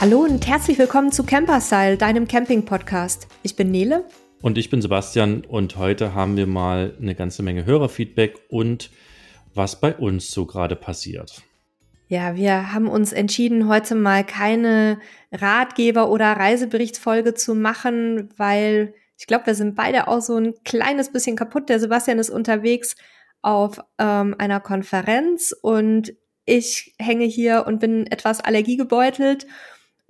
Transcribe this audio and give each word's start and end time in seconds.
Hallo 0.00 0.20
und 0.20 0.46
herzlich 0.46 0.78
willkommen 0.78 1.10
zu 1.10 1.24
Camperstyle, 1.24 1.96
deinem 1.96 2.28
Camping-Podcast. 2.28 3.26
Ich 3.42 3.56
bin 3.56 3.72
Nele. 3.72 4.04
Und 4.40 4.56
ich 4.56 4.70
bin 4.70 4.80
Sebastian 4.80 5.44
und 5.44 5.76
heute 5.76 6.14
haben 6.14 6.36
wir 6.36 6.46
mal 6.46 6.94
eine 7.02 7.16
ganze 7.16 7.42
Menge 7.42 7.66
Hörerfeedback 7.66 8.38
und 8.48 8.92
was 9.54 9.80
bei 9.80 9.96
uns 9.96 10.30
so 10.30 10.46
gerade 10.46 10.76
passiert. 10.76 11.42
Ja, 12.06 12.36
wir 12.36 12.72
haben 12.72 12.86
uns 12.86 13.12
entschieden, 13.12 13.68
heute 13.68 13.96
mal 13.96 14.22
keine 14.22 15.00
Ratgeber- 15.32 16.10
oder 16.10 16.26
Reiseberichtsfolge 16.26 17.34
zu 17.34 17.56
machen, 17.56 18.28
weil 18.36 18.94
ich 19.18 19.26
glaube, 19.26 19.46
wir 19.46 19.56
sind 19.56 19.74
beide 19.74 20.06
auch 20.06 20.20
so 20.20 20.36
ein 20.36 20.54
kleines 20.64 21.10
bisschen 21.10 21.34
kaputt. 21.34 21.68
Der 21.68 21.80
Sebastian 21.80 22.20
ist 22.20 22.30
unterwegs 22.30 22.94
auf 23.42 23.80
ähm, 23.98 24.36
einer 24.38 24.60
Konferenz 24.60 25.52
und 25.60 26.14
ich 26.44 26.94
hänge 27.00 27.24
hier 27.24 27.64
und 27.66 27.80
bin 27.80 28.06
etwas 28.06 28.38
allergiegebeutelt 28.38 29.48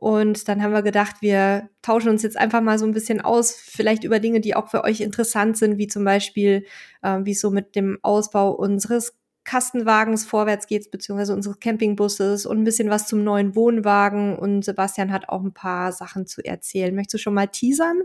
und 0.01 0.48
dann 0.48 0.62
haben 0.62 0.73
wir 0.73 0.83
gedacht, 0.83 1.16
wir 1.23 1.70
tauschen 1.83 2.11
uns 2.11 2.23
jetzt 2.23 2.37
einfach 2.37 2.61
mal 2.61 2.79
so 2.79 2.87
ein 2.87 2.93
bisschen 2.93 3.20
aus, 3.20 3.51
vielleicht 3.51 4.05
über 4.05 4.21
Dinge, 4.21 4.41
die 4.41 4.55
auch 4.55 4.69
für 4.69 4.84
euch 4.84 5.01
interessant 5.01 5.59
sind, 5.59 5.77
wie 5.77 5.88
zum 5.88 6.05
Beispiel, 6.05 6.65
äh, 7.02 7.19
wie 7.24 7.33
es 7.33 7.41
so 7.41 7.51
mit 7.51 7.74
dem 7.74 7.98
Ausbau 8.02 8.52
unseres 8.52 9.19
Kastenwagens 9.43 10.24
vorwärts 10.24 10.69
geht, 10.69 10.93
beziehungsweise 10.93 11.34
unseres 11.34 11.59
Campingbusses 11.59 12.47
und 12.47 12.59
ein 12.59 12.65
bisschen 12.65 12.91
was 12.91 13.09
zum 13.09 13.24
neuen 13.24 13.57
Wohnwagen. 13.57 14.38
Und 14.38 14.65
Sebastian 14.65 15.11
hat 15.11 15.29
auch 15.29 15.43
ein 15.43 15.52
paar 15.52 15.91
Sachen 15.91 16.29
zu 16.29 16.45
erzählen. 16.45 16.95
Möchtest 16.95 17.15
du 17.15 17.19
schon 17.19 17.35
mal 17.35 17.49
teasern? 17.49 18.02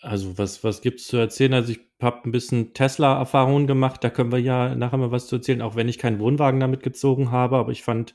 Also 0.00 0.38
was, 0.38 0.64
was 0.64 0.80
gibt's 0.80 1.06
zu 1.08 1.18
erzählen? 1.18 1.52
Also 1.52 1.72
ich 1.72 1.80
habe 2.00 2.26
ein 2.26 2.32
bisschen 2.32 2.72
Tesla-Erfahrungen 2.72 3.66
gemacht, 3.66 4.02
da 4.02 4.08
können 4.08 4.32
wir 4.32 4.38
ja 4.38 4.74
nachher 4.74 4.96
mal 4.96 5.10
was 5.10 5.26
zu 5.26 5.36
erzählen, 5.36 5.60
auch 5.62 5.76
wenn 5.76 5.88
ich 5.88 5.98
keinen 5.98 6.20
Wohnwagen 6.20 6.60
damit 6.60 6.82
gezogen 6.82 7.30
habe, 7.30 7.56
aber 7.56 7.72
ich 7.72 7.82
fand 7.82 8.14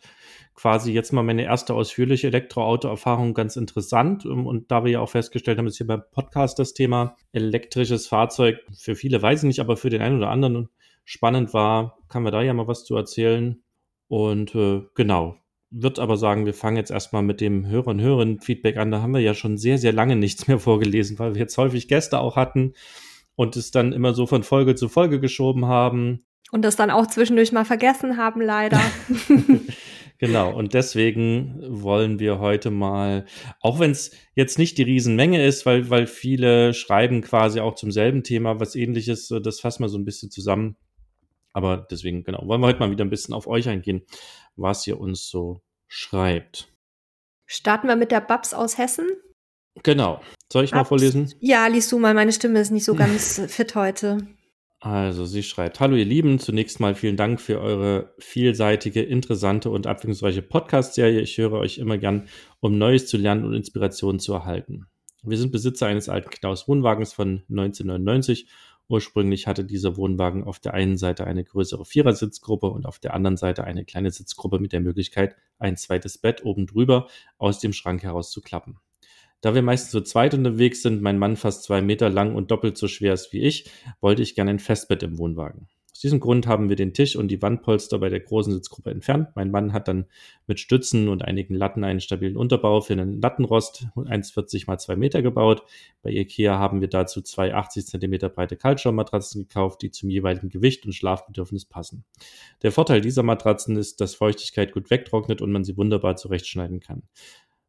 quasi 0.59 0.91
jetzt 0.91 1.13
mal 1.13 1.23
meine 1.23 1.45
erste 1.45 1.73
ausführliche 1.73 2.27
Elektroauto-Erfahrung 2.27 3.33
ganz 3.33 3.55
interessant. 3.55 4.25
Ähm, 4.25 4.45
und 4.45 4.71
da 4.71 4.83
wir 4.83 4.91
ja 4.91 4.99
auch 4.99 5.09
festgestellt 5.09 5.57
haben, 5.57 5.67
ist 5.67 5.77
hier 5.77 5.88
beim 5.88 6.03
Podcast 6.11 6.59
das 6.59 6.73
Thema 6.73 7.15
elektrisches 7.31 8.07
Fahrzeug 8.07 8.57
für 8.77 8.95
viele 8.95 9.21
weiß 9.21 9.43
ich 9.43 9.47
nicht, 9.47 9.59
aber 9.61 9.77
für 9.77 9.89
den 9.89 10.02
einen 10.02 10.17
oder 10.17 10.30
anderen 10.30 10.67
spannend 11.05 11.53
war, 11.53 11.97
kann 12.09 12.23
wir 12.23 12.31
da 12.31 12.41
ja 12.41 12.53
mal 12.53 12.67
was 12.67 12.83
zu 12.83 12.97
erzählen. 12.97 13.63
Und 14.09 14.53
äh, 14.53 14.81
genau, 14.95 15.37
wird 15.71 15.97
aber 15.97 16.17
sagen, 16.17 16.45
wir 16.45 16.53
fangen 16.53 16.77
jetzt 16.77 16.91
erstmal 16.91 17.23
mit 17.23 17.39
dem 17.39 17.65
Hörer- 17.65 17.91
und 17.91 18.02
Hörerin-Feedback 18.02 18.75
an. 18.75 18.91
Da 18.91 19.02
haben 19.02 19.13
wir 19.13 19.21
ja 19.21 19.35
schon 19.35 19.57
sehr, 19.57 19.77
sehr 19.77 19.93
lange 19.93 20.17
nichts 20.17 20.47
mehr 20.49 20.59
vorgelesen, 20.59 21.19
weil 21.19 21.35
wir 21.35 21.41
jetzt 21.41 21.57
häufig 21.57 21.87
Gäste 21.87 22.19
auch 22.19 22.35
hatten 22.35 22.73
und 23.35 23.55
es 23.55 23.71
dann 23.71 23.93
immer 23.93 24.13
so 24.13 24.27
von 24.27 24.43
Folge 24.43 24.75
zu 24.75 24.89
Folge 24.89 25.21
geschoben 25.21 25.67
haben. 25.67 26.25
Und 26.52 26.65
das 26.65 26.75
dann 26.75 26.91
auch 26.91 27.07
zwischendurch 27.07 27.53
mal 27.53 27.63
vergessen 27.63 28.17
haben, 28.17 28.41
leider. 28.41 28.81
Genau, 30.19 30.53
und 30.53 30.73
deswegen 30.73 31.57
wollen 31.65 32.19
wir 32.19 32.39
heute 32.39 32.71
mal, 32.71 33.25
auch 33.61 33.79
wenn 33.79 33.91
es 33.91 34.11
jetzt 34.35 34.59
nicht 34.59 34.77
die 34.77 34.83
Riesenmenge 34.83 35.45
ist, 35.45 35.65
weil, 35.65 35.89
weil 35.89 36.07
viele 36.07 36.73
schreiben 36.73 37.21
quasi 37.21 37.61
auch 37.61 37.75
zum 37.75 37.89
selben 37.89 38.23
Thema 38.23 38.59
was 38.59 38.75
ähnliches, 38.75 39.33
das 39.41 39.61
fassen 39.61 39.81
wir 39.83 39.87
so 39.87 39.97
ein 39.97 40.03
bisschen 40.03 40.29
zusammen. 40.29 40.75
Aber 41.53 41.87
deswegen, 41.89 42.25
genau, 42.25 42.45
wollen 42.45 42.59
wir 42.59 42.67
heute 42.67 42.79
mal 42.79 42.91
wieder 42.91 43.05
ein 43.05 43.09
bisschen 43.09 43.33
auf 43.33 43.47
euch 43.47 43.69
eingehen, 43.69 44.03
was 44.57 44.85
ihr 44.87 44.99
uns 44.99 45.29
so 45.29 45.61
schreibt. 45.87 46.67
Starten 47.45 47.87
wir 47.87 47.95
mit 47.95 48.11
der 48.11 48.21
Babs 48.21 48.53
aus 48.53 48.77
Hessen. 48.77 49.07
Genau. 49.83 50.21
Soll 50.51 50.65
ich 50.65 50.71
Babs. 50.71 50.81
mal 50.81 50.85
vorlesen? 50.85 51.33
Ja, 51.39 51.65
liest 51.67 51.93
du 51.93 51.97
mal, 51.97 52.13
meine 52.13 52.33
Stimme 52.33 52.59
ist 52.59 52.71
nicht 52.71 52.85
so 52.85 52.93
ganz 52.93 53.41
fit 53.47 53.73
heute. 53.73 54.27
Also 54.81 55.25
sie 55.25 55.44
schreibt, 55.44 55.81
hallo 55.81 55.97
ihr 55.97 56.05
Lieben, 56.05 56.39
zunächst 56.39 56.80
mal 56.80 56.95
vielen 56.95 57.17
Dank 57.17 57.41
für 57.41 57.59
eure 57.59 58.13
vielseitige, 58.17 59.02
interessante 59.02 59.69
und 59.69 59.88
abwechslungsreiche 59.88 60.41
Podcast-Serie. 60.41 61.19
Ich 61.19 61.38
höre 61.38 61.53
euch 61.53 61.80
immer 61.80 61.97
gern, 61.97 62.30
um 62.61 62.77
Neues 62.77 63.05
zu 63.08 63.17
lernen 63.17 63.43
und 63.43 63.53
Inspirationen 63.53 64.21
zu 64.21 64.31
erhalten. 64.31 64.86
Wir 65.21 65.37
sind 65.37 65.52
Besitzer 65.52 65.87
eines 65.87 66.08
alten 66.08 66.30
Knaus 66.30 66.70
Wohnwagens 66.70 67.11
von 67.11 67.43
1999. 67.49 68.48
Ursprünglich 68.87 69.48
hatte 69.48 69.65
dieser 69.65 69.98
Wohnwagen 69.98 70.45
auf 70.45 70.59
der 70.59 70.73
einen 70.76 70.98
Seite 70.98 71.27
eine 71.27 71.43
größere 71.43 71.83
Vierersitzgruppe 71.83 72.67
und 72.67 72.86
auf 72.86 72.99
der 72.99 73.14
anderen 73.14 73.36
Seite 73.36 73.65
eine 73.65 73.83
kleine 73.83 74.11
Sitzgruppe 74.11 74.59
mit 74.59 74.71
der 74.71 74.80
Möglichkeit, 74.80 75.36
ein 75.58 75.76
zweites 75.76 76.17
Bett 76.17 76.45
oben 76.45 76.67
drüber 76.67 77.09
aus 77.37 77.59
dem 77.59 77.73
Schrank 77.73 78.03
heraus 78.03 78.32
zu 78.32 78.39
klappen. 78.39 78.80
Da 79.42 79.55
wir 79.55 79.61
meistens 79.61 79.92
zu 79.92 80.02
zweit 80.02 80.33
unterwegs 80.33 80.82
sind, 80.82 81.02
mein 81.02 81.17
Mann 81.17 81.38
fast 81.38 81.64
zwei 81.64 81.82
Meter 81.82 82.10
lang 82.10 82.36
und 82.36 82.52
doppelt 82.52 82.77
so 82.77 82.88
schwer 82.88 83.14
ist 83.14 83.32
wie 83.32 83.42
ich, 83.42 83.70
wollte 84.02 84.22
ich 84.22 84.36
gerne 84.36 84.52
ein 84.52 84.60
Festbett 84.60 85.02
im 85.04 85.17
Wohnwagen. 85.17 85.67
Aus 86.00 86.04
diesem 86.04 86.22
Grund 86.22 86.48
haben 86.48 86.70
wir 86.70 86.77
den 86.77 86.94
Tisch 86.94 87.17
und 87.17 87.27
die 87.27 87.42
Wandpolster 87.42 88.00
bei 88.00 88.08
der 88.08 88.22
großen 88.22 88.54
Sitzgruppe 88.54 88.89
entfernt. 88.89 89.32
Mein 89.36 89.52
Mann 89.52 89.73
hat 89.73 89.89
dann 89.89 90.05
mit 90.48 90.61
Stützen 90.61 91.10
und 91.10 91.26
einigen 91.26 91.55
Latten 91.55 91.83
einen 91.83 92.00
stabilen 92.00 92.38
Unterbau 92.38 92.80
für 92.80 92.94
einen 92.94 93.22
Lattenrost 93.22 93.88
1,40 93.98 94.64
mal 94.67 94.77
2 94.77 94.95
Meter 94.95 95.22
gebaut. 95.22 95.64
Bei 96.02 96.10
Ikea 96.10 96.58
haben 96.58 96.80
wir 96.80 96.88
dazu 96.88 97.21
zwei 97.21 97.54
80 97.54 97.86
Zentimeter 97.86 98.30
breite 98.30 98.56
Kaltschaummatratzen 98.56 99.42
gekauft, 99.42 99.82
die 99.82 99.92
zum 99.92 100.10
jeweiligen 100.10 100.48
Gewicht 100.48 100.86
und 100.86 100.94
Schlafbedürfnis 100.94 101.66
passen. 101.66 102.06
Der 102.61 102.71
Vorteil 102.71 103.02
dieser 103.02 103.23
Matratzen 103.23 103.76
ist, 103.76 104.00
dass 104.00 104.16
Feuchtigkeit 104.16 104.71
gut 104.71 104.89
wegtrocknet 104.89 105.42
und 105.42 105.52
man 105.52 105.66
sie 105.66 105.76
wunderbar 105.76 106.16
zurechtschneiden 106.16 106.80
kann. 106.80 107.04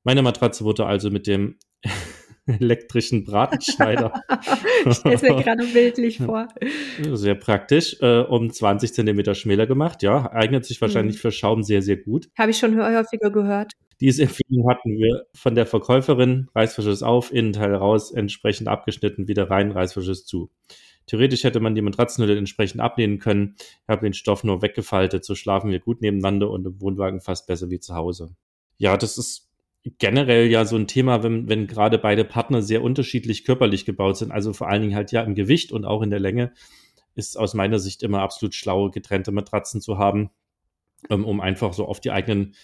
Meine 0.04 0.22
Matratze 0.22 0.64
wurde 0.64 0.86
also 0.86 1.10
mit 1.10 1.26
dem 1.26 1.58
elektrischen 2.46 3.24
Bratenschneider. 3.24 4.12
ich 4.86 4.96
stelle 4.96 5.14
es 5.14 5.22
mir 5.22 5.36
gerade 5.36 5.66
bildlich 5.66 6.18
vor. 6.18 6.48
Sehr 7.12 7.34
praktisch. 7.34 7.96
Äh, 8.00 8.20
um 8.20 8.50
20 8.50 8.94
Zentimeter 8.94 9.34
schmäler 9.34 9.66
gemacht. 9.66 10.02
Ja, 10.02 10.30
eignet 10.32 10.64
sich 10.64 10.80
wahrscheinlich 10.80 11.16
mhm. 11.16 11.20
für 11.20 11.32
Schaum 11.32 11.62
sehr, 11.62 11.82
sehr 11.82 11.96
gut. 11.96 12.28
Habe 12.38 12.50
ich 12.50 12.58
schon 12.58 12.76
häufiger 12.80 13.30
gehört. 13.30 13.72
Diese 14.00 14.22
Empfehlung 14.22 14.68
hatten 14.70 14.96
wir 14.96 15.26
von 15.34 15.54
der 15.54 15.66
Verkäuferin. 15.66 16.48
Reißverschluss 16.54 17.02
auf, 17.02 17.32
Innenteil 17.32 17.74
raus, 17.74 18.10
entsprechend 18.10 18.66
abgeschnitten, 18.66 19.28
wieder 19.28 19.50
rein, 19.50 19.70
Reißverschluss 19.70 20.24
zu. 20.24 20.50
Theoretisch 21.06 21.44
hätte 21.44 21.60
man 21.60 21.74
die 21.74 21.82
Matratzenhülle 21.82 22.38
entsprechend 22.38 22.80
ablehnen 22.80 23.18
können. 23.18 23.56
Ich 23.58 23.88
habe 23.88 24.06
den 24.06 24.14
Stoff 24.14 24.44
nur 24.44 24.62
weggefaltet. 24.62 25.24
So 25.24 25.34
schlafen 25.34 25.70
wir 25.70 25.80
gut 25.80 26.00
nebeneinander 26.00 26.50
und 26.50 26.66
im 26.66 26.80
Wohnwagen 26.80 27.20
fast 27.20 27.46
besser 27.46 27.68
wie 27.68 27.80
zu 27.80 27.94
Hause. 27.94 28.34
Ja, 28.78 28.96
das 28.96 29.18
ist 29.18 29.49
generell 29.98 30.48
ja 30.48 30.64
so 30.64 30.76
ein 30.76 30.86
Thema, 30.86 31.22
wenn, 31.22 31.48
wenn 31.48 31.66
gerade 31.66 31.98
beide 31.98 32.24
Partner 32.24 32.62
sehr 32.62 32.82
unterschiedlich 32.82 33.44
körperlich 33.44 33.84
gebaut 33.84 34.18
sind, 34.18 34.30
also 34.30 34.52
vor 34.52 34.68
allen 34.68 34.82
Dingen 34.82 34.94
halt 34.94 35.12
ja 35.12 35.22
im 35.22 35.34
Gewicht 35.34 35.72
und 35.72 35.84
auch 35.84 36.02
in 36.02 36.10
der 36.10 36.20
Länge, 36.20 36.52
ist 37.14 37.38
aus 37.38 37.54
meiner 37.54 37.78
Sicht 37.78 38.02
immer 38.02 38.20
absolut 38.20 38.54
schlau, 38.54 38.90
getrennte 38.90 39.32
Matratzen 39.32 39.80
zu 39.80 39.98
haben, 39.98 40.30
ähm, 41.08 41.24
um 41.24 41.40
einfach 41.40 41.72
so 41.72 41.86
auf 41.86 42.00
die 42.00 42.10
eigenen, 42.10 42.54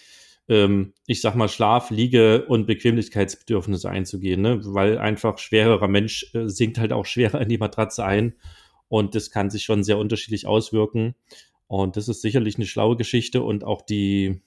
ähm, 0.49 0.93
ich 1.06 1.21
sag 1.21 1.34
mal, 1.34 1.49
Schlaf-, 1.49 1.91
Liege- 1.91 2.44
und 2.47 2.66
Bequemlichkeitsbedürfnisse 2.66 3.88
einzugehen, 3.88 4.43
ne? 4.43 4.60
weil 4.62 4.99
einfach 4.99 5.38
schwererer 5.38 5.88
Mensch 5.88 6.31
äh, 6.34 6.49
sinkt 6.49 6.78
halt 6.78 6.93
auch 6.93 7.06
schwerer 7.06 7.41
in 7.41 7.49
die 7.49 7.59
Matratze 7.59 8.05
ein 8.05 8.34
und 8.88 9.15
das 9.15 9.31
kann 9.31 9.50
sich 9.50 9.65
schon 9.65 9.82
sehr 9.82 9.99
unterschiedlich 9.99 10.47
auswirken. 10.47 11.15
Und 11.66 11.97
das 11.97 12.09
ist 12.09 12.22
sicherlich 12.22 12.56
eine 12.56 12.66
schlaue 12.66 12.97
Geschichte 12.97 13.43
und 13.43 13.65
auch 13.65 13.82
die, 13.82 14.43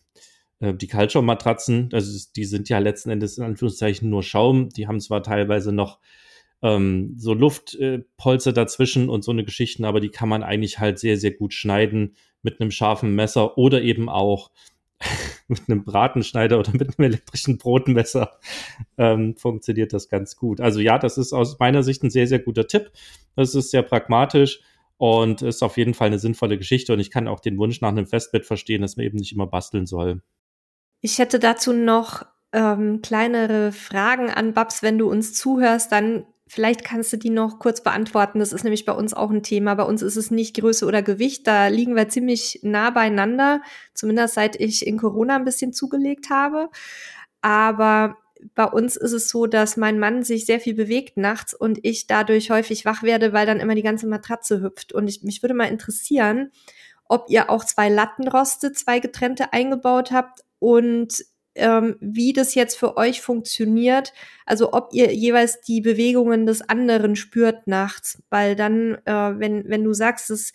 die 0.61 0.87
Kaltschaummatratzen, 0.87 1.89
also 1.93 2.29
die 2.35 2.43
sind 2.43 2.67
ja 2.67 2.79
letzten 2.79 3.09
Endes 3.11 3.37
in 3.37 3.45
Anführungszeichen 3.45 4.09
nur 4.09 4.23
Schaum. 4.23 4.69
Die 4.69 4.87
haben 4.87 4.99
zwar 4.99 5.23
teilweise 5.23 5.71
noch 5.71 5.99
ähm, 6.61 7.13
so 7.17 7.33
Luftpolster 7.33 8.49
äh, 8.49 8.53
dazwischen 8.53 9.09
und 9.09 9.23
so 9.23 9.31
eine 9.31 9.45
Geschichten, 9.45 9.85
aber 9.85 9.99
die 9.99 10.09
kann 10.09 10.29
man 10.29 10.43
eigentlich 10.43 10.79
halt 10.79 10.99
sehr, 10.99 11.17
sehr 11.17 11.31
gut 11.31 11.53
schneiden 11.53 12.15
mit 12.41 12.59
einem 12.59 12.71
scharfen 12.71 13.15
Messer 13.15 13.57
oder 13.57 13.81
eben 13.81 14.09
auch 14.09 14.51
mit 15.47 15.61
einem 15.67 15.85
Bratenschneider 15.85 16.59
oder 16.59 16.71
mit 16.73 16.99
einem 16.99 17.05
elektrischen 17.05 17.57
Brotmesser 17.57 18.37
ähm, 18.97 19.37
funktioniert 19.37 19.93
das 19.93 20.09
ganz 20.09 20.35
gut. 20.35 20.59
Also 20.59 20.81
ja, 20.81 20.99
das 20.99 21.17
ist 21.17 21.31
aus 21.31 21.57
meiner 21.59 21.83
Sicht 21.83 22.03
ein 22.03 22.09
sehr, 22.09 22.27
sehr 22.27 22.39
guter 22.39 22.67
Tipp. 22.67 22.91
Das 23.35 23.55
ist 23.55 23.71
sehr 23.71 23.83
pragmatisch 23.83 24.59
und 24.97 25.41
ist 25.41 25.63
auf 25.63 25.77
jeden 25.77 25.93
Fall 25.93 26.07
eine 26.07 26.19
sinnvolle 26.19 26.57
Geschichte 26.57 26.91
und 26.91 26.99
ich 26.99 27.11
kann 27.11 27.29
auch 27.29 27.39
den 27.39 27.57
Wunsch 27.57 27.79
nach 27.79 27.89
einem 27.89 28.07
Festbett 28.07 28.45
verstehen, 28.45 28.81
dass 28.81 28.97
man 28.97 29.05
eben 29.05 29.17
nicht 29.17 29.31
immer 29.31 29.47
basteln 29.47 29.85
soll. 29.85 30.21
Ich 31.01 31.17
hätte 31.19 31.39
dazu 31.39 31.73
noch 31.73 32.25
ähm, 32.51 33.01
kleinere 33.01 33.71
Fragen 33.71 34.29
an 34.29 34.53
Babs, 34.53 34.83
wenn 34.83 34.97
du 34.97 35.09
uns 35.09 35.33
zuhörst, 35.33 35.91
dann 35.91 36.25
vielleicht 36.47 36.83
kannst 36.83 37.13
du 37.13 37.17
die 37.17 37.29
noch 37.29 37.59
kurz 37.59 37.81
beantworten. 37.81 38.39
Das 38.39 38.53
ist 38.53 38.63
nämlich 38.63 38.85
bei 38.85 38.91
uns 38.91 39.13
auch 39.13 39.29
ein 39.29 39.43
Thema. 39.43 39.75
Bei 39.75 39.83
uns 39.83 40.01
ist 40.01 40.15
es 40.15 40.31
nicht 40.31 40.55
Größe 40.57 40.85
oder 40.85 41.03
Gewicht. 41.03 41.45
Da 41.45 41.67
liegen 41.67 41.95
wir 41.95 42.09
ziemlich 42.09 42.59
nah 42.63 42.89
beieinander, 42.89 43.61
zumindest 43.93 44.33
seit 44.33 44.59
ich 44.59 44.85
in 44.85 44.97
Corona 44.97 45.35
ein 45.35 45.45
bisschen 45.45 45.73
zugelegt 45.73 46.31
habe. 46.31 46.69
Aber 47.41 48.17
bei 48.55 48.65
uns 48.65 48.95
ist 48.95 49.11
es 49.11 49.29
so, 49.29 49.45
dass 49.45 49.77
mein 49.77 49.99
Mann 49.99 50.23
sich 50.23 50.45
sehr 50.45 50.59
viel 50.59 50.73
bewegt 50.73 51.17
nachts 51.17 51.53
und 51.53 51.79
ich 51.83 52.07
dadurch 52.07 52.49
häufig 52.49 52.83
wach 52.83 53.03
werde, 53.03 53.31
weil 53.31 53.45
dann 53.45 53.59
immer 53.59 53.75
die 53.75 53.83
ganze 53.83 54.07
Matratze 54.07 54.61
hüpft. 54.61 54.91
Und 54.91 55.07
ich, 55.07 55.23
mich 55.23 55.43
würde 55.43 55.53
mal 55.53 55.65
interessieren, 55.65 56.51
ob 57.05 57.25
ihr 57.29 57.49
auch 57.49 57.63
zwei 57.63 57.89
Lattenroste, 57.89 58.71
zwei 58.71 58.99
getrennte 58.99 59.53
eingebaut 59.53 60.11
habt 60.11 60.41
und 60.59 61.23
ähm, 61.55 61.95
wie 61.99 62.33
das 62.33 62.55
jetzt 62.55 62.77
für 62.77 62.97
euch 62.97 63.21
funktioniert. 63.21 64.13
Also 64.45 64.73
ob 64.73 64.89
ihr 64.93 65.13
jeweils 65.13 65.61
die 65.61 65.81
Bewegungen 65.81 66.45
des 66.45 66.61
anderen 66.61 67.15
spürt 67.15 67.67
nachts, 67.67 68.21
weil 68.29 68.55
dann, 68.55 68.95
äh, 69.05 69.39
wenn, 69.39 69.67
wenn 69.67 69.83
du 69.83 69.93
sagst, 69.93 70.29
es 70.29 70.53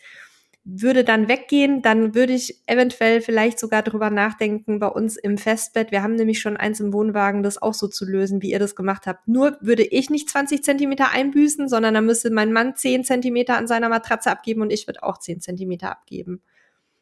würde 0.67 1.05
dann 1.05 1.29
weggehen, 1.29 1.83
dann 1.83 2.15
würde 2.15 2.33
ich 2.33 2.63
eventuell 2.67 3.21
vielleicht 3.21 3.59
sogar 3.59 3.83
drüber 3.83 4.09
nachdenken 4.09 4.79
bei 4.79 4.87
uns 4.87 5.17
im 5.17 5.37
Festbett. 5.37 5.91
Wir 5.91 6.03
haben 6.03 6.15
nämlich 6.15 6.41
schon 6.41 6.57
eins 6.57 6.81
im 6.81 6.95
Wohnwagen, 6.95 7.43
das 7.43 7.61
auch 7.61 7.75
so 7.75 7.87
zu 7.87 8.07
lösen, 8.07 8.41
wie 8.41 8.51
ihr 8.51 8.59
das 8.59 8.75
gemacht 8.75 9.07
habt. 9.07 9.29
Nur 9.29 9.59
würde 9.61 9.83
ich 9.83 10.09
nicht 10.09 10.31
20 10.31 10.65
Zentimeter 10.65 11.11
einbüßen, 11.11 11.69
sondern 11.69 11.93
dann 11.93 12.07
müsste 12.07 12.31
mein 12.31 12.51
Mann 12.51 12.77
10 12.77 13.05
Zentimeter 13.05 13.59
an 13.59 13.67
seiner 13.67 13.91
Matratze 13.91 14.31
abgeben 14.31 14.63
und 14.63 14.73
ich 14.73 14.87
würde 14.87 15.03
auch 15.03 15.19
10 15.19 15.43
Zentimeter 15.43 15.91
abgeben. 15.91 16.41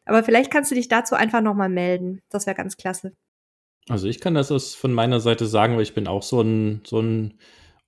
Aber 0.04 0.24
vielleicht 0.24 0.50
kannst 0.50 0.70
du 0.70 0.74
dich 0.74 0.88
dazu 0.88 1.14
einfach 1.14 1.40
nochmal 1.40 1.68
melden. 1.68 2.20
Das 2.28 2.46
wäre 2.46 2.56
ganz 2.56 2.76
klasse. 2.76 3.12
Also 3.88 4.06
ich 4.06 4.20
kann 4.20 4.34
das 4.34 4.52
aus, 4.52 4.74
von 4.74 4.92
meiner 4.92 5.20
Seite 5.20 5.46
sagen, 5.46 5.74
weil 5.76 5.82
ich 5.82 5.94
bin 5.94 6.06
auch 6.06 6.22
so 6.22 6.40
ein, 6.40 6.82
so 6.86 7.00
ein 7.00 7.34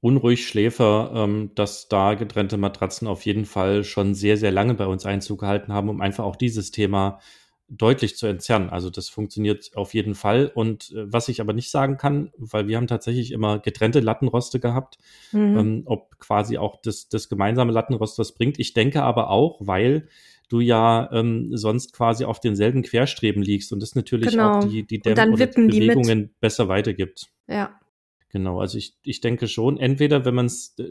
unruhig 0.01 0.47
Schläfer, 0.47 1.13
ähm, 1.15 1.53
dass 1.55 1.89
da 1.89 2.15
getrennte 2.15 2.57
Matratzen 2.57 3.09
auf 3.09 3.25
jeden 3.25 3.47
Fall 3.47 3.85
schon 3.85 4.15
sehr, 4.15 4.37
sehr 4.37 4.51
lange 4.51 4.75
bei 4.75 4.87
uns 4.87 5.07
Einzug 5.07 5.41
gehalten 5.41 5.73
haben, 5.73 5.89
um 5.89 6.01
einfach 6.01 6.25
auch 6.25 6.37
dieses 6.37 6.71
Thema 6.71 7.21
deutlich 7.69 8.17
zu 8.17 8.27
entzerren. 8.27 8.69
Also 8.69 8.91
das 8.91 9.09
funktioniert 9.09 9.71
auf 9.75 9.95
jeden 9.95 10.15
Fall. 10.15 10.51
Und 10.55 10.93
äh, 10.93 11.11
was 11.11 11.29
ich 11.29 11.41
aber 11.41 11.53
nicht 11.53 11.71
sagen 11.71 11.97
kann, 11.97 12.31
weil 12.37 12.69
wir 12.69 12.77
haben 12.77 12.87
tatsächlich 12.87 13.33
immer 13.33 13.59
getrennte 13.59 14.01
Lattenroste 14.01 14.61
gehabt, 14.61 14.99
mhm. 15.33 15.59
ähm, 15.59 15.83
ob 15.87 16.19
quasi 16.19 16.59
auch 16.59 16.81
das, 16.83 17.09
das 17.09 17.29
gemeinsame 17.29 17.73
Lattenrost 17.73 18.19
was 18.19 18.33
bringt. 18.33 18.59
Ich 18.59 18.75
denke 18.75 19.03
aber 19.03 19.31
auch, 19.31 19.59
weil 19.61 20.09
du 20.49 20.61
ja 20.61 21.11
ähm, 21.13 21.57
sonst 21.57 21.93
quasi 21.93 22.25
auf 22.25 22.41
denselben 22.41 22.83
Querstreben 22.83 23.43
liegst 23.43 23.73
und 23.73 23.81
das 23.81 23.95
natürlich 23.95 24.31
genau. 24.31 24.59
auch 24.59 24.65
die, 24.65 24.87
die 24.87 25.01
Dämpf 25.01 25.33
oder 25.33 25.47
die 25.47 25.67
Bewegungen 25.67 26.29
die 26.29 26.35
besser 26.41 26.69
weitergibt. 26.69 27.29
Ja. 27.49 27.79
Genau, 28.31 28.61
also 28.61 28.79
ich, 28.79 28.97
ich 29.05 29.21
denke 29.21 29.47
schon, 29.47 29.79
entweder 29.79 30.25
wenn 30.25 30.35
man 30.35 30.47
es 30.47 30.75
äh, 30.79 30.89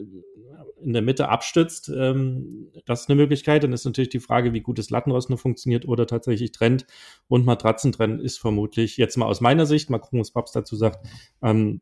in 0.80 0.92
der 0.92 1.02
Mitte 1.02 1.28
abstützt, 1.28 1.90
ähm, 1.94 2.70
das 2.86 3.02
ist 3.02 3.10
eine 3.10 3.16
Möglichkeit, 3.16 3.62
dann 3.62 3.72
ist 3.72 3.84
natürlich 3.84 4.08
die 4.08 4.20
Frage, 4.20 4.54
wie 4.54 4.60
gut 4.60 4.78
das 4.78 4.90
Lattenrost 4.90 5.28
nur 5.28 5.38
funktioniert 5.38 5.86
oder 5.86 6.06
tatsächlich 6.06 6.52
trennt 6.52 6.86
und 7.28 7.44
Matratzen 7.44 7.92
trennen 7.92 8.18
ist 8.18 8.38
vermutlich 8.38 8.96
jetzt 8.96 9.16
mal 9.16 9.26
aus 9.26 9.40
meiner 9.40 9.66
Sicht, 9.66 9.90
mal 9.90 9.98
gucken, 9.98 10.20
was 10.20 10.30
Paps 10.30 10.52
dazu 10.52 10.74
sagt, 10.74 11.06
ähm, 11.42 11.80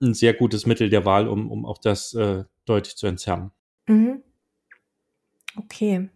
ein 0.00 0.14
sehr 0.14 0.32
gutes 0.32 0.64
Mittel 0.64 0.90
der 0.90 1.04
Wahl, 1.04 1.28
um, 1.28 1.50
um 1.50 1.66
auch 1.66 1.78
das 1.78 2.14
äh, 2.14 2.44
deutlich 2.64 2.96
zu 2.96 3.06
entzerren. 3.06 3.50
Mhm. 3.86 4.22
Okay. 5.56 6.08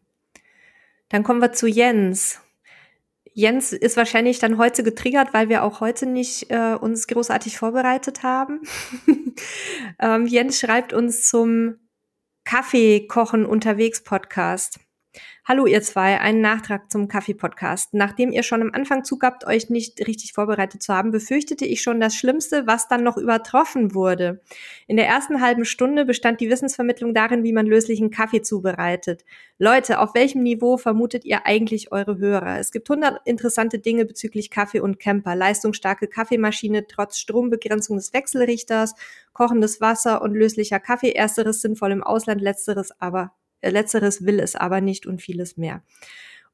Dann 1.14 1.22
kommen 1.22 1.40
wir 1.40 1.52
zu 1.52 1.68
Jens. 1.68 2.40
Jens 3.34 3.72
ist 3.72 3.96
wahrscheinlich 3.96 4.40
dann 4.40 4.58
heute 4.58 4.82
getriggert, 4.82 5.32
weil 5.32 5.48
wir 5.48 5.62
auch 5.62 5.78
heute 5.80 6.06
nicht 6.06 6.50
äh, 6.50 6.74
uns 6.74 7.06
großartig 7.06 7.56
vorbereitet 7.56 8.24
haben. 8.24 8.62
ähm, 10.00 10.26
Jens 10.26 10.58
schreibt 10.58 10.92
uns 10.92 11.28
zum 11.28 11.76
Kaffee 12.42 13.06
kochen 13.06 13.46
unterwegs 13.46 14.02
Podcast. 14.02 14.80
Hallo 15.46 15.66
ihr 15.66 15.82
zwei, 15.82 16.20
einen 16.20 16.40
Nachtrag 16.40 16.90
zum 16.90 17.06
Kaffee-Podcast. 17.06 17.92
Nachdem 17.92 18.32
ihr 18.32 18.42
schon 18.42 18.62
am 18.62 18.70
Anfang 18.72 19.04
zugabt, 19.04 19.46
euch 19.46 19.68
nicht 19.68 20.06
richtig 20.06 20.32
vorbereitet 20.32 20.82
zu 20.82 20.94
haben, 20.94 21.10
befürchtete 21.10 21.66
ich 21.66 21.82
schon 21.82 22.00
das 22.00 22.16
Schlimmste, 22.16 22.66
was 22.66 22.88
dann 22.88 23.04
noch 23.04 23.18
übertroffen 23.18 23.94
wurde. 23.94 24.40
In 24.86 24.96
der 24.96 25.06
ersten 25.06 25.42
halben 25.42 25.66
Stunde 25.66 26.06
bestand 26.06 26.40
die 26.40 26.48
Wissensvermittlung 26.48 27.12
darin, 27.12 27.44
wie 27.44 27.52
man 27.52 27.66
löslichen 27.66 28.10
Kaffee 28.10 28.40
zubereitet. 28.40 29.24
Leute, 29.58 30.00
auf 30.00 30.14
welchem 30.14 30.42
Niveau 30.42 30.78
vermutet 30.78 31.26
ihr 31.26 31.44
eigentlich 31.44 31.92
eure 31.92 32.16
Hörer? 32.16 32.58
Es 32.58 32.72
gibt 32.72 32.88
hundert 32.88 33.20
interessante 33.26 33.78
Dinge 33.78 34.06
bezüglich 34.06 34.50
Kaffee 34.50 34.80
und 34.80 34.98
Camper. 34.98 35.36
Leistungsstarke 35.36 36.08
Kaffeemaschine 36.08 36.86
trotz 36.86 37.18
Strombegrenzung 37.18 37.96
des 37.96 38.14
Wechselrichters, 38.14 38.94
kochendes 39.34 39.82
Wasser 39.82 40.22
und 40.22 40.32
löslicher 40.32 40.80
Kaffee. 40.80 41.12
Ersteres 41.12 41.60
sinnvoll 41.60 41.92
im 41.92 42.02
Ausland, 42.02 42.40
letzteres 42.40 42.98
aber 42.98 43.34
Letzteres 43.70 44.24
will 44.24 44.40
es 44.40 44.56
aber 44.56 44.80
nicht 44.80 45.06
und 45.06 45.22
vieles 45.22 45.56
mehr. 45.56 45.82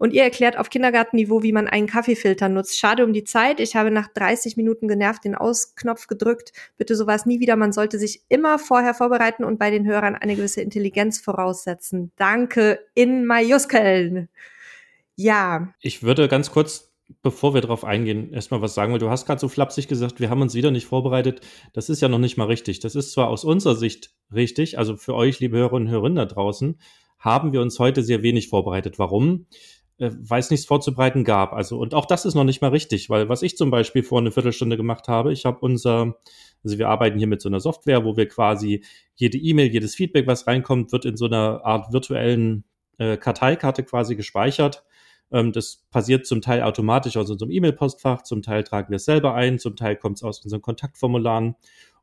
Und 0.01 0.15
ihr 0.15 0.23
erklärt 0.23 0.57
auf 0.57 0.71
Kindergartenniveau, 0.71 1.43
wie 1.43 1.53
man 1.53 1.69
einen 1.69 1.87
Kaffeefilter 1.87 2.49
nutzt. 2.49 2.79
Schade 2.79 3.05
um 3.05 3.13
die 3.13 3.25
Zeit. 3.25 3.61
Ich 3.61 3.77
habe 3.77 3.91
nach 3.91 4.09
30 4.09 4.57
Minuten 4.57 4.89
genervt 4.89 5.27
den 5.27 5.35
Ausknopf 5.35 6.07
gedrückt. 6.07 6.53
Bitte 6.79 6.97
sowas 6.97 7.27
nie 7.27 7.39
wieder. 7.39 7.55
Man 7.57 7.75
sollte 7.75 7.99
sich 7.99 8.23
immer 8.31 8.59
vorher 8.59 8.95
vorbereiten 8.95 9.45
und 9.45 9.59
bei 9.59 9.71
den 9.71 9.87
Hörern 9.87 10.15
eine 10.15 10.37
gewisse 10.37 10.63
Intelligenz 10.63 11.21
voraussetzen. 11.21 12.13
Danke 12.17 12.81
in 12.95 13.27
Majuskeln. 13.27 14.31
Ja. 15.17 15.69
Ich 15.83 16.03
würde 16.03 16.29
ganz 16.29 16.51
kurz, 16.51 16.90
bevor 17.23 17.55
wir 17.55 17.61
darauf 17.61 17.85
eingehen, 17.85 18.33
erstmal 18.33 18.63
was 18.63 18.75
sagen, 18.75 18.93
weil 18.93 18.99
du 18.99 19.11
hast 19.11 19.27
gerade 19.27 19.41
so 19.41 19.49
flapsig 19.49 19.89
gesagt, 19.89 20.21
wir 20.21 20.31
haben 20.31 20.43
uns 20.43 20.55
wieder 20.55 20.71
nicht 20.71 20.87
vorbereitet. 20.87 21.41
Das 21.73 21.89
ist 21.89 22.01
ja 22.01 22.09
noch 22.09 22.19
nicht 22.19 22.37
mal 22.37 22.47
richtig. 22.47 22.81
Das 22.81 22.95
ist 22.95 23.13
zwar 23.13 23.29
aus 23.29 23.45
unserer 23.45 23.75
Sicht 23.75 24.11
richtig, 24.33 24.79
also 24.79 24.97
für 24.97 25.15
euch, 25.15 25.41
liebe 25.41 25.57
Hörerinnen 25.57 25.89
und 25.89 25.93
Hörer 25.93 26.11
da 26.11 26.27
draußen, 26.27 26.79
haben 27.19 27.53
wir 27.53 27.61
uns 27.61 27.79
heute 27.79 28.03
sehr 28.03 28.23
wenig 28.23 28.49
vorbereitet. 28.49 28.99
Warum? 28.99 29.47
Äh, 30.01 30.11
weil 30.19 30.41
es 30.41 30.51
nichts 30.51 30.67
vorzubereiten 30.67 31.25
gab. 31.25 31.53
Also, 31.53 31.79
und 31.79 31.95
auch 31.95 32.07
das 32.07 32.25
ist 32.25 32.35
noch 32.35 32.45
nicht 32.45 32.63
mal 32.63 32.71
richtig, 32.71 33.11
weil 33.11 33.29
was 33.29 33.43
ich 33.43 33.57
zum 33.57 33.71
Beispiel 33.71 34.03
vor 34.03 34.19
eine 34.19 34.33
Viertelstunde 34.33 34.77
gemacht 34.77 35.09
habe, 35.09 35.33
ich 35.33 35.45
habe 35.45 35.59
unser, 35.61 36.17
also 36.65 36.79
wir 36.79 36.89
arbeiten 36.89 37.19
hier 37.19 37.27
mit 37.27 37.43
so 37.43 37.49
einer 37.49 37.61
Software, 37.61 38.05
wo 38.05 38.17
wir 38.17 38.27
quasi 38.27 38.83
jede 39.15 39.39
E-Mail, 39.39 39.71
jedes 39.71 39.95
Feedback, 39.95 40.27
was 40.27 40.47
reinkommt, 40.47 40.93
wird 40.93 41.05
in 41.05 41.17
so 41.17 41.27
einer 41.27 41.65
Art 41.65 41.93
virtuellen 41.93 42.65
äh, 42.99 43.19
Karteikarte 43.19 43.85
quasi 43.85 44.17
gespeichert. 44.17 44.85
Ähm, 45.33 45.53
das 45.53 45.85
passiert 45.91 46.27
zum 46.27 46.41
Teil 46.41 46.63
automatisch 46.63 47.17
aus 47.17 47.31
unserem 47.31 47.51
E-Mail-Postfach, 47.51 48.23
zum 48.23 48.43
Teil 48.43 48.65
tragen 48.65 48.91
wir 48.91 48.97
es 48.97 49.05
selber 49.05 49.35
ein, 49.35 49.59
zum 49.59 49.77
Teil 49.77 49.97
kommt 49.97 50.19
es 50.19 50.23
aus 50.23 50.41
unseren 50.41 50.63
Kontaktformularen. 50.63 51.57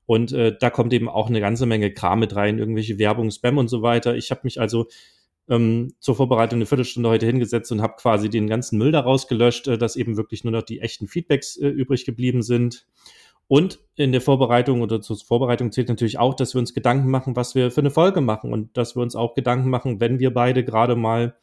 Und 0.05 0.31
äh, 0.31 0.55
da 0.57 0.69
kommt 0.69 0.93
eben 0.93 1.09
auch 1.09 1.27
eine 1.27 1.41
ganze 1.41 1.65
Menge 1.65 1.93
Kram 1.93 2.19
mit 2.19 2.35
rein, 2.35 2.59
irgendwelche 2.59 2.97
Werbung, 2.97 3.29
Spam 3.29 3.57
und 3.57 3.67
so 3.67 3.81
weiter. 3.81 4.15
Ich 4.15 4.31
habe 4.31 4.41
mich 4.43 4.59
also 4.59 4.87
ähm, 5.49 5.93
zur 5.99 6.15
Vorbereitung 6.15 6.57
eine 6.57 6.65
Viertelstunde 6.65 7.09
heute 7.09 7.25
hingesetzt 7.25 7.71
und 7.71 7.81
habe 7.81 7.95
quasi 7.97 8.29
den 8.29 8.47
ganzen 8.47 8.77
Müll 8.77 8.91
daraus 8.91 9.27
gelöscht, 9.27 9.67
äh, 9.67 9.77
dass 9.77 9.95
eben 9.97 10.17
wirklich 10.17 10.43
nur 10.43 10.53
noch 10.53 10.63
die 10.63 10.79
echten 10.79 11.07
Feedbacks 11.07 11.57
äh, 11.57 11.67
übrig 11.67 12.05
geblieben 12.05 12.41
sind. 12.41 12.87
Und 13.49 13.79
in 13.95 14.11
der 14.11 14.21
Vorbereitung 14.21 14.81
oder 14.81 14.99
zur 14.99 15.17
Vorbereitung 15.17 15.71
zählt 15.71 15.87
natürlich 15.87 16.19
auch, 16.19 16.33
dass 16.33 16.53
wir 16.53 16.59
uns 16.59 16.73
Gedanken 16.73 17.09
machen, 17.09 17.37
was 17.37 17.55
wir 17.55 17.71
für 17.71 17.79
eine 17.79 17.91
Folge 17.91 18.19
machen 18.19 18.51
und 18.51 18.75
dass 18.75 18.95
wir 18.95 19.01
uns 19.01 19.15
auch 19.15 19.35
Gedanken 19.35 19.69
machen, 19.69 20.01
wenn 20.01 20.19
wir 20.19 20.33
beide 20.33 20.65
gerade 20.65 20.97
mal 20.97 21.37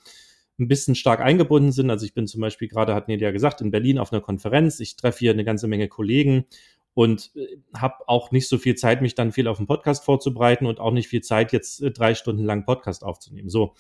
ein 0.59 0.69
bisschen 0.69 0.95
stark 0.95 1.21
eingebunden 1.21 1.73
sind. 1.73 1.91
Also 1.91 2.07
ich 2.07 2.15
bin 2.15 2.27
zum 2.27 2.41
Beispiel 2.41 2.69
gerade, 2.69 2.95
hat 2.95 3.09
Nelia 3.09 3.31
gesagt, 3.31 3.61
in 3.61 3.71
Berlin 3.71 3.99
auf 3.99 4.13
einer 4.13 4.23
Konferenz. 4.23 4.81
Ich 4.81 4.97
treffe 4.97 5.19
hier 5.19 5.33
eine 5.33 5.45
ganze 5.45 5.67
Menge 5.67 5.89
Kollegen 5.89 6.47
und 6.95 7.33
äh, 7.35 7.59
habe 7.77 7.97
auch 8.07 8.31
nicht 8.31 8.49
so 8.49 8.57
viel 8.57 8.77
Zeit, 8.77 9.03
mich 9.03 9.15
dann 9.15 9.33
viel 9.33 9.49
auf 9.49 9.59
den 9.59 9.67
Podcast 9.67 10.05
vorzubereiten 10.05 10.67
und 10.67 10.81
auch 10.81 10.93
nicht 10.93 11.09
viel 11.09 11.23
Zeit, 11.23 11.53
jetzt 11.53 11.83
äh, 11.83 11.91
drei 11.91 12.15
Stunden 12.15 12.45
lang 12.45 12.65
Podcast 12.65 13.05
aufzunehmen. 13.05 13.51
So. 13.51 13.75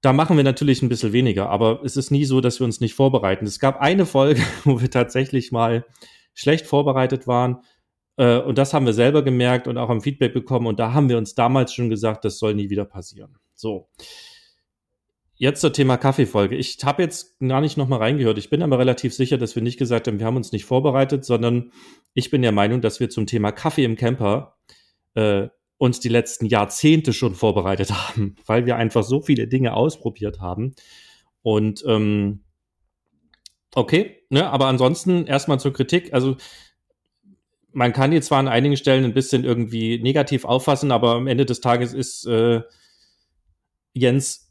Da 0.00 0.14
machen 0.14 0.36
wir 0.36 0.44
natürlich 0.44 0.80
ein 0.80 0.88
bisschen 0.88 1.12
weniger, 1.12 1.50
aber 1.50 1.82
es 1.84 1.96
ist 1.96 2.10
nie 2.10 2.24
so, 2.24 2.40
dass 2.40 2.58
wir 2.58 2.64
uns 2.64 2.80
nicht 2.80 2.94
vorbereiten. 2.94 3.44
Es 3.44 3.60
gab 3.60 3.80
eine 3.80 4.06
Folge, 4.06 4.40
wo 4.64 4.80
wir 4.80 4.90
tatsächlich 4.90 5.52
mal 5.52 5.84
schlecht 6.32 6.66
vorbereitet 6.66 7.26
waren. 7.26 7.58
Äh, 8.16 8.38
und 8.38 8.58
das 8.58 8.72
haben 8.72 8.86
wir 8.86 8.92
selber 8.92 9.22
gemerkt 9.22 9.66
und 9.66 9.76
auch 9.76 9.90
am 9.90 10.00
Feedback 10.00 10.32
bekommen. 10.32 10.68
Und 10.68 10.78
da 10.78 10.94
haben 10.94 11.08
wir 11.08 11.18
uns 11.18 11.34
damals 11.34 11.74
schon 11.74 11.90
gesagt, 11.90 12.24
das 12.24 12.38
soll 12.38 12.54
nie 12.54 12.70
wieder 12.70 12.84
passieren. 12.84 13.36
So. 13.54 13.88
Jetzt 15.40 15.62
zum 15.62 15.72
Thema 15.72 15.96
Kaffeefolge. 15.96 16.54
Ich 16.54 16.76
habe 16.84 17.02
jetzt 17.02 17.38
gar 17.38 17.62
nicht 17.62 17.78
nochmal 17.78 18.00
reingehört. 18.00 18.36
Ich 18.36 18.50
bin 18.50 18.62
aber 18.62 18.78
relativ 18.78 19.14
sicher, 19.14 19.38
dass 19.38 19.54
wir 19.54 19.62
nicht 19.62 19.78
gesagt 19.78 20.06
haben, 20.06 20.18
wir 20.18 20.26
haben 20.26 20.36
uns 20.36 20.52
nicht 20.52 20.66
vorbereitet, 20.66 21.24
sondern 21.24 21.72
ich 22.12 22.28
bin 22.28 22.42
der 22.42 22.52
Meinung, 22.52 22.82
dass 22.82 23.00
wir 23.00 23.08
zum 23.08 23.26
Thema 23.26 23.50
Kaffee 23.50 23.84
im 23.84 23.96
Camper 23.96 24.58
äh, 25.14 25.48
uns 25.78 25.98
die 25.98 26.10
letzten 26.10 26.44
Jahrzehnte 26.44 27.14
schon 27.14 27.34
vorbereitet 27.34 27.90
haben, 27.90 28.36
weil 28.44 28.66
wir 28.66 28.76
einfach 28.76 29.02
so 29.02 29.22
viele 29.22 29.48
Dinge 29.48 29.72
ausprobiert 29.72 30.40
haben. 30.40 30.74
Und 31.40 31.82
ähm, 31.86 32.44
okay, 33.74 34.18
ne, 34.28 34.46
aber 34.50 34.66
ansonsten 34.66 35.24
erstmal 35.24 35.58
zur 35.58 35.72
Kritik. 35.72 36.12
Also 36.12 36.36
man 37.72 37.94
kann 37.94 38.10
die 38.10 38.20
zwar 38.20 38.40
an 38.40 38.48
einigen 38.48 38.76
Stellen 38.76 39.06
ein 39.06 39.14
bisschen 39.14 39.44
irgendwie 39.44 40.02
negativ 40.02 40.44
auffassen, 40.44 40.92
aber 40.92 41.14
am 41.14 41.26
Ende 41.26 41.46
des 41.46 41.62
Tages 41.62 41.94
ist 41.94 42.26
äh, 42.26 42.60
Jens 43.94 44.49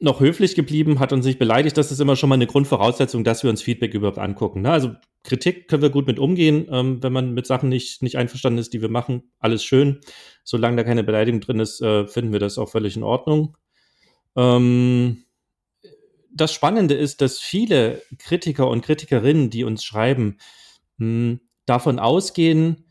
noch 0.00 0.20
höflich 0.20 0.54
geblieben, 0.54 0.98
hat 0.98 1.12
uns 1.12 1.24
nicht 1.24 1.38
beleidigt. 1.38 1.76
Das 1.76 1.92
ist 1.92 2.00
immer 2.00 2.16
schon 2.16 2.28
mal 2.28 2.34
eine 2.34 2.46
Grundvoraussetzung, 2.46 3.24
dass 3.24 3.42
wir 3.42 3.50
uns 3.50 3.62
Feedback 3.62 3.94
überhaupt 3.94 4.18
angucken. 4.18 4.62
Ne? 4.62 4.70
Also 4.70 4.94
Kritik 5.22 5.68
können 5.68 5.82
wir 5.82 5.90
gut 5.90 6.06
mit 6.06 6.18
umgehen, 6.18 6.66
ähm, 6.70 7.02
wenn 7.02 7.12
man 7.12 7.32
mit 7.32 7.46
Sachen 7.46 7.68
nicht, 7.68 8.02
nicht 8.02 8.18
einverstanden 8.18 8.58
ist, 8.58 8.72
die 8.72 8.82
wir 8.82 8.90
machen. 8.90 9.30
Alles 9.38 9.64
schön. 9.64 10.00
Solange 10.42 10.76
da 10.76 10.84
keine 10.84 11.04
Beleidigung 11.04 11.40
drin 11.40 11.60
ist, 11.60 11.80
äh, 11.80 12.06
finden 12.06 12.32
wir 12.32 12.40
das 12.40 12.58
auch 12.58 12.68
völlig 12.68 12.96
in 12.96 13.02
Ordnung. 13.02 13.56
Ähm, 14.36 15.24
das 16.30 16.52
Spannende 16.52 16.94
ist, 16.94 17.20
dass 17.20 17.38
viele 17.38 18.02
Kritiker 18.18 18.68
und 18.68 18.82
Kritikerinnen, 18.82 19.50
die 19.50 19.64
uns 19.64 19.84
schreiben, 19.84 20.38
mh, 20.98 21.06
hm, 21.06 21.40
davon 21.66 21.98
ausgehen, 21.98 22.84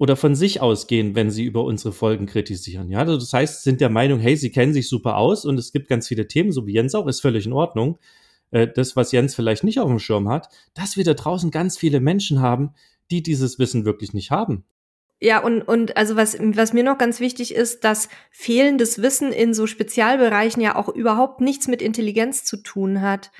oder 0.00 0.16
von 0.16 0.34
sich 0.34 0.62
ausgehen, 0.62 1.14
wenn 1.14 1.30
sie 1.30 1.44
über 1.44 1.62
unsere 1.62 1.92
Folgen 1.92 2.24
kritisieren. 2.24 2.88
Ja, 2.88 3.00
also 3.00 3.18
das 3.18 3.34
heißt, 3.34 3.62
sind 3.62 3.82
der 3.82 3.90
Meinung, 3.90 4.18
hey, 4.18 4.34
sie 4.34 4.50
kennen 4.50 4.72
sich 4.72 4.88
super 4.88 5.18
aus 5.18 5.44
und 5.44 5.58
es 5.58 5.72
gibt 5.72 5.88
ganz 5.88 6.08
viele 6.08 6.26
Themen, 6.26 6.52
so 6.52 6.66
wie 6.66 6.72
Jens 6.72 6.94
auch, 6.94 7.06
ist 7.06 7.20
völlig 7.20 7.44
in 7.44 7.52
Ordnung. 7.52 7.98
Äh, 8.50 8.68
das, 8.74 8.96
was 8.96 9.12
Jens 9.12 9.34
vielleicht 9.34 9.62
nicht 9.62 9.78
auf 9.78 9.90
dem 9.90 9.98
Schirm 9.98 10.30
hat, 10.30 10.48
dass 10.72 10.96
wir 10.96 11.04
da 11.04 11.12
draußen 11.12 11.50
ganz 11.50 11.76
viele 11.76 12.00
Menschen 12.00 12.40
haben, 12.40 12.70
die 13.10 13.22
dieses 13.22 13.58
Wissen 13.58 13.84
wirklich 13.84 14.14
nicht 14.14 14.30
haben. 14.30 14.64
Ja, 15.20 15.42
und, 15.42 15.60
und 15.60 15.98
also 15.98 16.16
was, 16.16 16.38
was 16.40 16.72
mir 16.72 16.82
noch 16.82 16.96
ganz 16.96 17.20
wichtig 17.20 17.54
ist, 17.54 17.84
dass 17.84 18.08
fehlendes 18.30 19.02
Wissen 19.02 19.32
in 19.32 19.52
so 19.52 19.66
Spezialbereichen 19.66 20.62
ja 20.62 20.76
auch 20.76 20.88
überhaupt 20.88 21.42
nichts 21.42 21.68
mit 21.68 21.82
Intelligenz 21.82 22.46
zu 22.46 22.56
tun 22.56 23.02
hat. 23.02 23.32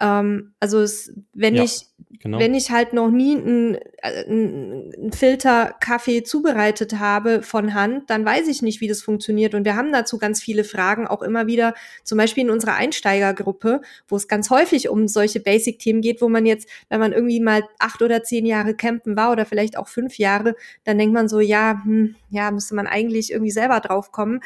Ähm, 0.00 0.54
also 0.60 0.80
es, 0.80 1.12
wenn 1.32 1.54
ja, 1.54 1.64
ich 1.64 1.86
genau. 2.22 2.38
wenn 2.38 2.54
ich 2.54 2.70
halt 2.70 2.92
noch 2.92 3.10
nie 3.10 3.36
einen, 3.36 3.78
einen 4.02 5.12
Filter 5.12 5.74
Kaffee 5.80 6.22
zubereitet 6.22 6.98
habe 6.98 7.42
von 7.42 7.74
Hand, 7.74 8.08
dann 8.08 8.24
weiß 8.24 8.48
ich 8.48 8.62
nicht, 8.62 8.80
wie 8.80 8.88
das 8.88 9.02
funktioniert. 9.02 9.54
Und 9.54 9.64
wir 9.64 9.76
haben 9.76 9.92
dazu 9.92 10.18
ganz 10.18 10.40
viele 10.40 10.64
Fragen, 10.64 11.06
auch 11.06 11.22
immer 11.22 11.46
wieder, 11.46 11.74
zum 12.04 12.18
Beispiel 12.18 12.44
in 12.44 12.50
unserer 12.50 12.74
Einsteigergruppe, 12.74 13.82
wo 14.08 14.16
es 14.16 14.28
ganz 14.28 14.50
häufig 14.50 14.88
um 14.88 15.08
solche 15.08 15.40
Basic-Themen 15.40 16.00
geht, 16.00 16.22
wo 16.22 16.28
man 16.28 16.46
jetzt, 16.46 16.68
wenn 16.88 17.00
man 17.00 17.12
irgendwie 17.12 17.40
mal 17.40 17.62
acht 17.78 18.02
oder 18.02 18.22
zehn 18.22 18.46
Jahre 18.46 18.74
campen 18.74 19.16
war 19.16 19.32
oder 19.32 19.44
vielleicht 19.44 19.76
auch 19.76 19.88
fünf 19.88 20.18
Jahre, 20.18 20.54
dann 20.84 20.98
denkt 20.98 21.14
man 21.14 21.28
so, 21.28 21.40
ja, 21.40 21.82
hm, 21.84 22.14
ja, 22.30 22.50
müsste 22.50 22.74
man 22.74 22.86
eigentlich 22.86 23.32
irgendwie 23.32 23.50
selber 23.50 23.80
drauf 23.80 24.12
kommen. 24.12 24.40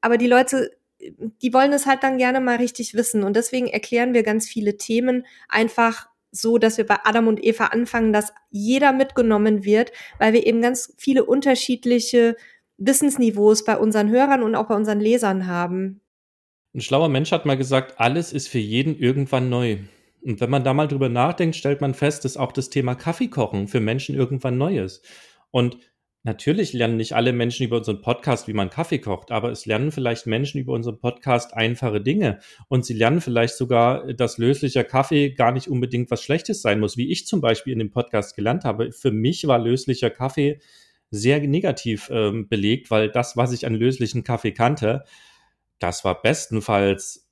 Aber 0.00 0.18
die 0.18 0.26
Leute 0.26 0.70
die 1.42 1.52
wollen 1.52 1.72
es 1.72 1.86
halt 1.86 2.02
dann 2.02 2.18
gerne 2.18 2.40
mal 2.40 2.56
richtig 2.56 2.94
wissen. 2.94 3.22
Und 3.22 3.36
deswegen 3.36 3.66
erklären 3.66 4.14
wir 4.14 4.22
ganz 4.22 4.48
viele 4.48 4.76
Themen 4.76 5.26
einfach 5.48 6.08
so, 6.30 6.58
dass 6.58 6.78
wir 6.78 6.86
bei 6.86 6.98
Adam 7.04 7.28
und 7.28 7.44
Eva 7.44 7.66
anfangen, 7.66 8.12
dass 8.12 8.32
jeder 8.50 8.92
mitgenommen 8.92 9.64
wird, 9.64 9.92
weil 10.18 10.32
wir 10.32 10.46
eben 10.46 10.62
ganz 10.62 10.94
viele 10.96 11.24
unterschiedliche 11.24 12.36
Wissensniveaus 12.78 13.64
bei 13.64 13.76
unseren 13.76 14.10
Hörern 14.10 14.42
und 14.42 14.54
auch 14.54 14.68
bei 14.68 14.74
unseren 14.74 15.00
Lesern 15.00 15.46
haben. 15.46 16.00
Ein 16.74 16.80
schlauer 16.80 17.10
Mensch 17.10 17.32
hat 17.32 17.44
mal 17.44 17.56
gesagt, 17.56 18.00
alles 18.00 18.32
ist 18.32 18.48
für 18.48 18.58
jeden 18.58 18.98
irgendwann 18.98 19.50
neu. 19.50 19.78
Und 20.22 20.40
wenn 20.40 20.50
man 20.50 20.64
da 20.64 20.72
mal 20.72 20.88
drüber 20.88 21.08
nachdenkt, 21.08 21.56
stellt 21.56 21.80
man 21.80 21.94
fest, 21.94 22.24
dass 22.24 22.36
auch 22.36 22.52
das 22.52 22.70
Thema 22.70 22.94
Kaffeekochen 22.94 23.68
für 23.68 23.80
Menschen 23.80 24.14
irgendwann 24.14 24.56
neu 24.56 24.78
ist. 24.78 25.04
Und 25.50 25.76
Natürlich 26.24 26.72
lernen 26.72 26.98
nicht 26.98 27.14
alle 27.14 27.32
Menschen 27.32 27.66
über 27.66 27.78
unseren 27.78 28.00
Podcast, 28.00 28.46
wie 28.46 28.52
man 28.52 28.70
Kaffee 28.70 29.00
kocht, 29.00 29.32
aber 29.32 29.50
es 29.50 29.66
lernen 29.66 29.90
vielleicht 29.90 30.28
Menschen 30.28 30.60
über 30.60 30.72
unseren 30.72 31.00
Podcast 31.00 31.52
einfache 31.54 32.00
Dinge. 32.00 32.38
Und 32.68 32.84
sie 32.84 32.94
lernen 32.94 33.20
vielleicht 33.20 33.56
sogar, 33.56 34.12
dass 34.12 34.38
löslicher 34.38 34.84
Kaffee 34.84 35.30
gar 35.30 35.50
nicht 35.50 35.66
unbedingt 35.66 36.12
was 36.12 36.22
Schlechtes 36.22 36.62
sein 36.62 36.78
muss, 36.78 36.96
wie 36.96 37.10
ich 37.10 37.26
zum 37.26 37.40
Beispiel 37.40 37.72
in 37.72 37.80
dem 37.80 37.90
Podcast 37.90 38.36
gelernt 38.36 38.64
habe. 38.64 38.92
Für 38.92 39.10
mich 39.10 39.48
war 39.48 39.58
löslicher 39.58 40.10
Kaffee 40.10 40.60
sehr 41.10 41.40
negativ 41.40 42.08
ähm, 42.12 42.48
belegt, 42.48 42.92
weil 42.92 43.10
das, 43.10 43.36
was 43.36 43.52
ich 43.52 43.66
an 43.66 43.74
löslichen 43.74 44.22
Kaffee 44.22 44.52
kannte, 44.52 45.02
das 45.80 46.04
war 46.04 46.22
bestenfalls, 46.22 47.28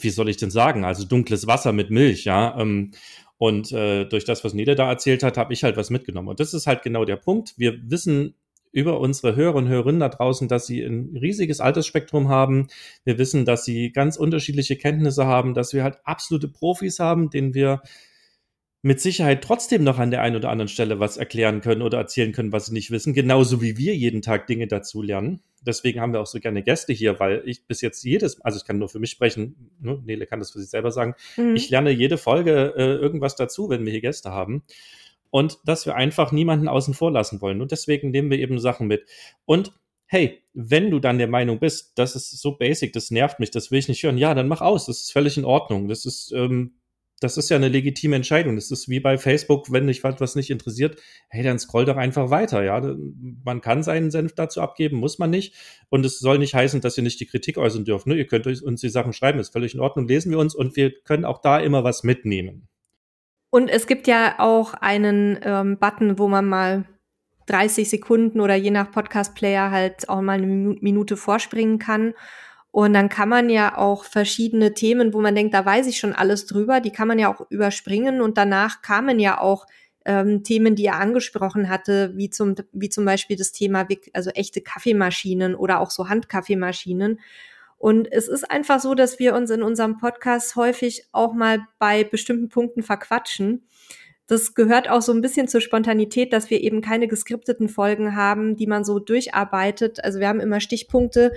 wie 0.00 0.10
soll 0.10 0.30
ich 0.30 0.38
denn 0.38 0.50
sagen, 0.50 0.86
also 0.86 1.04
dunkles 1.04 1.46
Wasser 1.46 1.72
mit 1.72 1.90
Milch, 1.90 2.24
ja. 2.24 2.58
Ähm, 2.58 2.92
und 3.38 3.72
äh, 3.72 4.06
durch 4.06 4.24
das, 4.24 4.44
was 4.44 4.54
Nede 4.54 4.74
da 4.74 4.88
erzählt 4.88 5.22
hat, 5.22 5.36
habe 5.36 5.52
ich 5.52 5.62
halt 5.62 5.76
was 5.76 5.90
mitgenommen. 5.90 6.28
Und 6.28 6.40
das 6.40 6.54
ist 6.54 6.66
halt 6.66 6.82
genau 6.82 7.04
der 7.04 7.16
Punkt. 7.16 7.54
Wir 7.56 7.78
wissen 7.90 8.34
über 8.72 9.00
unsere 9.00 9.36
Hörer 9.36 9.54
und 9.54 9.68
Hörerinnen 9.68 10.00
da 10.00 10.08
draußen, 10.08 10.48
dass 10.48 10.66
sie 10.66 10.82
ein 10.82 11.16
riesiges 11.16 11.60
Altersspektrum 11.60 12.28
haben. 12.28 12.68
Wir 13.04 13.18
wissen, 13.18 13.44
dass 13.44 13.64
sie 13.64 13.90
ganz 13.90 14.16
unterschiedliche 14.16 14.76
Kenntnisse 14.76 15.26
haben, 15.26 15.54
dass 15.54 15.72
wir 15.72 15.82
halt 15.82 15.98
absolute 16.04 16.48
Profis 16.48 16.98
haben, 16.98 17.30
denen 17.30 17.54
wir 17.54 17.82
mit 18.86 19.00
Sicherheit 19.00 19.42
trotzdem 19.42 19.82
noch 19.82 19.98
an 19.98 20.12
der 20.12 20.22
einen 20.22 20.36
oder 20.36 20.48
anderen 20.48 20.68
Stelle 20.68 21.00
was 21.00 21.16
erklären 21.16 21.60
können 21.60 21.82
oder 21.82 21.98
erzählen 21.98 22.30
können, 22.30 22.52
was 22.52 22.66
sie 22.66 22.72
nicht 22.72 22.92
wissen, 22.92 23.14
genauso 23.14 23.60
wie 23.60 23.76
wir 23.76 23.96
jeden 23.96 24.22
Tag 24.22 24.46
Dinge 24.46 24.68
dazu 24.68 25.02
lernen. 25.02 25.40
Deswegen 25.60 26.00
haben 26.00 26.12
wir 26.12 26.20
auch 26.20 26.26
so 26.28 26.38
gerne 26.38 26.62
Gäste 26.62 26.92
hier, 26.92 27.18
weil 27.18 27.42
ich 27.46 27.66
bis 27.66 27.80
jetzt 27.80 28.04
jedes, 28.04 28.40
also 28.42 28.58
ich 28.58 28.64
kann 28.64 28.78
nur 28.78 28.88
für 28.88 29.00
mich 29.00 29.10
sprechen, 29.10 29.72
ne, 29.80 30.00
Nele 30.06 30.24
kann 30.26 30.38
das 30.38 30.52
für 30.52 30.60
sich 30.60 30.70
selber 30.70 30.92
sagen, 30.92 31.16
mhm. 31.36 31.56
ich 31.56 31.68
lerne 31.68 31.90
jede 31.90 32.16
Folge 32.16 32.74
äh, 32.76 32.94
irgendwas 32.94 33.34
dazu, 33.34 33.68
wenn 33.68 33.84
wir 33.84 33.90
hier 33.90 34.02
Gäste 34.02 34.30
haben. 34.30 34.62
Und 35.30 35.58
dass 35.64 35.84
wir 35.84 35.96
einfach 35.96 36.30
niemanden 36.30 36.68
außen 36.68 36.94
vor 36.94 37.10
lassen 37.10 37.40
wollen. 37.40 37.60
Und 37.60 37.72
deswegen 37.72 38.12
nehmen 38.12 38.30
wir 38.30 38.38
eben 38.38 38.60
Sachen 38.60 38.86
mit. 38.86 39.04
Und 39.46 39.72
hey, 40.06 40.44
wenn 40.54 40.92
du 40.92 41.00
dann 41.00 41.18
der 41.18 41.26
Meinung 41.26 41.58
bist, 41.58 41.98
das 41.98 42.14
ist 42.14 42.30
so 42.40 42.52
basic, 42.52 42.92
das 42.92 43.10
nervt 43.10 43.40
mich, 43.40 43.50
das 43.50 43.72
will 43.72 43.80
ich 43.80 43.88
nicht 43.88 44.04
hören, 44.04 44.16
ja, 44.16 44.32
dann 44.32 44.46
mach 44.46 44.60
aus, 44.60 44.86
das 44.86 45.00
ist 45.00 45.12
völlig 45.12 45.36
in 45.36 45.44
Ordnung. 45.44 45.88
Das 45.88 46.06
ist, 46.06 46.30
ähm, 46.30 46.74
das 47.20 47.38
ist 47.38 47.48
ja 47.48 47.56
eine 47.56 47.68
legitime 47.68 48.16
Entscheidung. 48.16 48.56
Das 48.56 48.70
ist 48.70 48.88
wie 48.88 49.00
bei 49.00 49.16
Facebook, 49.16 49.72
wenn 49.72 49.86
dich 49.86 50.04
was 50.04 50.36
nicht 50.36 50.50
interessiert, 50.50 51.00
hey, 51.28 51.42
dann 51.42 51.58
scroll 51.58 51.86
doch 51.86 51.96
einfach 51.96 52.30
weiter. 52.30 52.62
Ja, 52.62 52.82
man 53.44 53.60
kann 53.60 53.82
seinen 53.82 54.10
Senf 54.10 54.34
dazu 54.34 54.60
abgeben, 54.60 54.98
muss 54.98 55.18
man 55.18 55.30
nicht. 55.30 55.54
Und 55.88 56.04
es 56.04 56.18
soll 56.18 56.38
nicht 56.38 56.54
heißen, 56.54 56.80
dass 56.80 56.96
ihr 56.98 57.04
nicht 57.04 57.20
die 57.20 57.26
Kritik 57.26 57.56
äußern 57.56 57.84
dürft. 57.84 58.06
Ne? 58.06 58.16
Ihr 58.16 58.26
könnt 58.26 58.46
uns 58.46 58.80
die 58.80 58.88
Sachen 58.90 59.12
schreiben, 59.12 59.38
ist 59.38 59.52
völlig 59.52 59.74
in 59.74 59.80
Ordnung. 59.80 60.06
Lesen 60.06 60.30
wir 60.30 60.38
uns 60.38 60.54
und 60.54 60.76
wir 60.76 60.92
können 61.04 61.24
auch 61.24 61.40
da 61.40 61.58
immer 61.58 61.84
was 61.84 62.02
mitnehmen. 62.02 62.68
Und 63.50 63.70
es 63.70 63.86
gibt 63.86 64.06
ja 64.06 64.34
auch 64.38 64.74
einen 64.74 65.38
ähm, 65.42 65.78
Button, 65.78 66.18
wo 66.18 66.28
man 66.28 66.46
mal 66.46 66.84
30 67.46 67.88
Sekunden 67.88 68.40
oder 68.40 68.56
je 68.56 68.70
nach 68.70 68.90
Podcast-Player 68.90 69.70
halt 69.70 70.08
auch 70.08 70.20
mal 70.20 70.34
eine 70.34 70.46
Minute 70.46 71.16
vorspringen 71.16 71.78
kann. 71.78 72.12
Und 72.76 72.92
dann 72.92 73.08
kann 73.08 73.30
man 73.30 73.48
ja 73.48 73.78
auch 73.78 74.04
verschiedene 74.04 74.74
Themen, 74.74 75.14
wo 75.14 75.22
man 75.22 75.34
denkt, 75.34 75.54
da 75.54 75.64
weiß 75.64 75.86
ich 75.86 75.96
schon 75.96 76.12
alles 76.12 76.44
drüber, 76.44 76.80
die 76.82 76.90
kann 76.90 77.08
man 77.08 77.18
ja 77.18 77.32
auch 77.32 77.46
überspringen. 77.48 78.20
Und 78.20 78.36
danach 78.36 78.82
kamen 78.82 79.18
ja 79.18 79.40
auch 79.40 79.64
ähm, 80.04 80.42
Themen, 80.44 80.74
die 80.74 80.84
er 80.84 81.00
angesprochen 81.00 81.70
hatte, 81.70 82.12
wie 82.16 82.28
zum, 82.28 82.54
wie 82.72 82.90
zum 82.90 83.06
Beispiel 83.06 83.38
das 83.38 83.52
Thema, 83.52 83.88
also 84.12 84.28
echte 84.28 84.60
Kaffeemaschinen 84.60 85.54
oder 85.54 85.80
auch 85.80 85.88
so 85.88 86.10
Handkaffeemaschinen. 86.10 87.18
Und 87.78 88.12
es 88.12 88.28
ist 88.28 88.50
einfach 88.50 88.78
so, 88.78 88.94
dass 88.94 89.18
wir 89.18 89.34
uns 89.34 89.50
in 89.50 89.62
unserem 89.62 89.96
Podcast 89.96 90.54
häufig 90.54 91.06
auch 91.12 91.32
mal 91.32 91.60
bei 91.78 92.04
bestimmten 92.04 92.50
Punkten 92.50 92.82
verquatschen. 92.82 93.66
Das 94.26 94.52
gehört 94.52 94.90
auch 94.90 95.00
so 95.00 95.14
ein 95.14 95.22
bisschen 95.22 95.48
zur 95.48 95.62
Spontanität, 95.62 96.30
dass 96.30 96.50
wir 96.50 96.60
eben 96.60 96.82
keine 96.82 97.08
geskripteten 97.08 97.70
Folgen 97.70 98.14
haben, 98.16 98.54
die 98.54 98.66
man 98.66 98.84
so 98.84 98.98
durcharbeitet. 98.98 100.04
Also 100.04 100.20
wir 100.20 100.28
haben 100.28 100.40
immer 100.40 100.60
Stichpunkte 100.60 101.32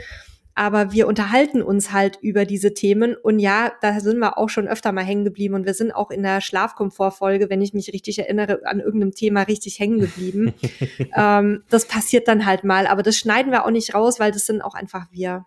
aber 0.59 0.91
wir 0.91 1.07
unterhalten 1.07 1.61
uns 1.61 1.93
halt 1.93 2.19
über 2.21 2.43
diese 2.43 2.73
Themen. 2.73 3.15
Und 3.15 3.39
ja, 3.39 3.71
da 3.81 4.01
sind 4.01 4.19
wir 4.19 4.37
auch 4.37 4.49
schon 4.49 4.67
öfter 4.67 4.91
mal 4.91 5.05
hängen 5.05 5.23
geblieben 5.23 5.53
und 5.53 5.65
wir 5.65 5.73
sind 5.73 5.93
auch 5.93 6.11
in 6.11 6.21
der 6.21 6.41
Schlafkomfortfolge, 6.41 7.49
wenn 7.49 7.61
ich 7.61 7.73
mich 7.73 7.93
richtig 7.93 8.19
erinnere, 8.19 8.59
an 8.65 8.81
irgendeinem 8.81 9.13
Thema 9.13 9.43
richtig 9.43 9.79
hängen 9.79 10.01
geblieben. 10.01 10.53
ähm, 11.15 11.63
das 11.69 11.85
passiert 11.85 12.27
dann 12.27 12.45
halt 12.45 12.65
mal, 12.65 12.87
aber 12.87 13.03
das 13.03 13.15
schneiden 13.15 13.53
wir 13.53 13.65
auch 13.65 13.71
nicht 13.71 13.95
raus, 13.95 14.19
weil 14.19 14.33
das 14.33 14.45
sind 14.47 14.61
auch 14.61 14.73
einfach 14.73 15.05
wir. 15.11 15.45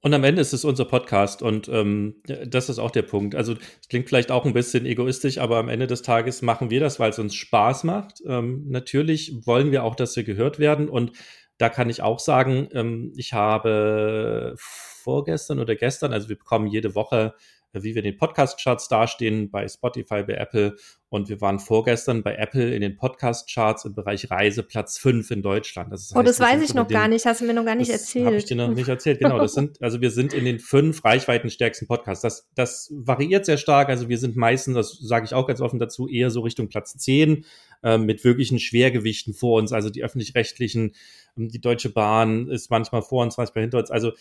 Und 0.00 0.14
am 0.14 0.24
Ende 0.24 0.40
ist 0.40 0.54
es 0.54 0.64
unser 0.64 0.86
Podcast 0.86 1.42
und 1.42 1.68
ähm, 1.68 2.14
das 2.46 2.70
ist 2.70 2.78
auch 2.78 2.92
der 2.92 3.02
Punkt. 3.02 3.34
Also 3.34 3.56
es 3.82 3.88
klingt 3.90 4.08
vielleicht 4.08 4.30
auch 4.30 4.46
ein 4.46 4.54
bisschen 4.54 4.86
egoistisch, 4.86 5.36
aber 5.36 5.58
am 5.58 5.68
Ende 5.68 5.86
des 5.86 6.00
Tages 6.00 6.40
machen 6.40 6.70
wir 6.70 6.80
das, 6.80 6.98
weil 6.98 7.10
es 7.10 7.18
uns 7.18 7.34
Spaß 7.34 7.84
macht. 7.84 8.22
Ähm, 8.24 8.64
natürlich 8.68 9.44
wollen 9.44 9.70
wir 9.70 9.84
auch, 9.84 9.96
dass 9.96 10.16
wir 10.16 10.24
gehört 10.24 10.58
werden 10.58 10.88
und 10.88 11.12
da 11.58 11.68
kann 11.68 11.90
ich 11.90 12.02
auch 12.02 12.18
sagen, 12.18 12.68
ähm, 12.72 13.12
ich 13.16 13.32
habe 13.32 14.54
vorgestern 14.56 15.58
oder 15.58 15.74
gestern, 15.74 16.12
also 16.12 16.28
wir 16.28 16.38
bekommen 16.38 16.66
jede 16.66 16.94
Woche 16.94 17.34
wie 17.72 17.94
wir 17.94 18.02
in 18.02 18.12
den 18.12 18.16
Podcast-Charts 18.16 18.88
dastehen, 18.88 19.50
bei 19.50 19.66
Spotify, 19.68 20.22
bei 20.22 20.34
Apple. 20.34 20.76
Und 21.10 21.30
wir 21.30 21.40
waren 21.40 21.58
vorgestern 21.58 22.22
bei 22.22 22.34
Apple 22.34 22.74
in 22.74 22.82
den 22.82 22.96
Podcast-Charts 22.96 23.86
im 23.86 23.94
Bereich 23.94 24.30
Reise 24.30 24.62
Platz 24.62 24.98
5 24.98 25.30
in 25.30 25.42
Deutschland. 25.42 25.90
Das 25.92 26.02
heißt, 26.02 26.16
oh, 26.16 26.22
das 26.22 26.38
weiß 26.38 26.62
ich 26.62 26.74
noch 26.74 26.86
den, 26.86 26.94
gar 26.94 27.08
nicht, 27.08 27.24
hast 27.24 27.40
du 27.40 27.46
mir 27.46 27.54
noch 27.54 27.64
gar 27.64 27.76
nicht 27.76 27.90
erzählt. 27.90 28.26
Habe 28.26 28.36
ich 28.36 28.44
dir 28.44 28.56
noch 28.56 28.68
nicht 28.68 28.88
erzählt, 28.88 29.18
genau. 29.18 29.38
Das 29.38 29.54
sind, 29.54 29.80
also 29.80 30.00
wir 30.02 30.10
sind 30.10 30.34
in 30.34 30.44
den 30.44 30.58
fünf 30.58 31.04
reichweitenstärksten 31.04 31.88
Podcasts. 31.88 32.22
Das, 32.22 32.48
das 32.54 32.92
variiert 32.94 33.46
sehr 33.46 33.56
stark. 33.56 33.88
Also 33.88 34.08
wir 34.08 34.18
sind 34.18 34.36
meistens, 34.36 34.74
das 34.74 34.98
sage 35.00 35.24
ich 35.24 35.34
auch 35.34 35.46
ganz 35.46 35.60
offen 35.62 35.78
dazu, 35.78 36.08
eher 36.08 36.30
so 36.30 36.40
Richtung 36.40 36.68
Platz 36.68 36.96
10 36.96 37.44
äh, 37.82 37.98
mit 37.98 38.24
wirklichen 38.24 38.58
Schwergewichten 38.58 39.34
vor 39.34 39.58
uns. 39.58 39.72
Also 39.72 39.90
die 39.90 40.02
öffentlich-rechtlichen, 40.02 40.94
ähm, 41.36 41.48
die 41.48 41.60
Deutsche 41.60 41.90
Bahn 41.90 42.48
ist 42.48 42.70
manchmal 42.70 43.02
vor 43.02 43.22
uns, 43.22 43.36
manchmal 43.36 43.62
hinter 43.62 43.78
uns. 43.78 43.90
Also 43.90 44.12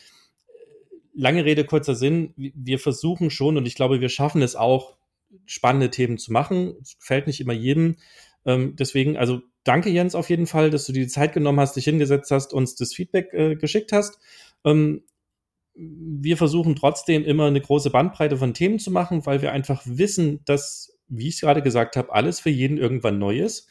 lange 1.13 1.45
Rede, 1.45 1.65
kurzer 1.65 1.95
Sinn. 1.95 2.33
Wir 2.35 2.79
versuchen 2.79 3.29
schon 3.29 3.57
und 3.57 3.65
ich 3.65 3.75
glaube, 3.75 4.01
wir 4.01 4.09
schaffen 4.09 4.41
es 4.41 4.55
auch, 4.55 4.97
spannende 5.45 5.89
Themen 5.89 6.17
zu 6.17 6.31
machen. 6.31 6.75
Es 6.81 6.97
gefällt 6.99 7.27
nicht 7.27 7.41
immer 7.41 7.53
jedem. 7.53 7.97
Ähm, 8.45 8.75
deswegen, 8.77 9.17
also 9.17 9.41
danke 9.63 9.89
Jens 9.89 10.15
auf 10.15 10.29
jeden 10.29 10.47
Fall, 10.47 10.69
dass 10.69 10.85
du 10.85 10.93
dir 10.93 11.03
die 11.03 11.09
Zeit 11.09 11.33
genommen 11.33 11.59
hast, 11.59 11.75
dich 11.75 11.83
hingesetzt 11.85 12.31
hast, 12.31 12.53
uns 12.53 12.75
das 12.75 12.93
Feedback 12.93 13.33
äh, 13.33 13.55
geschickt 13.55 13.91
hast. 13.91 14.19
Ähm, 14.63 15.03
wir 15.77 16.37
versuchen 16.37 16.75
trotzdem 16.75 17.23
immer 17.23 17.45
eine 17.45 17.61
große 17.61 17.89
Bandbreite 17.91 18.37
von 18.37 18.53
Themen 18.53 18.79
zu 18.79 18.89
machen, 18.89 19.25
weil 19.25 19.41
wir 19.41 19.51
einfach 19.51 19.83
wissen, 19.85 20.39
dass, 20.45 20.96
wie 21.09 21.27
ich 21.27 21.35
es 21.35 21.41
gerade 21.41 21.61
gesagt 21.61 21.95
habe, 21.95 22.13
alles 22.13 22.39
für 22.39 22.49
jeden 22.49 22.77
irgendwann 22.77 23.19
neu 23.19 23.39
ist. 23.39 23.69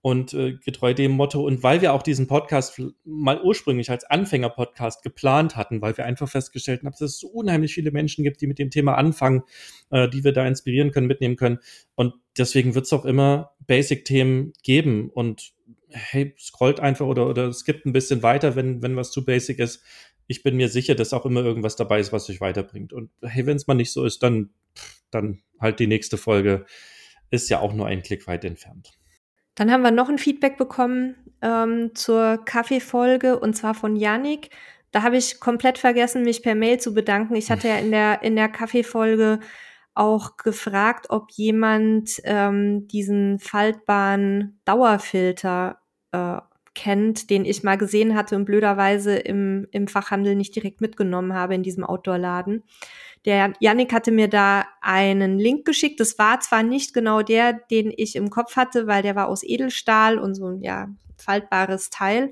Und 0.00 0.32
äh, 0.32 0.54
getreu 0.54 0.94
dem 0.94 1.10
Motto, 1.10 1.44
und 1.44 1.64
weil 1.64 1.82
wir 1.82 1.92
auch 1.92 2.02
diesen 2.02 2.28
Podcast 2.28 2.80
mal 3.04 3.42
ursprünglich 3.42 3.90
als 3.90 4.04
Anfänger-Podcast 4.04 5.02
geplant 5.02 5.56
hatten, 5.56 5.82
weil 5.82 5.96
wir 5.96 6.04
einfach 6.04 6.28
festgestellt 6.28 6.80
haben, 6.80 6.92
dass 6.92 7.00
es 7.00 7.18
so 7.18 7.26
unheimlich 7.26 7.74
viele 7.74 7.90
Menschen 7.90 8.22
gibt, 8.22 8.40
die 8.40 8.46
mit 8.46 8.60
dem 8.60 8.70
Thema 8.70 8.94
anfangen, 8.94 9.42
äh, 9.90 10.08
die 10.08 10.22
wir 10.22 10.32
da 10.32 10.46
inspirieren 10.46 10.92
können, 10.92 11.08
mitnehmen 11.08 11.34
können. 11.34 11.58
Und 11.96 12.14
deswegen 12.38 12.76
wird 12.76 12.86
es 12.86 12.92
auch 12.92 13.04
immer 13.04 13.50
Basic-Themen 13.66 14.52
geben. 14.62 15.10
Und 15.10 15.52
hey, 15.90 16.34
scrollt 16.38 16.80
einfach 16.80 17.06
oder, 17.06 17.26
oder 17.28 17.52
skippt 17.52 17.86
ein 17.86 17.92
bisschen 17.92 18.22
weiter, 18.22 18.56
wenn, 18.56 18.82
wenn 18.82 18.96
was 18.96 19.10
zu 19.10 19.24
basic 19.24 19.58
ist. 19.58 19.82
Ich 20.26 20.42
bin 20.42 20.56
mir 20.56 20.68
sicher, 20.68 20.94
dass 20.94 21.12
auch 21.12 21.24
immer 21.24 21.42
irgendwas 21.42 21.76
dabei 21.76 22.00
ist, 22.00 22.12
was 22.12 22.28
euch 22.28 22.40
weiterbringt. 22.40 22.92
Und 22.92 23.10
hey, 23.22 23.46
wenn 23.46 23.56
es 23.56 23.66
mal 23.66 23.74
nicht 23.74 23.92
so 23.92 24.04
ist, 24.04 24.22
dann, 24.22 24.50
dann 25.10 25.42
halt 25.60 25.80
die 25.80 25.86
nächste 25.86 26.16
Folge 26.16 26.66
ist 27.30 27.50
ja 27.50 27.60
auch 27.60 27.72
nur 27.72 27.86
ein 27.86 28.02
Klick 28.02 28.26
weit 28.26 28.44
entfernt. 28.44 28.92
Dann 29.54 29.70
haben 29.70 29.82
wir 29.82 29.90
noch 29.90 30.08
ein 30.08 30.18
Feedback 30.18 30.56
bekommen. 30.56 31.16
ähm, 31.40 31.94
zur 31.94 32.44
Kaffeefolge 32.44 33.38
und 33.38 33.54
zwar 33.54 33.74
von 33.74 33.94
Yannick. 33.94 34.50
Da 34.90 35.02
habe 35.02 35.16
ich 35.16 35.38
komplett 35.38 35.78
vergessen, 35.78 36.22
mich 36.24 36.42
per 36.42 36.54
Mail 36.54 36.80
zu 36.80 36.94
bedanken. 36.94 37.36
Ich 37.36 37.50
hatte 37.50 37.68
ja 37.68 37.76
in 37.76 37.90
der, 37.90 38.22
in 38.22 38.34
der 38.34 38.48
Kaffeefolge 38.48 39.38
auch 39.94 40.36
gefragt, 40.36 41.06
ob 41.10 41.30
jemand 41.32 42.20
ähm, 42.24 42.88
diesen 42.88 43.38
faltbaren 43.38 44.60
Dauerfilter 44.64 45.78
äh, 46.12 46.38
kennt, 46.74 47.30
den 47.30 47.44
ich 47.44 47.64
mal 47.64 47.76
gesehen 47.76 48.16
hatte 48.16 48.36
und 48.36 48.44
blöderweise 48.44 49.16
im, 49.16 49.66
im 49.72 49.88
Fachhandel 49.88 50.36
nicht 50.36 50.54
direkt 50.54 50.80
mitgenommen 50.80 51.34
habe 51.34 51.54
in 51.54 51.64
diesem 51.64 51.84
Outdoor-Laden. 51.84 52.62
Der 53.24 53.52
Yannick 53.60 53.92
hatte 53.92 54.10
mir 54.10 54.28
da 54.28 54.66
einen 54.80 55.38
Link 55.38 55.64
geschickt. 55.64 56.00
Das 56.00 56.18
war 56.18 56.40
zwar 56.40 56.62
nicht 56.62 56.94
genau 56.94 57.22
der, 57.22 57.52
den 57.52 57.92
ich 57.96 58.16
im 58.16 58.30
Kopf 58.30 58.56
hatte, 58.56 58.86
weil 58.86 59.02
der 59.02 59.16
war 59.16 59.28
aus 59.28 59.42
Edelstahl 59.42 60.18
und 60.18 60.34
so 60.34 60.46
ein 60.46 60.62
ja, 60.62 60.88
faltbares 61.16 61.90
Teil. 61.90 62.30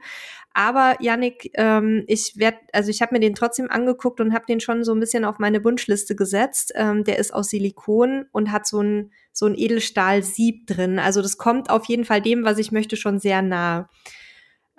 Aber 0.54 0.96
Yannick, 1.00 1.50
ähm, 1.54 2.04
ich 2.06 2.38
werde, 2.38 2.58
also 2.72 2.90
ich 2.90 3.02
habe 3.02 3.14
mir 3.14 3.20
den 3.20 3.34
trotzdem 3.34 3.70
angeguckt 3.70 4.20
und 4.20 4.32
habe 4.32 4.46
den 4.46 4.60
schon 4.60 4.84
so 4.84 4.94
ein 4.94 5.00
bisschen 5.00 5.24
auf 5.26 5.38
meine 5.38 5.62
Wunschliste 5.62 6.16
gesetzt. 6.16 6.72
Ähm, 6.76 7.04
der 7.04 7.18
ist 7.18 7.34
aus 7.34 7.50
Silikon 7.50 8.26
und 8.32 8.52
hat 8.52 8.66
so 8.66 8.80
ein 8.80 9.12
so 9.36 9.44
ein 9.44 9.54
Edelstahl-Sieb 9.54 10.66
drin. 10.66 10.98
Also 10.98 11.20
das 11.20 11.36
kommt 11.36 11.68
auf 11.68 11.84
jeden 11.84 12.06
Fall 12.06 12.22
dem, 12.22 12.44
was 12.44 12.56
ich 12.56 12.72
möchte, 12.72 12.96
schon 12.96 13.18
sehr 13.18 13.42
nah. 13.42 13.90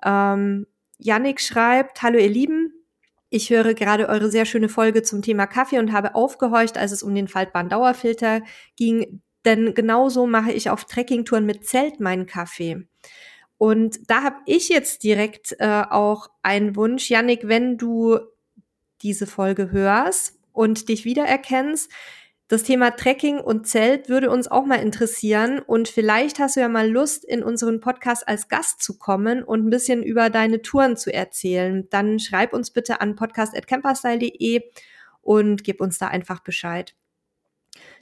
Ähm, 0.04 0.66
Yannick 0.98 1.40
schreibt, 1.40 2.02
hallo 2.02 2.18
ihr 2.18 2.30
Lieben, 2.30 2.74
ich 3.30 3.50
höre 3.50 3.74
gerade 3.74 4.08
eure 4.08 4.30
sehr 4.30 4.46
schöne 4.46 4.70
Folge 4.70 5.04
zum 5.04 5.22
Thema 5.22 5.48
Kaffee 5.48 5.80
und 5.80 5.92
habe 5.92 6.16
aufgehorcht, 6.16 6.78
als 6.78 6.92
es 6.92 7.04
um 7.04 7.14
den 7.14 7.28
faltbaren 7.28 7.70
Dauerfilter 7.70 8.42
ging, 8.76 9.22
denn 9.46 9.74
genauso 9.74 10.28
mache 10.28 10.52
ich 10.52 10.70
auf 10.70 10.86
Trekkingtouren 10.86 11.46
mit 11.46 11.66
Zelt 11.66 12.00
meinen 12.00 12.26
Kaffee. 12.26 12.88
Und 13.58 14.10
da 14.10 14.24
habe 14.24 14.38
ich 14.46 14.70
jetzt 14.70 15.04
direkt 15.04 15.56
äh, 15.60 15.84
auch 15.90 16.30
einen 16.44 16.76
Wunsch, 16.76 17.10
Yannick, 17.10 17.48
wenn 17.48 17.78
du 17.78 18.20
diese 19.02 19.28
Folge 19.28 19.72
hörst 19.72 20.40
und 20.52 20.90
dich 20.90 21.06
wiedererkennst, 21.06 21.92
das 22.48 22.64
Thema 22.64 22.92
Trekking 22.92 23.40
und 23.40 23.68
Zelt 23.68 24.08
würde 24.08 24.30
uns 24.30 24.48
auch 24.48 24.66
mal 24.66 24.80
interessieren 24.80 25.60
und 25.60 25.90
vielleicht 25.90 26.40
hast 26.40 26.56
du 26.56 26.62
ja 26.62 26.70
mal 26.70 26.90
Lust, 26.90 27.26
in 27.26 27.44
unseren 27.44 27.82
Podcast 27.82 28.28
als 28.28 28.48
Gast 28.48 28.82
zu 28.82 28.98
kommen 28.98 29.44
und 29.44 29.66
ein 29.66 29.70
bisschen 29.70 30.02
über 30.02 30.30
deine 30.30 30.62
Touren 30.62 30.96
zu 30.96 31.14
erzählen. 31.14 31.88
Dann 31.90 32.20
schreib 32.20 32.54
uns 32.54 32.72
bitte 32.72 33.02
an 33.02 33.16
podcast.camperstyle.de 33.16 34.62
und 35.22 35.66
gib 35.66 35.82
uns 35.82 35.98
da 35.98 36.08
einfach 36.08 36.40
Bescheid. 36.40 36.96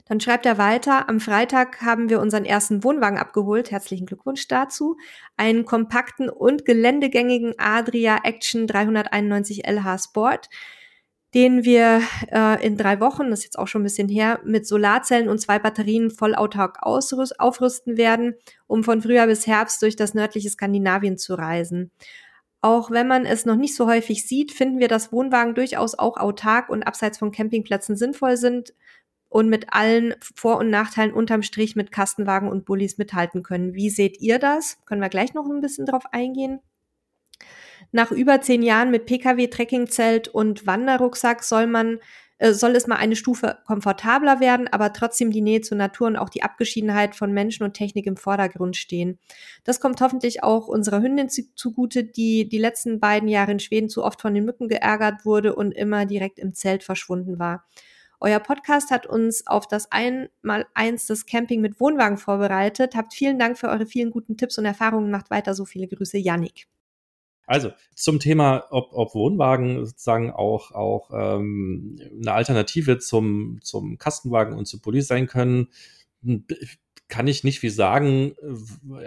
Dann 0.04 0.20
schreibt 0.20 0.46
er 0.46 0.58
weiter, 0.58 1.08
am 1.08 1.18
Freitag 1.18 1.82
haben 1.82 2.08
wir 2.08 2.20
unseren 2.20 2.44
ersten 2.44 2.84
Wohnwagen 2.84 3.18
abgeholt. 3.18 3.72
Herzlichen 3.72 4.06
Glückwunsch 4.06 4.46
dazu. 4.46 4.96
Einen 5.36 5.64
kompakten 5.64 6.30
und 6.30 6.64
geländegängigen 6.64 7.54
Adria 7.58 8.20
Action 8.22 8.68
391 8.68 9.66
LH 9.66 9.98
Sport 9.98 10.48
den 11.36 11.66
wir 11.66 12.00
äh, 12.32 12.66
in 12.66 12.78
drei 12.78 12.98
Wochen, 12.98 13.28
das 13.28 13.40
ist 13.40 13.44
jetzt 13.44 13.58
auch 13.58 13.68
schon 13.68 13.82
ein 13.82 13.84
bisschen 13.84 14.08
her, 14.08 14.40
mit 14.42 14.66
Solarzellen 14.66 15.28
und 15.28 15.38
zwei 15.38 15.58
Batterien 15.58 16.10
vollautark 16.10 16.78
aufrüsten 16.82 17.98
werden, 17.98 18.36
um 18.66 18.82
von 18.82 19.02
Frühjahr 19.02 19.26
bis 19.26 19.46
Herbst 19.46 19.82
durch 19.82 19.96
das 19.96 20.14
nördliche 20.14 20.48
Skandinavien 20.48 21.18
zu 21.18 21.34
reisen. 21.34 21.90
Auch 22.62 22.90
wenn 22.90 23.06
man 23.06 23.26
es 23.26 23.44
noch 23.44 23.56
nicht 23.56 23.76
so 23.76 23.86
häufig 23.86 24.26
sieht, 24.26 24.50
finden 24.50 24.78
wir, 24.78 24.88
dass 24.88 25.12
Wohnwagen 25.12 25.54
durchaus 25.54 25.94
auch 25.98 26.16
autark 26.16 26.70
und 26.70 26.84
abseits 26.84 27.18
von 27.18 27.32
Campingplätzen 27.32 27.96
sinnvoll 27.96 28.38
sind 28.38 28.72
und 29.28 29.50
mit 29.50 29.74
allen 29.74 30.14
Vor- 30.36 30.56
und 30.56 30.70
Nachteilen 30.70 31.12
unterm 31.12 31.42
Strich 31.42 31.76
mit 31.76 31.92
Kastenwagen 31.92 32.48
und 32.48 32.64
Bullis 32.64 32.96
mithalten 32.96 33.42
können. 33.42 33.74
Wie 33.74 33.90
seht 33.90 34.22
ihr 34.22 34.38
das? 34.38 34.78
Können 34.86 35.02
wir 35.02 35.10
gleich 35.10 35.34
noch 35.34 35.44
ein 35.44 35.60
bisschen 35.60 35.84
drauf 35.84 36.04
eingehen. 36.12 36.60
Nach 37.92 38.10
über 38.10 38.40
zehn 38.40 38.62
Jahren 38.62 38.90
mit 38.90 39.06
Pkw, 39.06 39.48
Trekkingzelt 39.48 40.28
und 40.28 40.66
Wanderrucksack 40.66 41.42
soll 41.42 41.66
man 41.66 41.98
äh, 42.38 42.52
soll 42.52 42.76
es 42.76 42.86
mal 42.86 42.96
eine 42.96 43.16
Stufe 43.16 43.58
komfortabler 43.66 44.40
werden, 44.40 44.68
aber 44.68 44.92
trotzdem 44.92 45.30
die 45.30 45.40
Nähe 45.40 45.62
zur 45.62 45.78
Natur 45.78 46.06
und 46.06 46.16
auch 46.16 46.28
die 46.28 46.42
Abgeschiedenheit 46.42 47.16
von 47.16 47.32
Menschen 47.32 47.64
und 47.64 47.74
Technik 47.74 48.06
im 48.06 48.16
Vordergrund 48.16 48.76
stehen. 48.76 49.18
Das 49.64 49.80
kommt 49.80 50.00
hoffentlich 50.00 50.42
auch 50.42 50.68
unserer 50.68 51.00
Hündin 51.00 51.28
zugute, 51.30 52.04
die 52.04 52.48
die 52.48 52.58
letzten 52.58 53.00
beiden 53.00 53.28
Jahre 53.28 53.52
in 53.52 53.58
Schweden 53.58 53.88
zu 53.88 54.04
oft 54.04 54.20
von 54.20 54.34
den 54.34 54.44
Mücken 54.44 54.68
geärgert 54.68 55.24
wurde 55.24 55.54
und 55.54 55.72
immer 55.72 56.04
direkt 56.04 56.38
im 56.38 56.52
Zelt 56.52 56.84
verschwunden 56.84 57.38
war. 57.38 57.66
Euer 58.20 58.40
Podcast 58.40 58.90
hat 58.90 59.06
uns 59.06 59.46
auf 59.46 59.66
das 59.66 59.92
Einmaleins 59.92 61.06
des 61.06 61.26
Camping 61.26 61.60
mit 61.60 61.80
Wohnwagen 61.80 62.16
vorbereitet. 62.16 62.96
Habt 62.96 63.12
vielen 63.12 63.38
Dank 63.38 63.58
für 63.58 63.68
eure 63.68 63.84
vielen 63.86 64.10
guten 64.10 64.38
Tipps 64.38 64.56
und 64.56 64.64
Erfahrungen. 64.64 65.10
Macht 65.10 65.30
weiter 65.30 65.54
so 65.54 65.66
viele 65.66 65.86
Grüße, 65.86 66.16
Yannick. 66.16 66.66
Also 67.46 67.70
zum 67.94 68.18
Thema, 68.18 68.64
ob, 68.70 68.92
ob 68.92 69.14
Wohnwagen 69.14 69.86
sozusagen 69.86 70.32
auch, 70.32 70.72
auch 70.72 71.10
ähm, 71.12 71.98
eine 72.20 72.32
Alternative 72.32 72.98
zum, 72.98 73.60
zum 73.62 73.98
Kastenwagen 73.98 74.54
und 74.54 74.66
zu 74.66 74.80
Police 74.80 75.06
sein 75.06 75.28
können, 75.28 75.68
kann 77.08 77.28
ich 77.28 77.44
nicht 77.44 77.62
wie 77.62 77.68
sagen, 77.68 78.34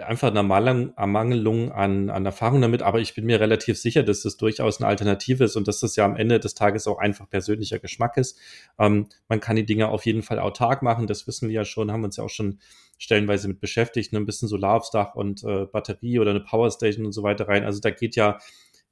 einfach 0.06 0.28
eine 0.28 0.92
Ermangelung 0.96 1.70
an, 1.70 2.08
an 2.08 2.24
Erfahrung 2.24 2.62
damit, 2.62 2.82
aber 2.82 2.98
ich 3.00 3.14
bin 3.14 3.26
mir 3.26 3.40
relativ 3.40 3.78
sicher, 3.78 4.02
dass 4.02 4.22
das 4.22 4.38
durchaus 4.38 4.78
eine 4.80 4.88
Alternative 4.88 5.44
ist 5.44 5.56
und 5.56 5.68
dass 5.68 5.80
das 5.80 5.96
ja 5.96 6.06
am 6.06 6.16
Ende 6.16 6.40
des 6.40 6.54
Tages 6.54 6.86
auch 6.86 6.98
einfach 6.98 7.28
persönlicher 7.28 7.78
Geschmack 7.78 8.16
ist. 8.16 8.38
Ähm, 8.78 9.08
man 9.28 9.40
kann 9.40 9.56
die 9.56 9.66
Dinge 9.66 9.88
auf 9.88 10.06
jeden 10.06 10.22
Fall 10.22 10.38
autark 10.38 10.82
machen, 10.82 11.06
das 11.06 11.26
wissen 11.26 11.48
wir 11.48 11.56
ja 11.56 11.64
schon, 11.66 11.92
haben 11.92 12.04
uns 12.04 12.16
ja 12.16 12.24
auch 12.24 12.30
schon 12.30 12.58
stellenweise 12.96 13.48
mit 13.48 13.60
beschäftigt, 13.60 14.12
ne? 14.12 14.18
ein 14.18 14.26
bisschen 14.26 14.48
Solar 14.48 14.76
aufs 14.76 14.90
Dach 14.90 15.14
und 15.14 15.44
äh, 15.44 15.66
Batterie 15.66 16.18
oder 16.20 16.30
eine 16.30 16.40
Powerstation 16.40 17.04
und 17.04 17.12
so 17.12 17.22
weiter 17.22 17.48
rein. 17.48 17.64
Also 17.64 17.80
da 17.80 17.90
geht 17.90 18.16
ja 18.16 18.38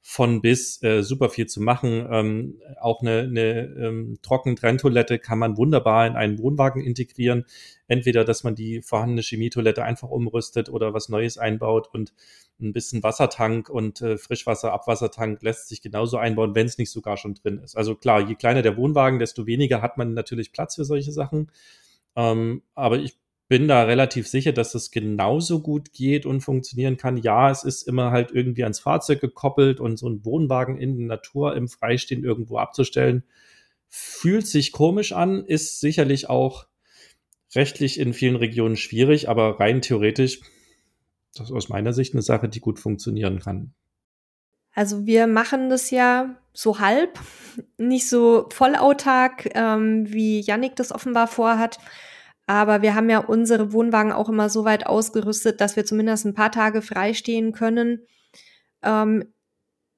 von 0.01 0.41
bis 0.41 0.81
äh, 0.81 1.03
super 1.03 1.29
viel 1.29 1.47
zu 1.47 1.61
machen. 1.61 2.07
Ähm, 2.09 2.61
auch 2.79 3.01
eine, 3.01 3.19
eine 3.19 3.61
ähm, 3.77 4.17
Trockentrenntoilette 4.21 5.19
kann 5.19 5.39
man 5.39 5.57
wunderbar 5.57 6.07
in 6.07 6.15
einen 6.15 6.39
Wohnwagen 6.39 6.81
integrieren. 6.81 7.45
Entweder, 7.87 8.23
dass 8.23 8.43
man 8.43 8.55
die 8.55 8.81
vorhandene 8.81 9.21
Chemietoilette 9.21 9.83
einfach 9.83 10.09
umrüstet 10.09 10.69
oder 10.69 10.93
was 10.93 11.09
Neues 11.09 11.37
einbaut 11.37 11.89
und 11.93 12.13
ein 12.61 12.73
bisschen 12.73 13.03
Wassertank 13.03 13.69
und 13.69 14.01
äh, 14.01 14.17
Frischwasser, 14.17 14.73
Abwassertank 14.73 15.41
lässt 15.41 15.69
sich 15.69 15.81
genauso 15.81 16.17
einbauen, 16.17 16.55
wenn 16.55 16.67
es 16.67 16.77
nicht 16.77 16.91
sogar 16.91 17.17
schon 17.17 17.33
drin 17.33 17.59
ist. 17.59 17.75
Also 17.75 17.95
klar, 17.95 18.21
je 18.21 18.35
kleiner 18.35 18.61
der 18.61 18.77
Wohnwagen, 18.77 19.19
desto 19.19 19.45
weniger 19.47 19.81
hat 19.81 19.97
man 19.97 20.13
natürlich 20.13 20.51
Platz 20.51 20.75
für 20.75 20.85
solche 20.85 21.11
Sachen. 21.11 21.51
Ähm, 22.15 22.63
aber 22.73 22.99
ich 22.99 23.17
bin 23.49 23.67
da 23.67 23.83
relativ 23.83 24.27
sicher, 24.27 24.53
dass 24.53 24.71
das 24.71 24.91
genauso 24.91 25.61
gut 25.61 25.91
geht 25.91 26.27
und 26.27 26.41
funktionieren 26.41 26.97
kann. 26.97 27.17
Ja, 27.17 27.49
es 27.49 27.63
ist 27.63 27.81
immer 27.87 28.11
halt 28.11 28.31
irgendwie 28.31 28.63
ans 28.63 28.79
Fahrzeug 28.79 29.19
gekoppelt 29.19 29.79
und 29.79 29.97
so 29.97 30.07
ein 30.07 30.23
Wohnwagen 30.23 30.77
in 30.77 30.97
der 30.97 31.07
Natur 31.07 31.55
im 31.55 31.67
Freistehen 31.67 32.23
irgendwo 32.23 32.59
abzustellen, 32.59 33.23
fühlt 33.87 34.45
sich 34.45 34.71
komisch 34.71 35.13
an, 35.13 35.43
ist 35.43 35.79
sicherlich 35.79 36.29
auch 36.29 36.67
rechtlich 37.55 37.99
in 37.99 38.13
vielen 38.13 38.35
Regionen 38.35 38.77
schwierig, 38.77 39.29
aber 39.29 39.59
rein 39.59 39.81
theoretisch, 39.81 40.41
das 41.33 41.49
ist 41.49 41.55
aus 41.55 41.69
meiner 41.69 41.91
Sicht 41.91 42.13
eine 42.13 42.21
Sache, 42.21 42.49
die 42.49 42.59
gut 42.59 42.79
funktionieren 42.79 43.39
kann. 43.39 43.73
Also 44.75 45.07
wir 45.07 45.25
machen 45.25 45.71
das 45.71 45.89
ja 45.89 46.35
so 46.53 46.77
halb, 46.77 47.19
nicht 47.79 48.07
so 48.07 48.47
vollautark, 48.51 49.49
ähm, 49.55 50.05
wie 50.13 50.41
Yannick 50.41 50.75
das 50.75 50.91
offenbar 50.91 51.25
vorhat. 51.25 51.79
Aber 52.49 52.81
wir 52.81 52.95
haben 52.95 53.11
ja 53.11 53.19
unsere 53.19 53.73
Wohnwagen 53.73 54.11
auch 54.11 54.27
immer 54.27 54.49
so 54.49 54.65
weit 54.65 54.87
ausgerüstet, 54.87 55.61
dass 55.61 55.75
wir 55.75 55.85
zumindest 55.85 56.25
ein 56.25 56.33
paar 56.33 56.51
Tage 56.51 56.81
freistehen 56.81 57.51
können. 57.51 58.07
Ähm, 58.81 59.31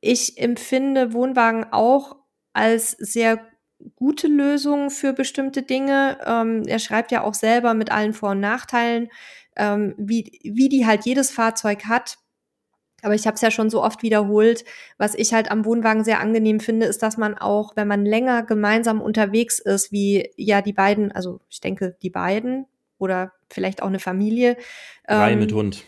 ich 0.01 0.37
empfinde 0.37 1.13
Wohnwagen 1.13 1.71
auch 1.71 2.17
als 2.51 2.91
sehr 2.91 3.39
gute 3.95 4.27
Lösung 4.27 4.89
für 4.89 5.13
bestimmte 5.13 5.63
Dinge. 5.63 6.17
Ähm, 6.25 6.63
er 6.67 6.79
schreibt 6.79 7.13
ja 7.13 7.23
auch 7.23 7.35
selber 7.35 7.73
mit 7.73 7.89
allen 7.89 8.11
Vor- 8.11 8.31
und 8.31 8.41
Nachteilen, 8.41 9.07
ähm, 9.55 9.95
wie, 9.97 10.37
wie 10.43 10.67
die 10.67 10.85
halt 10.85 11.05
jedes 11.05 11.31
Fahrzeug 11.31 11.85
hat. 11.85 12.17
Aber 13.01 13.15
ich 13.15 13.25
habe 13.27 13.35
es 13.35 13.41
ja 13.41 13.51
schon 13.51 13.69
so 13.69 13.83
oft 13.83 14.03
wiederholt. 14.03 14.65
Was 14.97 15.15
ich 15.15 15.33
halt 15.33 15.51
am 15.51 15.65
Wohnwagen 15.65 16.03
sehr 16.03 16.19
angenehm 16.19 16.59
finde, 16.59 16.85
ist, 16.85 17.01
dass 17.03 17.17
man 17.17 17.37
auch, 17.37 17.75
wenn 17.75 17.87
man 17.87 18.05
länger 18.05 18.43
gemeinsam 18.43 19.01
unterwegs 19.01 19.59
ist, 19.59 19.91
wie 19.91 20.29
ja 20.35 20.61
die 20.61 20.73
beiden, 20.73 21.11
also 21.11 21.39
ich 21.49 21.61
denke 21.61 21.97
die 22.01 22.09
beiden 22.09 22.65
oder 22.97 23.33
vielleicht 23.49 23.81
auch 23.81 23.87
eine 23.87 23.99
Familie. 23.99 24.57
Drei 25.07 25.33
ähm, 25.33 25.39
mit 25.39 25.51
Hund. 25.53 25.85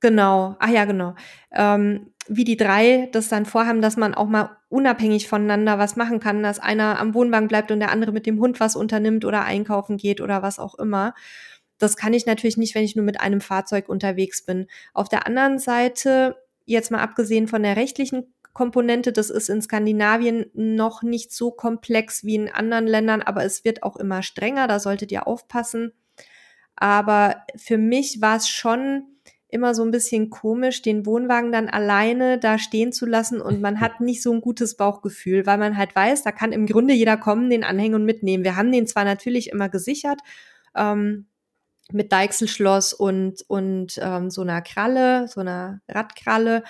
Genau, 0.00 0.56
ach 0.58 0.68
ja, 0.68 0.84
genau. 0.84 1.14
Ähm, 1.50 2.12
wie 2.28 2.44
die 2.44 2.56
drei 2.56 3.08
das 3.12 3.28
dann 3.28 3.46
vorhaben, 3.46 3.80
dass 3.80 3.96
man 3.96 4.14
auch 4.14 4.28
mal 4.28 4.56
unabhängig 4.68 5.28
voneinander 5.28 5.78
was 5.78 5.96
machen 5.96 6.20
kann, 6.20 6.42
dass 6.42 6.58
einer 6.58 6.98
am 6.98 7.14
Wohnwagen 7.14 7.48
bleibt 7.48 7.70
und 7.70 7.80
der 7.80 7.90
andere 7.90 8.12
mit 8.12 8.26
dem 8.26 8.40
Hund 8.40 8.60
was 8.60 8.76
unternimmt 8.76 9.24
oder 9.24 9.44
einkaufen 9.44 9.96
geht 9.96 10.20
oder 10.20 10.42
was 10.42 10.58
auch 10.58 10.74
immer. 10.74 11.14
Das 11.84 11.96
kann 11.96 12.14
ich 12.14 12.24
natürlich 12.24 12.56
nicht, 12.56 12.74
wenn 12.74 12.84
ich 12.84 12.96
nur 12.96 13.04
mit 13.04 13.20
einem 13.20 13.40
Fahrzeug 13.40 13.88
unterwegs 13.88 14.44
bin. 14.44 14.66
Auf 14.94 15.08
der 15.08 15.26
anderen 15.26 15.58
Seite, 15.58 16.36
jetzt 16.64 16.90
mal 16.90 17.00
abgesehen 17.00 17.46
von 17.46 17.62
der 17.62 17.76
rechtlichen 17.76 18.34
Komponente, 18.54 19.12
das 19.12 19.28
ist 19.28 19.50
in 19.50 19.60
Skandinavien 19.60 20.46
noch 20.54 21.02
nicht 21.02 21.32
so 21.32 21.50
komplex 21.50 22.24
wie 22.24 22.36
in 22.36 22.48
anderen 22.48 22.86
Ländern, 22.86 23.20
aber 23.20 23.44
es 23.44 23.64
wird 23.64 23.82
auch 23.82 23.96
immer 23.96 24.22
strenger, 24.22 24.66
da 24.66 24.78
solltet 24.78 25.12
ihr 25.12 25.26
aufpassen. 25.26 25.92
Aber 26.74 27.44
für 27.56 27.76
mich 27.76 28.22
war 28.22 28.36
es 28.36 28.48
schon 28.48 29.04
immer 29.48 29.74
so 29.74 29.84
ein 29.84 29.90
bisschen 29.90 30.30
komisch, 30.30 30.82
den 30.82 31.04
Wohnwagen 31.04 31.52
dann 31.52 31.68
alleine 31.68 32.38
da 32.38 32.58
stehen 32.58 32.92
zu 32.92 33.06
lassen 33.06 33.40
und 33.40 33.60
man 33.60 33.80
hat 33.80 34.00
nicht 34.00 34.22
so 34.22 34.32
ein 34.32 34.40
gutes 34.40 34.76
Bauchgefühl, 34.76 35.46
weil 35.46 35.58
man 35.58 35.76
halt 35.76 35.94
weiß, 35.94 36.22
da 36.22 36.32
kann 36.32 36.52
im 36.52 36.66
Grunde 36.66 36.94
jeder 36.94 37.16
kommen, 37.16 37.50
den 37.50 37.62
anhängen 37.62 37.94
und 37.94 38.04
mitnehmen. 38.04 38.42
Wir 38.42 38.56
haben 38.56 38.72
den 38.72 38.86
zwar 38.86 39.04
natürlich 39.04 39.50
immer 39.50 39.68
gesichert, 39.68 40.20
ähm, 40.74 41.26
mit 41.92 42.12
Deichselschloss 42.12 42.92
und, 42.92 43.44
und 43.48 43.98
ähm, 44.02 44.30
so 44.30 44.42
einer 44.42 44.62
Kralle, 44.62 45.28
so 45.28 45.40
einer 45.40 45.80
Radkralle, 45.88 46.62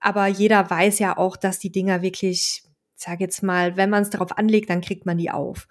aber 0.00 0.26
jeder 0.26 0.68
weiß 0.68 0.98
ja 0.98 1.16
auch, 1.16 1.36
dass 1.36 1.58
die 1.58 1.72
Dinger 1.72 2.02
wirklich, 2.02 2.62
sag 2.94 3.20
jetzt 3.20 3.42
mal, 3.42 3.76
wenn 3.76 3.90
man 3.90 4.02
es 4.02 4.10
darauf 4.10 4.36
anlegt, 4.36 4.70
dann 4.70 4.80
kriegt 4.80 5.06
man 5.06 5.18
die 5.18 5.30
auf. 5.30 5.66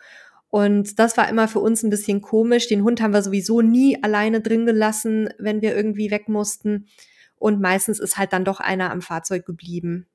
Und 0.49 0.99
das 0.99 1.17
war 1.17 1.29
immer 1.29 1.47
für 1.47 1.59
uns 1.59 1.83
ein 1.83 1.89
bisschen 1.89 2.21
komisch. 2.21 2.67
Den 2.67 2.83
Hund 2.83 3.01
haben 3.01 3.13
wir 3.13 3.21
sowieso 3.21 3.61
nie 3.61 4.01
alleine 4.01 4.41
drin 4.41 4.65
gelassen, 4.65 5.29
wenn 5.37 5.61
wir 5.61 5.75
irgendwie 5.75 6.09
weg 6.09 6.29
mussten. 6.29 6.87
Und 7.37 7.61
meistens 7.61 7.99
ist 7.99 8.17
halt 8.17 8.33
dann 8.33 8.45
doch 8.45 8.59
einer 8.59 8.91
am 8.91 9.01
Fahrzeug 9.01 9.45
geblieben. 9.45 10.07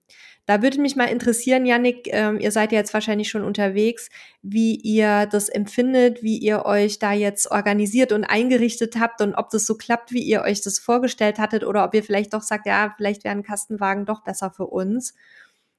Da 0.45 0.61
würde 0.61 0.81
mich 0.81 0.97
mal 0.97 1.05
interessieren, 1.05 1.67
Yannick, 1.67 2.09
ähm, 2.11 2.41
ihr 2.41 2.51
seid 2.51 2.73
ja 2.73 2.79
jetzt 2.79 2.93
wahrscheinlich 2.93 3.29
schon 3.29 3.45
unterwegs, 3.45 4.09
wie 4.43 4.75
ihr 4.75 5.27
das 5.27 5.49
empfindet, 5.49 6.23
wie 6.23 6.37
ihr 6.39 6.65
euch 6.65 6.99
da 6.99 7.13
jetzt 7.13 7.51
organisiert 7.51 8.11
und 8.11 8.25
eingerichtet 8.25 8.99
habt 8.99 9.21
und 9.21 9.35
ob 9.35 9.51
das 9.51 9.67
so 9.67 9.77
klappt, 9.77 10.11
wie 10.11 10.23
ihr 10.23 10.43
euch 10.43 10.61
das 10.61 10.81
vorgestellt 10.81 11.39
hattet 11.39 11.65
oder 11.65 11.85
ob 11.85 11.95
ihr 11.95 12.03
vielleicht 12.03 12.35
doch 12.35 12.43
sagt, 12.43 12.67
ja, 12.67 12.93
vielleicht 12.97 13.23
wäre 13.23 13.37
ein 13.37 13.45
Kastenwagen 13.45 14.05
doch 14.05 14.25
besser 14.25 14.51
für 14.51 14.67
uns. 14.67 15.15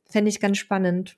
Fände 0.10 0.30
ich 0.30 0.40
ganz 0.40 0.58
spannend. 0.58 1.18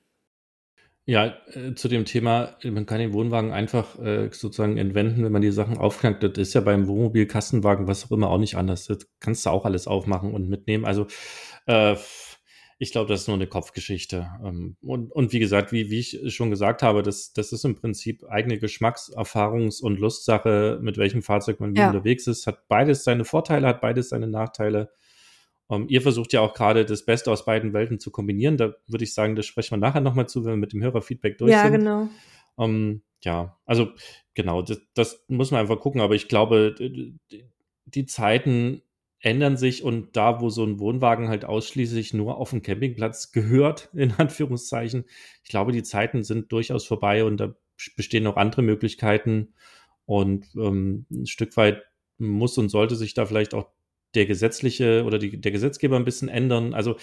Ja, 1.08 1.36
äh, 1.54 1.76
zu 1.76 1.88
dem 1.88 2.06
Thema, 2.06 2.58
man 2.64 2.88
kann 2.88 2.98
den 2.98 3.14
Wohnwagen 3.14 3.52
einfach 3.52 4.00
äh, 4.00 4.30
sozusagen 4.32 4.78
entwenden, 4.78 5.24
wenn 5.24 5.32
man 5.32 5.44
die 5.44 5.52
Sachen 5.52 5.78
aufknackt. 5.78 6.24
Das 6.24 6.36
ist 6.36 6.56
ja 6.56 6.62
beim 6.62 6.88
Wohnmobil, 6.88 7.28
Kastenwagen, 7.28 7.88
was 7.88 8.06
auch 8.06 8.12
immer, 8.12 8.30
auch 8.30 8.40
nicht 8.40 8.56
anders. 8.56 8.88
Das 8.88 9.08
kannst 9.20 9.46
du 9.46 9.52
auch 9.52 9.66
alles 9.66 9.86
aufmachen 9.86 10.34
und 10.34 10.50
mitnehmen. 10.50 10.84
Also 10.84 11.06
äh, 11.68 11.96
ich 12.78 12.92
glaube, 12.92 13.08
das 13.08 13.22
ist 13.22 13.28
nur 13.28 13.38
eine 13.38 13.48
Kopfgeschichte. 13.48 14.28
Ähm, 14.44 14.78
und, 14.82 15.12
und 15.12 15.32
wie 15.32 15.40
gesagt, 15.40 15.72
wie, 15.72 15.92
wie 15.92 16.00
ich 16.00 16.34
schon 16.34 16.50
gesagt 16.50 16.82
habe, 16.82 17.04
das, 17.04 17.34
das 17.34 17.52
ist 17.52 17.64
im 17.66 17.76
Prinzip 17.76 18.24
eigene 18.28 18.58
Geschmacks-, 18.58 19.16
Erfahrungs- 19.16 19.82
und 19.82 20.00
Lustsache, 20.00 20.80
mit 20.82 20.98
welchem 20.98 21.22
Fahrzeug 21.22 21.60
man 21.60 21.76
ja. 21.76 21.88
unterwegs 21.88 22.26
ist. 22.26 22.48
Hat 22.48 22.68
beides 22.68 23.04
seine 23.04 23.26
Vorteile, 23.26 23.68
hat 23.68 23.80
beides 23.80 24.10
seine 24.10 24.28
Nachteile. 24.28 24.92
Um, 25.68 25.84
ähm, 25.84 25.88
ihr 25.90 26.02
versucht 26.02 26.32
ja 26.34 26.42
auch 26.42 26.54
gerade 26.54 26.86
das 26.86 27.06
Beste 27.06 27.32
aus 27.32 27.46
beiden 27.46 27.74
Welten 27.74 28.00
zu 28.00 28.12
kombinieren. 28.12 28.58
Da 28.58 28.76
würde 28.88 29.04
ich 29.04 29.14
sagen, 29.14 29.36
das 29.36 29.46
sprechen 29.46 29.72
wir 29.72 29.78
nachher 29.78 30.02
nochmal 30.02 30.28
zu, 30.28 30.44
wenn 30.44 30.54
wir 30.54 30.58
mit 30.58 30.74
dem 30.74 30.84
Hörerfeedback 30.84 31.38
durch 31.38 31.52
ja, 31.52 31.64
sind. 31.64 31.72
Ja, 31.72 31.78
genau. 31.78 32.10
Um, 32.56 32.72
ähm, 32.72 33.02
ja, 33.24 33.58
also 33.66 33.90
genau, 34.36 34.62
das, 34.62 34.80
das 34.94 35.26
muss 35.28 35.52
man 35.52 35.62
einfach 35.62 35.80
gucken. 35.80 36.02
Aber 36.02 36.14
ich 36.14 36.28
glaube, 36.28 36.76
die 37.86 38.06
Zeiten 38.06 38.84
ändern 39.20 39.58
sich 39.58 39.84
und 39.84 40.16
da, 40.16 40.40
wo 40.40 40.50
so 40.50 40.64
ein 40.64 40.80
Wohnwagen 40.80 41.30
halt 41.30 41.46
ausschließlich 41.46 42.14
nur 42.14 42.38
auf 42.38 42.52
dem 42.52 42.62
Campingplatz 42.62 43.32
gehört, 43.32 43.90
in 43.94 44.12
Anführungszeichen, 44.12 45.06
ich 45.44 45.50
glaube, 45.50 45.72
die 45.72 45.84
Zeiten 45.84 46.24
sind 46.24 46.52
durchaus 46.52 46.86
vorbei 46.86 47.24
und 47.24 47.38
da 47.38 47.56
bestehen 47.98 48.24
noch 48.24 48.38
andere 48.38 48.62
Möglichkeiten 48.62 49.54
und 50.06 50.46
ähm, 50.56 51.06
ein 51.12 51.26
Stück 51.26 51.58
weit 51.58 51.84
muss 52.18 52.58
und 52.58 52.70
sollte 52.70 52.96
sich 52.96 53.14
da 53.14 53.26
vielleicht 53.26 53.54
auch 53.54 53.68
der 54.16 54.26
gesetzliche 54.26 55.04
oder 55.04 55.20
die, 55.20 55.40
der 55.40 55.52
Gesetzgeber 55.52 55.96
ein 55.96 56.06
bisschen 56.06 56.30
ändern. 56.30 56.74
Also 56.74 56.96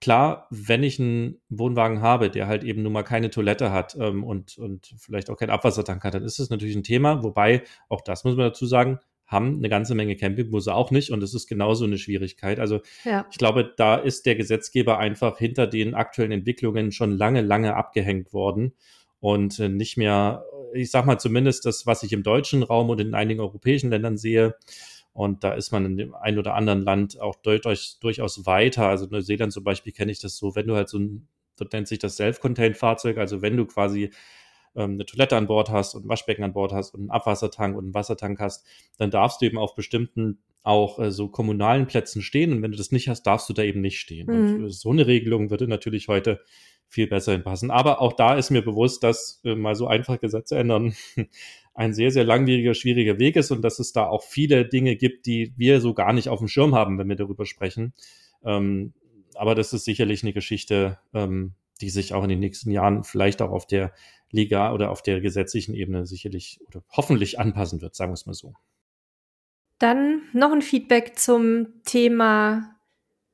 klar, 0.00 0.48
wenn 0.50 0.82
ich 0.82 0.98
einen 1.00 1.40
Wohnwagen 1.48 2.00
habe, 2.00 2.30
der 2.30 2.46
halt 2.46 2.64
eben 2.64 2.82
nun 2.82 2.92
mal 2.92 3.04
keine 3.04 3.30
Toilette 3.30 3.72
hat 3.72 3.96
ähm, 3.98 4.24
und, 4.24 4.58
und 4.58 4.94
vielleicht 4.98 5.30
auch 5.30 5.36
keinen 5.36 5.50
Abwassertank 5.50 6.04
hat, 6.04 6.14
dann 6.14 6.24
ist 6.24 6.38
das 6.38 6.50
natürlich 6.50 6.76
ein 6.76 6.82
Thema. 6.82 7.22
Wobei, 7.22 7.62
auch 7.88 8.00
das 8.00 8.24
muss 8.24 8.36
man 8.36 8.46
dazu 8.46 8.66
sagen, 8.66 8.98
haben 9.26 9.56
eine 9.56 9.68
ganze 9.68 9.94
Menge 9.94 10.16
Campingbusse 10.16 10.74
auch 10.74 10.90
nicht 10.90 11.10
und 11.10 11.20
das 11.20 11.34
ist 11.34 11.46
genauso 11.46 11.84
eine 11.84 11.98
Schwierigkeit. 11.98 12.60
Also 12.60 12.80
ja. 13.04 13.26
ich 13.30 13.38
glaube, 13.38 13.72
da 13.76 13.96
ist 13.96 14.26
der 14.26 14.36
Gesetzgeber 14.36 14.98
einfach 14.98 15.38
hinter 15.38 15.66
den 15.66 15.94
aktuellen 15.94 16.32
Entwicklungen 16.32 16.92
schon 16.92 17.12
lange, 17.12 17.40
lange 17.40 17.74
abgehängt 17.74 18.32
worden 18.32 18.74
und 19.20 19.58
äh, 19.58 19.70
nicht 19.70 19.96
mehr, 19.96 20.44
ich 20.74 20.90
sag 20.90 21.06
mal 21.06 21.18
zumindest 21.18 21.64
das, 21.64 21.86
was 21.86 22.02
ich 22.02 22.12
im 22.12 22.22
deutschen 22.22 22.62
Raum 22.62 22.90
und 22.90 23.00
in 23.00 23.14
einigen 23.14 23.40
europäischen 23.40 23.88
Ländern 23.88 24.18
sehe, 24.18 24.56
und 25.14 25.44
da 25.44 25.54
ist 25.54 25.70
man 25.70 25.86
in 25.86 25.96
dem 25.96 26.14
einen 26.14 26.38
oder 26.38 26.54
anderen 26.54 26.82
Land 26.82 27.20
auch 27.20 27.36
durchaus, 27.36 27.98
durchaus 28.00 28.46
weiter. 28.46 28.88
Also 28.88 29.06
Neuseeland 29.06 29.52
zum 29.52 29.62
Beispiel 29.62 29.92
kenne 29.92 30.10
ich 30.10 30.18
das 30.18 30.36
so, 30.36 30.56
wenn 30.56 30.66
du 30.66 30.74
halt 30.74 30.88
so 30.88 30.98
ein, 30.98 31.28
dort 31.56 31.72
nennt 31.72 31.86
sich 31.86 32.00
das 32.00 32.16
Self-Contained-Fahrzeug, 32.16 33.16
also 33.16 33.40
wenn 33.40 33.56
du 33.56 33.64
quasi 33.64 34.10
ähm, 34.74 34.94
eine 34.94 35.06
Toilette 35.06 35.36
an 35.36 35.46
Bord 35.46 35.70
hast 35.70 35.94
und 35.94 36.04
ein 36.04 36.08
Waschbecken 36.08 36.42
an 36.42 36.52
Bord 36.52 36.72
hast 36.72 36.94
und 36.94 37.02
einen 37.02 37.10
Abwassertank 37.10 37.76
und 37.76 37.84
einen 37.84 37.94
Wassertank 37.94 38.40
hast, 38.40 38.66
dann 38.98 39.12
darfst 39.12 39.40
du 39.40 39.46
eben 39.46 39.56
auf 39.56 39.76
bestimmten 39.76 40.40
auch 40.64 40.98
äh, 40.98 41.12
so 41.12 41.28
kommunalen 41.28 41.86
Plätzen 41.86 42.20
stehen. 42.20 42.52
Und 42.52 42.62
wenn 42.62 42.72
du 42.72 42.78
das 42.78 42.90
nicht 42.90 43.08
hast, 43.08 43.22
darfst 43.22 43.48
du 43.48 43.52
da 43.52 43.62
eben 43.62 43.80
nicht 43.80 44.00
stehen. 44.00 44.26
Mhm. 44.26 44.64
Und 44.64 44.70
so 44.70 44.90
eine 44.90 45.06
Regelung 45.06 45.50
würde 45.50 45.68
natürlich 45.68 46.08
heute 46.08 46.40
viel 46.88 47.06
besser 47.06 47.32
hinpassen. 47.32 47.70
Aber 47.70 48.00
auch 48.00 48.14
da 48.14 48.34
ist 48.34 48.50
mir 48.50 48.62
bewusst, 48.62 49.04
dass 49.04 49.40
äh, 49.44 49.54
mal 49.54 49.76
so 49.76 49.86
einfach 49.86 50.20
Gesetze 50.20 50.58
ändern 50.58 50.94
ein 51.74 51.92
sehr, 51.92 52.10
sehr 52.10 52.24
langwieriger, 52.24 52.74
schwieriger 52.74 53.18
Weg 53.18 53.36
ist 53.36 53.50
und 53.50 53.62
dass 53.62 53.80
es 53.80 53.92
da 53.92 54.06
auch 54.06 54.22
viele 54.22 54.64
Dinge 54.64 54.96
gibt, 54.96 55.26
die 55.26 55.52
wir 55.56 55.80
so 55.80 55.92
gar 55.92 56.12
nicht 56.12 56.28
auf 56.28 56.38
dem 56.38 56.48
Schirm 56.48 56.74
haben, 56.74 56.98
wenn 56.98 57.08
wir 57.08 57.16
darüber 57.16 57.46
sprechen. 57.46 57.92
Ähm, 58.44 58.94
aber 59.34 59.54
das 59.54 59.72
ist 59.72 59.84
sicherlich 59.84 60.22
eine 60.22 60.32
Geschichte, 60.32 60.98
ähm, 61.12 61.54
die 61.80 61.90
sich 61.90 62.14
auch 62.14 62.22
in 62.22 62.28
den 62.28 62.38
nächsten 62.38 62.70
Jahren 62.70 63.02
vielleicht 63.02 63.42
auch 63.42 63.50
auf 63.50 63.66
der 63.66 63.92
Liga 64.30 64.72
oder 64.72 64.90
auf 64.90 65.02
der 65.02 65.20
gesetzlichen 65.20 65.74
Ebene 65.74 66.06
sicherlich 66.06 66.60
oder 66.68 66.84
hoffentlich 66.90 67.40
anpassen 67.40 67.80
wird, 67.80 67.96
sagen 67.96 68.10
wir 68.10 68.14
es 68.14 68.26
mal 68.26 68.34
so. 68.34 68.54
Dann 69.78 70.22
noch 70.32 70.52
ein 70.52 70.62
Feedback 70.62 71.18
zum 71.18 71.82
Thema, 71.84 72.76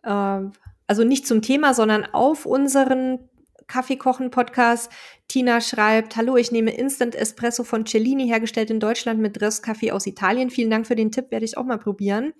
äh, 0.03 0.40
also 0.87 1.05
nicht 1.05 1.26
zum 1.26 1.42
Thema, 1.42 1.74
sondern 1.74 2.07
auf 2.07 2.46
unseren 2.46 3.29
Kaffeekochen-Podcast. 3.70 4.90
Tina 5.28 5.61
schreibt, 5.61 6.16
hallo, 6.16 6.37
ich 6.37 6.52
nehme 6.52 6.72
Instant 6.72 7.14
Espresso 7.14 7.64
von 7.64 7.87
Cellini, 7.87 8.26
hergestellt 8.26 8.70
in 8.70 8.80
Deutschland 8.80 9.20
mit 9.20 9.40
Röstkaffee 9.40 9.92
aus 9.92 10.06
Italien. 10.06 10.50
Vielen 10.50 10.70
Dank 10.70 10.87
für 10.87 10.96
den 10.96 11.12
Tipp, 11.12 11.30
werde 11.30 11.44
ich 11.44 11.56
auch 11.56 11.64
mal 11.64 11.78
probieren. 11.78 12.35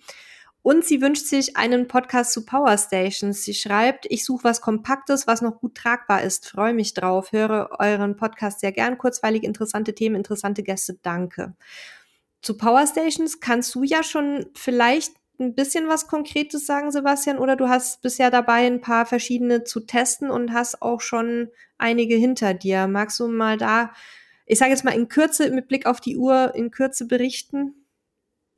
Und 0.63 0.85
sie 0.85 1.01
wünscht 1.01 1.27
sich 1.27 1.57
einen 1.57 1.89
Podcast 1.89 2.33
zu 2.33 2.45
Power 2.45 2.77
Stations. 2.77 3.45
Sie 3.45 3.55
schreibt, 3.55 4.07
ich 4.11 4.27
suche 4.27 4.45
was 4.45 4.61
Kompaktes, 4.61 5.27
was 5.27 5.41
noch 5.41 5.59
gut 5.59 5.75
tragbar 5.75 6.23
ist. 6.23 6.49
Freue 6.49 6.75
mich 6.75 6.93
drauf. 6.93 7.33
Höre 7.33 7.71
euren 7.79 8.17
Podcast 8.17 8.61
sehr 8.61 8.73
gern. 8.73 8.99
Kurzweilig, 8.99 9.45
interessante 9.45 9.95
Themen, 9.95 10.17
interessante 10.17 10.63
Gäste. 10.63 10.99
Danke. 11.01 11.55
Zu 12.43 12.57
Power 12.57 12.87
Stations 12.87 13.41
kannst 13.41 13.75
du 13.75 13.85
ja 13.85 14.03
schon 14.03 14.47
vielleicht 14.55 15.13
ein 15.41 15.55
bisschen 15.55 15.89
was 15.89 16.07
Konkretes 16.07 16.67
sagen, 16.67 16.93
Sebastian? 16.93 17.39
Oder 17.39 17.57
du 17.57 17.69
hast 17.69 18.03
bisher 18.03 18.31
dabei, 18.31 18.67
ein 18.67 18.81
paar 18.81 19.07
verschiedene 19.07 19.65
zu 19.65 19.81
testen 19.81 20.31
und 20.31 20.53
hast 20.53 20.83
auch 20.83 21.01
schon 21.01 21.49
einige 21.79 22.17
hinter 22.17 22.55
dir. 22.55 22.87
Magst 22.87 23.19
du 23.19 23.29
mal 23.29 23.57
da, 23.57 23.93
ich 24.47 24.59
sage 24.59 24.71
jetzt 24.71 24.85
mal 24.85 24.95
in 24.95 25.09
Kürze, 25.09 25.51
mit 25.51 25.69
Blick 25.69 25.87
auf 25.87 26.01
die 26.01 26.17
Uhr, 26.17 26.55
in 26.55 26.71
Kürze 26.71 27.07
berichten? 27.07 27.75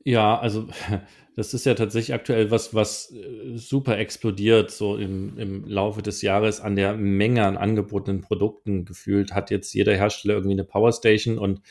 Ja, 0.03 0.37
also 0.37 0.67
das 1.35 1.53
ist 1.53 1.65
ja 1.65 1.73
tatsächlich 1.73 2.13
aktuell 2.13 2.51
was, 2.51 2.73
was 2.73 3.11
äh, 3.11 3.55
super 3.57 3.97
explodiert, 3.97 4.71
so 4.71 4.97
im, 4.97 5.37
im 5.37 5.65
Laufe 5.65 6.01
des 6.01 6.21
Jahres 6.21 6.59
an 6.59 6.75
der 6.75 6.95
Menge 6.95 7.45
an 7.45 7.57
angebotenen 7.57 8.21
Produkten 8.21 8.85
gefühlt, 8.85 9.33
hat 9.33 9.49
jetzt 9.49 9.73
jeder 9.73 9.95
Hersteller 9.95 10.35
irgendwie 10.35 10.55
eine 10.55 10.65
Powerstation 10.65 11.37
und 11.37 11.61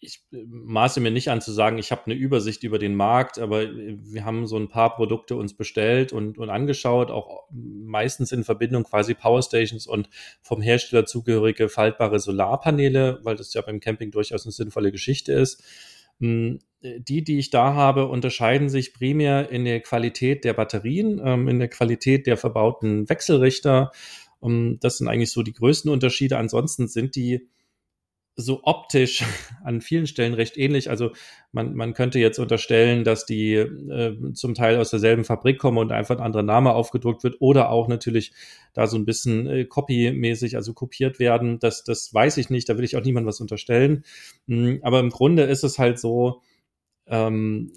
ich 0.00 0.22
maße 0.30 1.00
mir 1.00 1.10
nicht 1.10 1.28
an 1.28 1.40
zu 1.40 1.50
sagen, 1.50 1.78
ich 1.78 1.90
habe 1.90 2.02
eine 2.06 2.14
Übersicht 2.14 2.62
über 2.62 2.78
den 2.78 2.94
Markt, 2.94 3.38
aber 3.38 3.68
wir 3.72 4.24
haben 4.24 4.46
so 4.46 4.56
ein 4.56 4.68
paar 4.68 4.94
Produkte 4.94 5.34
uns 5.34 5.54
bestellt 5.54 6.12
und, 6.12 6.38
und 6.38 6.50
angeschaut, 6.50 7.10
auch 7.10 7.48
meistens 7.50 8.30
in 8.30 8.44
Verbindung 8.44 8.84
quasi 8.84 9.14
Powerstations 9.14 9.86
und 9.86 10.08
vom 10.40 10.60
Hersteller 10.62 11.04
zugehörige 11.04 11.68
faltbare 11.68 12.20
Solarpaneele, 12.20 13.20
weil 13.24 13.34
das 13.34 13.52
ja 13.54 13.60
beim 13.62 13.80
Camping 13.80 14.12
durchaus 14.12 14.44
eine 14.44 14.52
sinnvolle 14.52 14.92
Geschichte 14.92 15.32
ist. 15.32 15.64
Hm, 16.20 16.60
die, 16.80 17.24
die 17.24 17.38
ich 17.38 17.50
da 17.50 17.74
habe, 17.74 18.06
unterscheiden 18.06 18.68
sich 18.68 18.94
primär 18.94 19.50
in 19.50 19.64
der 19.64 19.80
Qualität 19.80 20.44
der 20.44 20.52
Batterien, 20.52 21.20
ähm, 21.24 21.48
in 21.48 21.58
der 21.58 21.68
Qualität 21.68 22.28
der 22.28 22.36
verbauten 22.36 23.08
Wechselrichter. 23.08 23.90
Ähm, 24.42 24.78
das 24.80 24.98
sind 24.98 25.08
eigentlich 25.08 25.32
so 25.32 25.42
die 25.42 25.52
größten 25.52 25.90
Unterschiede. 25.90 26.38
Ansonsten 26.38 26.86
sind 26.86 27.16
die 27.16 27.48
so 28.40 28.60
optisch 28.62 29.24
an 29.64 29.80
vielen 29.80 30.06
Stellen 30.06 30.32
recht 30.32 30.56
ähnlich. 30.56 30.88
Also 30.88 31.10
man, 31.50 31.74
man 31.74 31.92
könnte 31.92 32.20
jetzt 32.20 32.38
unterstellen, 32.38 33.02
dass 33.02 33.26
die 33.26 33.54
äh, 33.54 34.32
zum 34.32 34.54
Teil 34.54 34.78
aus 34.78 34.90
derselben 34.90 35.24
Fabrik 35.24 35.58
kommen 35.58 35.78
und 35.78 35.90
einfach 35.90 36.16
ein 36.16 36.22
anderer 36.22 36.44
Name 36.44 36.72
aufgedruckt 36.72 37.24
wird 37.24 37.36
oder 37.40 37.70
auch 37.70 37.88
natürlich 37.88 38.32
da 38.74 38.86
so 38.86 38.96
ein 38.96 39.04
bisschen 39.04 39.46
äh, 39.48 39.64
copy-mäßig, 39.64 40.54
also 40.54 40.72
kopiert 40.72 41.18
werden. 41.18 41.58
Das, 41.58 41.82
das 41.82 42.14
weiß 42.14 42.36
ich 42.36 42.48
nicht, 42.48 42.68
da 42.68 42.76
will 42.76 42.84
ich 42.84 42.96
auch 42.96 43.04
niemand 43.04 43.26
was 43.26 43.40
unterstellen. 43.40 44.04
Mhm, 44.46 44.78
aber 44.82 45.00
im 45.00 45.10
Grunde 45.10 45.42
ist 45.42 45.64
es 45.64 45.78
halt 45.78 45.98
so, 45.98 46.40
ähm, 47.06 47.72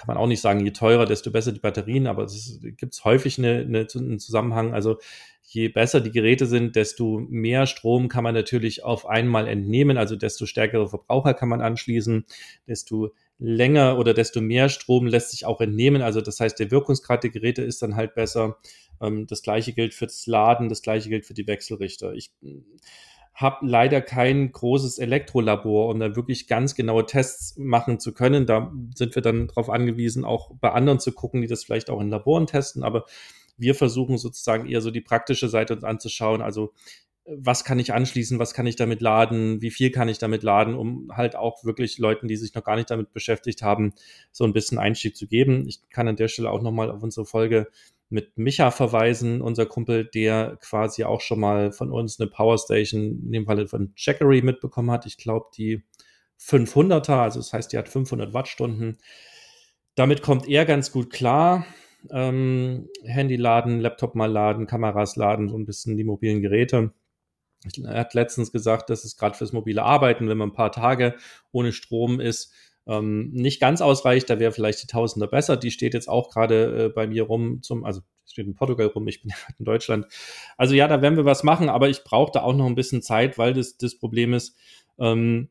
kann 0.00 0.06
man 0.06 0.16
auch 0.16 0.26
nicht 0.26 0.40
sagen, 0.40 0.64
je 0.64 0.70
teurer, 0.70 1.04
desto 1.04 1.30
besser 1.30 1.52
die 1.52 1.60
Batterien, 1.60 2.06
aber 2.06 2.24
es 2.24 2.58
gibt 2.62 2.98
häufig 3.04 3.36
eine, 3.36 3.58
eine, 3.58 3.86
einen 3.94 4.18
Zusammenhang. 4.18 4.72
Also 4.72 4.96
je 5.42 5.68
besser 5.68 6.00
die 6.00 6.10
Geräte 6.10 6.46
sind, 6.46 6.74
desto 6.74 7.20
mehr 7.28 7.66
Strom 7.66 8.08
kann 8.08 8.24
man 8.24 8.32
natürlich 8.32 8.82
auf 8.82 9.04
einmal 9.04 9.46
entnehmen, 9.46 9.98
also 9.98 10.16
desto 10.16 10.46
stärkere 10.46 10.88
Verbraucher 10.88 11.34
kann 11.34 11.50
man 11.50 11.60
anschließen, 11.60 12.24
desto 12.66 13.10
länger 13.38 13.98
oder 13.98 14.14
desto 14.14 14.40
mehr 14.40 14.70
Strom 14.70 15.06
lässt 15.06 15.32
sich 15.32 15.44
auch 15.44 15.60
entnehmen. 15.60 16.00
Also 16.00 16.22
das 16.22 16.40
heißt, 16.40 16.58
der 16.58 16.70
Wirkungsgrad 16.70 17.22
der 17.22 17.30
Geräte 17.30 17.60
ist 17.60 17.82
dann 17.82 17.94
halt 17.94 18.14
besser. 18.14 18.56
Ähm, 19.02 19.26
das 19.26 19.42
gleiche 19.42 19.74
gilt 19.74 19.92
für 19.92 20.06
das 20.06 20.26
Laden, 20.26 20.70
das 20.70 20.80
gleiche 20.80 21.10
gilt 21.10 21.26
für 21.26 21.34
die 21.34 21.46
Wechselrichter. 21.46 22.14
Ich 22.14 22.30
habe 23.40 23.66
leider 23.66 24.02
kein 24.02 24.52
großes 24.52 24.98
Elektrolabor, 24.98 25.88
um 25.88 25.98
da 25.98 26.14
wirklich 26.14 26.46
ganz 26.46 26.74
genaue 26.74 27.06
Tests 27.06 27.56
machen 27.56 27.98
zu 27.98 28.12
können. 28.12 28.46
Da 28.46 28.72
sind 28.94 29.14
wir 29.14 29.22
dann 29.22 29.48
darauf 29.48 29.70
angewiesen, 29.70 30.24
auch 30.24 30.50
bei 30.60 30.72
anderen 30.72 31.00
zu 31.00 31.12
gucken, 31.12 31.40
die 31.40 31.48
das 31.48 31.64
vielleicht 31.64 31.88
auch 31.88 32.00
in 32.00 32.10
Laboren 32.10 32.46
testen. 32.46 32.82
Aber 32.82 33.06
wir 33.56 33.74
versuchen 33.74 34.18
sozusagen 34.18 34.68
eher 34.68 34.80
so 34.80 34.90
die 34.90 35.00
praktische 35.00 35.48
Seite 35.48 35.74
uns 35.74 35.84
anzuschauen. 35.84 36.42
Also 36.42 36.72
was 37.24 37.64
kann 37.64 37.78
ich 37.78 37.92
anschließen, 37.92 38.38
was 38.38 38.54
kann 38.54 38.66
ich 38.66 38.76
damit 38.76 39.00
laden, 39.00 39.62
wie 39.62 39.70
viel 39.70 39.90
kann 39.90 40.08
ich 40.08 40.18
damit 40.18 40.42
laden, 40.42 40.74
um 40.74 41.10
halt 41.16 41.36
auch 41.36 41.64
wirklich 41.64 41.98
Leuten, 41.98 42.28
die 42.28 42.36
sich 42.36 42.54
noch 42.54 42.64
gar 42.64 42.76
nicht 42.76 42.90
damit 42.90 43.12
beschäftigt 43.12 43.62
haben, 43.62 43.92
so 44.32 44.44
ein 44.44 44.52
bisschen 44.52 44.78
Einstieg 44.78 45.16
zu 45.16 45.26
geben. 45.26 45.66
Ich 45.68 45.80
kann 45.90 46.08
an 46.08 46.16
der 46.16 46.28
Stelle 46.28 46.50
auch 46.50 46.62
nochmal 46.62 46.90
auf 46.90 47.02
unsere 47.02 47.26
Folge 47.26 47.68
mit 48.10 48.36
Micha 48.36 48.70
verweisen, 48.72 49.40
unser 49.40 49.66
Kumpel, 49.66 50.04
der 50.04 50.58
quasi 50.60 51.04
auch 51.04 51.20
schon 51.20 51.40
mal 51.40 51.72
von 51.72 51.90
uns 51.92 52.20
eine 52.20 52.28
Powerstation, 52.28 53.22
in 53.24 53.32
dem 53.32 53.46
Fall 53.46 53.66
von 53.68 53.92
Jackery 53.96 54.42
mitbekommen 54.42 54.90
hat. 54.90 55.06
Ich 55.06 55.16
glaube, 55.16 55.46
die 55.56 55.84
500er, 56.40 57.22
also 57.22 57.38
das 57.38 57.52
heißt, 57.52 57.72
die 57.72 57.78
hat 57.78 57.88
500 57.88 58.34
Wattstunden. 58.34 58.98
Damit 59.94 60.22
kommt 60.22 60.48
er 60.48 60.64
ganz 60.64 60.90
gut 60.90 61.10
klar. 61.10 61.66
Ähm, 62.10 62.88
Handy 63.04 63.36
laden, 63.36 63.80
Laptop 63.80 64.14
mal 64.14 64.30
laden, 64.30 64.66
Kameras 64.66 65.16
laden, 65.16 65.48
so 65.48 65.56
ein 65.56 65.66
bisschen 65.66 65.96
die 65.96 66.04
mobilen 66.04 66.42
Geräte. 66.42 66.92
Er 67.84 68.00
hat 68.00 68.14
letztens 68.14 68.52
gesagt, 68.52 68.90
dass 68.90 69.04
es 69.04 69.16
gerade 69.16 69.36
fürs 69.36 69.52
mobile 69.52 69.82
Arbeiten, 69.82 70.28
wenn 70.28 70.38
man 70.38 70.48
ein 70.48 70.54
paar 70.54 70.72
Tage 70.72 71.14
ohne 71.52 71.72
Strom 71.72 72.18
ist, 72.18 72.54
ähm, 72.90 73.30
nicht 73.32 73.60
ganz 73.60 73.80
ausreicht. 73.80 74.28
Da 74.28 74.40
wäre 74.40 74.50
vielleicht 74.50 74.82
die 74.82 74.88
Tausender 74.88 75.28
besser. 75.28 75.56
Die 75.56 75.70
steht 75.70 75.94
jetzt 75.94 76.08
auch 76.08 76.28
gerade 76.28 76.86
äh, 76.86 76.88
bei 76.88 77.06
mir 77.06 77.22
rum 77.22 77.62
zum, 77.62 77.84
also 77.84 78.00
steht 78.26 78.46
in 78.46 78.54
Portugal 78.54 78.86
rum, 78.88 79.06
ich 79.06 79.22
bin 79.22 79.32
in 79.58 79.64
Deutschland. 79.64 80.06
Also 80.56 80.74
ja, 80.74 80.88
da 80.88 81.00
werden 81.00 81.16
wir 81.16 81.24
was 81.24 81.44
machen, 81.44 81.68
aber 81.68 81.88
ich 81.88 82.02
brauche 82.02 82.32
da 82.32 82.42
auch 82.42 82.54
noch 82.54 82.66
ein 82.66 82.74
bisschen 82.74 83.00
Zeit, 83.00 83.38
weil 83.38 83.54
das, 83.54 83.76
das 83.76 83.96
Problem 83.96 84.34
ist, 84.34 84.56
ähm, 84.98 85.48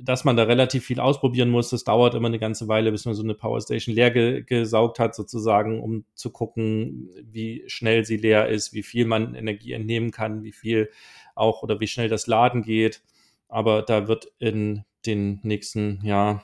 dass 0.00 0.24
man 0.24 0.36
da 0.36 0.44
relativ 0.44 0.86
viel 0.86 0.98
ausprobieren 1.00 1.50
muss. 1.50 1.70
Das 1.70 1.84
dauert 1.84 2.14
immer 2.14 2.26
eine 2.26 2.40
ganze 2.40 2.66
Weile, 2.66 2.90
bis 2.90 3.04
man 3.04 3.14
so 3.14 3.22
eine 3.22 3.34
Powerstation 3.34 3.94
leer 3.94 4.10
ge 4.10 4.42
gesaugt 4.42 4.98
hat, 4.98 5.14
sozusagen, 5.14 5.80
um 5.80 6.04
zu 6.14 6.30
gucken, 6.30 7.10
wie 7.22 7.62
schnell 7.66 8.04
sie 8.04 8.16
leer 8.16 8.48
ist, 8.48 8.72
wie 8.72 8.82
viel 8.82 9.04
man 9.04 9.34
Energie 9.34 9.72
entnehmen 9.72 10.10
kann, 10.10 10.42
wie 10.42 10.52
viel 10.52 10.90
auch 11.34 11.62
oder 11.62 11.78
wie 11.78 11.86
schnell 11.86 12.08
das 12.08 12.26
Laden 12.26 12.62
geht. 12.62 13.02
Aber 13.48 13.82
da 13.82 14.08
wird 14.08 14.32
in 14.38 14.84
den 15.06 15.38
nächsten, 15.42 16.00
ja, 16.02 16.42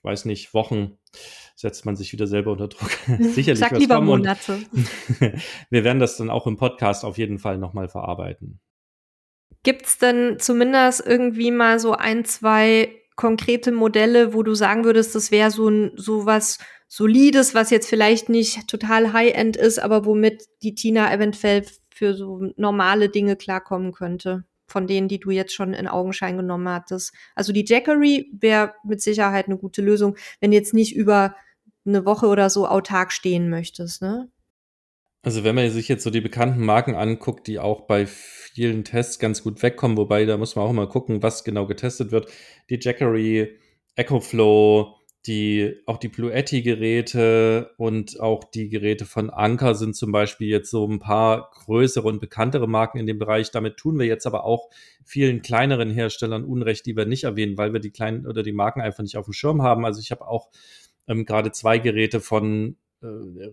ich 0.00 0.04
weiß 0.04 0.24
nicht, 0.24 0.54
Wochen 0.54 0.96
setzt 1.54 1.84
man 1.84 1.94
sich 1.94 2.12
wieder 2.14 2.26
selber 2.26 2.52
unter 2.52 2.68
Druck. 2.68 2.90
Sicherlich 3.18 3.60
Sag 3.60 3.78
lieber 3.78 4.00
Monate. 4.00 4.60
wir 5.70 5.84
werden 5.84 5.98
das 5.98 6.16
dann 6.16 6.30
auch 6.30 6.46
im 6.46 6.56
Podcast 6.56 7.04
auf 7.04 7.18
jeden 7.18 7.38
Fall 7.38 7.58
nochmal 7.58 7.88
verarbeiten. 7.88 8.60
Gibt 9.62 9.84
es 9.84 9.98
denn 9.98 10.38
zumindest 10.38 11.06
irgendwie 11.06 11.50
mal 11.50 11.78
so 11.78 11.92
ein, 11.92 12.24
zwei 12.24 12.96
konkrete 13.14 13.72
Modelle, 13.72 14.32
wo 14.32 14.42
du 14.42 14.54
sagen 14.54 14.84
würdest, 14.84 15.14
das 15.14 15.30
wäre 15.30 15.50
so 15.50 15.68
ein 15.68 15.92
so 15.96 16.24
was 16.24 16.58
Solides, 16.88 17.54
was 17.54 17.68
jetzt 17.68 17.86
vielleicht 17.86 18.30
nicht 18.30 18.66
total 18.66 19.12
High-End 19.12 19.58
ist, 19.58 19.78
aber 19.78 20.06
womit 20.06 20.46
die 20.62 20.74
Tina 20.74 21.12
eventuell 21.12 21.66
für 21.92 22.14
so 22.14 22.40
normale 22.56 23.10
Dinge 23.10 23.36
klarkommen 23.36 23.92
könnte? 23.92 24.44
Von 24.70 24.86
denen, 24.86 25.08
die 25.08 25.20
du 25.20 25.30
jetzt 25.30 25.52
schon 25.52 25.74
in 25.74 25.88
Augenschein 25.88 26.36
genommen 26.36 26.68
hattest. 26.68 27.12
Also 27.34 27.52
die 27.52 27.64
Jackery 27.66 28.30
wäre 28.32 28.74
mit 28.84 29.00
Sicherheit 29.00 29.46
eine 29.46 29.58
gute 29.58 29.82
Lösung, 29.82 30.16
wenn 30.40 30.50
du 30.50 30.56
jetzt 30.56 30.74
nicht 30.74 30.94
über 30.94 31.34
eine 31.86 32.04
Woche 32.04 32.26
oder 32.26 32.50
so 32.50 32.66
autark 32.66 33.12
stehen 33.12 33.48
möchtest, 33.48 34.02
ne? 34.02 34.30
Also 35.22 35.44
wenn 35.44 35.54
man 35.54 35.70
sich 35.70 35.88
jetzt 35.88 36.02
so 36.02 36.08
die 36.08 36.22
bekannten 36.22 36.64
Marken 36.64 36.94
anguckt, 36.94 37.46
die 37.46 37.58
auch 37.58 37.82
bei 37.82 38.06
vielen 38.06 38.84
Tests 38.84 39.18
ganz 39.18 39.42
gut 39.42 39.62
wegkommen, 39.62 39.98
wobei 39.98 40.24
da 40.24 40.38
muss 40.38 40.56
man 40.56 40.64
auch 40.64 40.72
mal 40.72 40.88
gucken, 40.88 41.22
was 41.22 41.44
genau 41.44 41.66
getestet 41.66 42.10
wird. 42.10 42.30
Die 42.70 42.78
Jackery, 42.80 43.58
EcoFlow, 43.96 44.94
die, 45.26 45.76
auch 45.84 45.98
die 45.98 46.08
Bluetti-Geräte 46.08 47.72
und 47.76 48.18
auch 48.20 48.44
die 48.44 48.70
Geräte 48.70 49.04
von 49.04 49.28
Anker 49.28 49.74
sind 49.74 49.94
zum 49.94 50.12
Beispiel 50.12 50.48
jetzt 50.48 50.70
so 50.70 50.86
ein 50.86 50.98
paar 50.98 51.50
größere 51.50 52.08
und 52.08 52.20
bekanntere 52.20 52.66
Marken 52.66 52.98
in 52.98 53.06
dem 53.06 53.18
Bereich. 53.18 53.50
Damit 53.50 53.76
tun 53.76 53.98
wir 53.98 54.06
jetzt 54.06 54.26
aber 54.26 54.44
auch 54.44 54.70
vielen 55.04 55.42
kleineren 55.42 55.90
Herstellern 55.90 56.44
Unrecht, 56.44 56.86
die 56.86 56.96
wir 56.96 57.04
nicht 57.04 57.24
erwähnen, 57.24 57.58
weil 57.58 57.74
wir 57.74 57.80
die 57.80 57.90
kleinen 57.90 58.26
oder 58.26 58.42
die 58.42 58.52
Marken 58.52 58.80
einfach 58.80 59.02
nicht 59.02 59.18
auf 59.18 59.26
dem 59.26 59.34
Schirm 59.34 59.60
haben. 59.62 59.84
Also 59.84 60.00
ich 60.00 60.10
habe 60.10 60.26
auch 60.26 60.48
ähm, 61.06 61.26
gerade 61.26 61.52
zwei 61.52 61.78
Geräte 61.78 62.20
von 62.20 62.76
äh, 63.02 63.06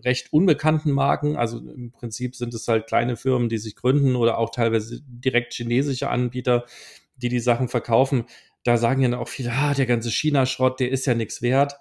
recht 0.04 0.32
unbekannten 0.32 0.92
Marken. 0.92 1.36
Also 1.36 1.58
im 1.58 1.92
Prinzip 1.92 2.34
sind 2.34 2.54
es 2.54 2.66
halt 2.66 2.86
kleine 2.86 3.16
Firmen, 3.16 3.50
die 3.50 3.58
sich 3.58 3.76
gründen 3.76 4.16
oder 4.16 4.38
auch 4.38 4.50
teilweise 4.50 5.02
direkt 5.06 5.52
chinesische 5.52 6.08
Anbieter, 6.08 6.64
die 7.16 7.28
die 7.28 7.40
Sachen 7.40 7.68
verkaufen 7.68 8.24
da 8.68 8.76
sagen 8.76 9.02
ja 9.02 9.18
auch 9.18 9.28
viele, 9.28 9.52
ah, 9.52 9.72
der 9.72 9.86
ganze 9.86 10.10
China-Schrott, 10.10 10.78
der 10.80 10.90
ist 10.90 11.06
ja 11.06 11.14
nichts 11.14 11.40
wert. 11.42 11.76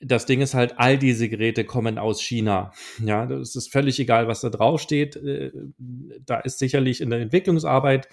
Das 0.00 0.26
Ding 0.26 0.40
ist 0.40 0.54
halt, 0.54 0.74
all 0.78 0.98
diese 0.98 1.28
Geräte 1.28 1.64
kommen 1.64 1.96
aus 1.96 2.20
China. 2.20 2.72
Ja, 3.04 3.30
es 3.30 3.54
ist 3.54 3.70
völlig 3.70 4.00
egal, 4.00 4.26
was 4.26 4.40
da 4.40 4.50
draufsteht. 4.50 5.14
Äh, 5.14 5.52
da 6.26 6.40
ist 6.40 6.58
sicherlich 6.58 7.00
in 7.00 7.10
der 7.10 7.20
Entwicklungsarbeit 7.20 8.08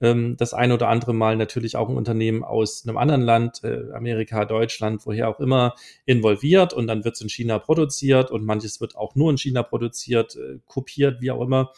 ähm, 0.00 0.36
das 0.38 0.54
ein 0.54 0.72
oder 0.72 0.88
andere 0.88 1.12
Mal 1.12 1.36
natürlich 1.36 1.76
auch 1.76 1.90
ein 1.90 1.96
Unternehmen 1.96 2.42
aus 2.42 2.86
einem 2.86 2.96
anderen 2.96 3.20
Land, 3.20 3.62
äh, 3.64 3.92
Amerika, 3.92 4.46
Deutschland, 4.46 5.04
woher 5.04 5.28
auch 5.28 5.38
immer, 5.38 5.74
involviert 6.06 6.72
und 6.72 6.86
dann 6.86 7.04
wird 7.04 7.16
es 7.16 7.20
in 7.20 7.28
China 7.28 7.58
produziert 7.58 8.30
und 8.30 8.46
manches 8.46 8.80
wird 8.80 8.96
auch 8.96 9.14
nur 9.14 9.30
in 9.30 9.36
China 9.36 9.62
produziert, 9.62 10.36
äh, 10.36 10.58
kopiert, 10.64 11.20
wie 11.20 11.30
auch 11.30 11.42
immer. 11.42 11.72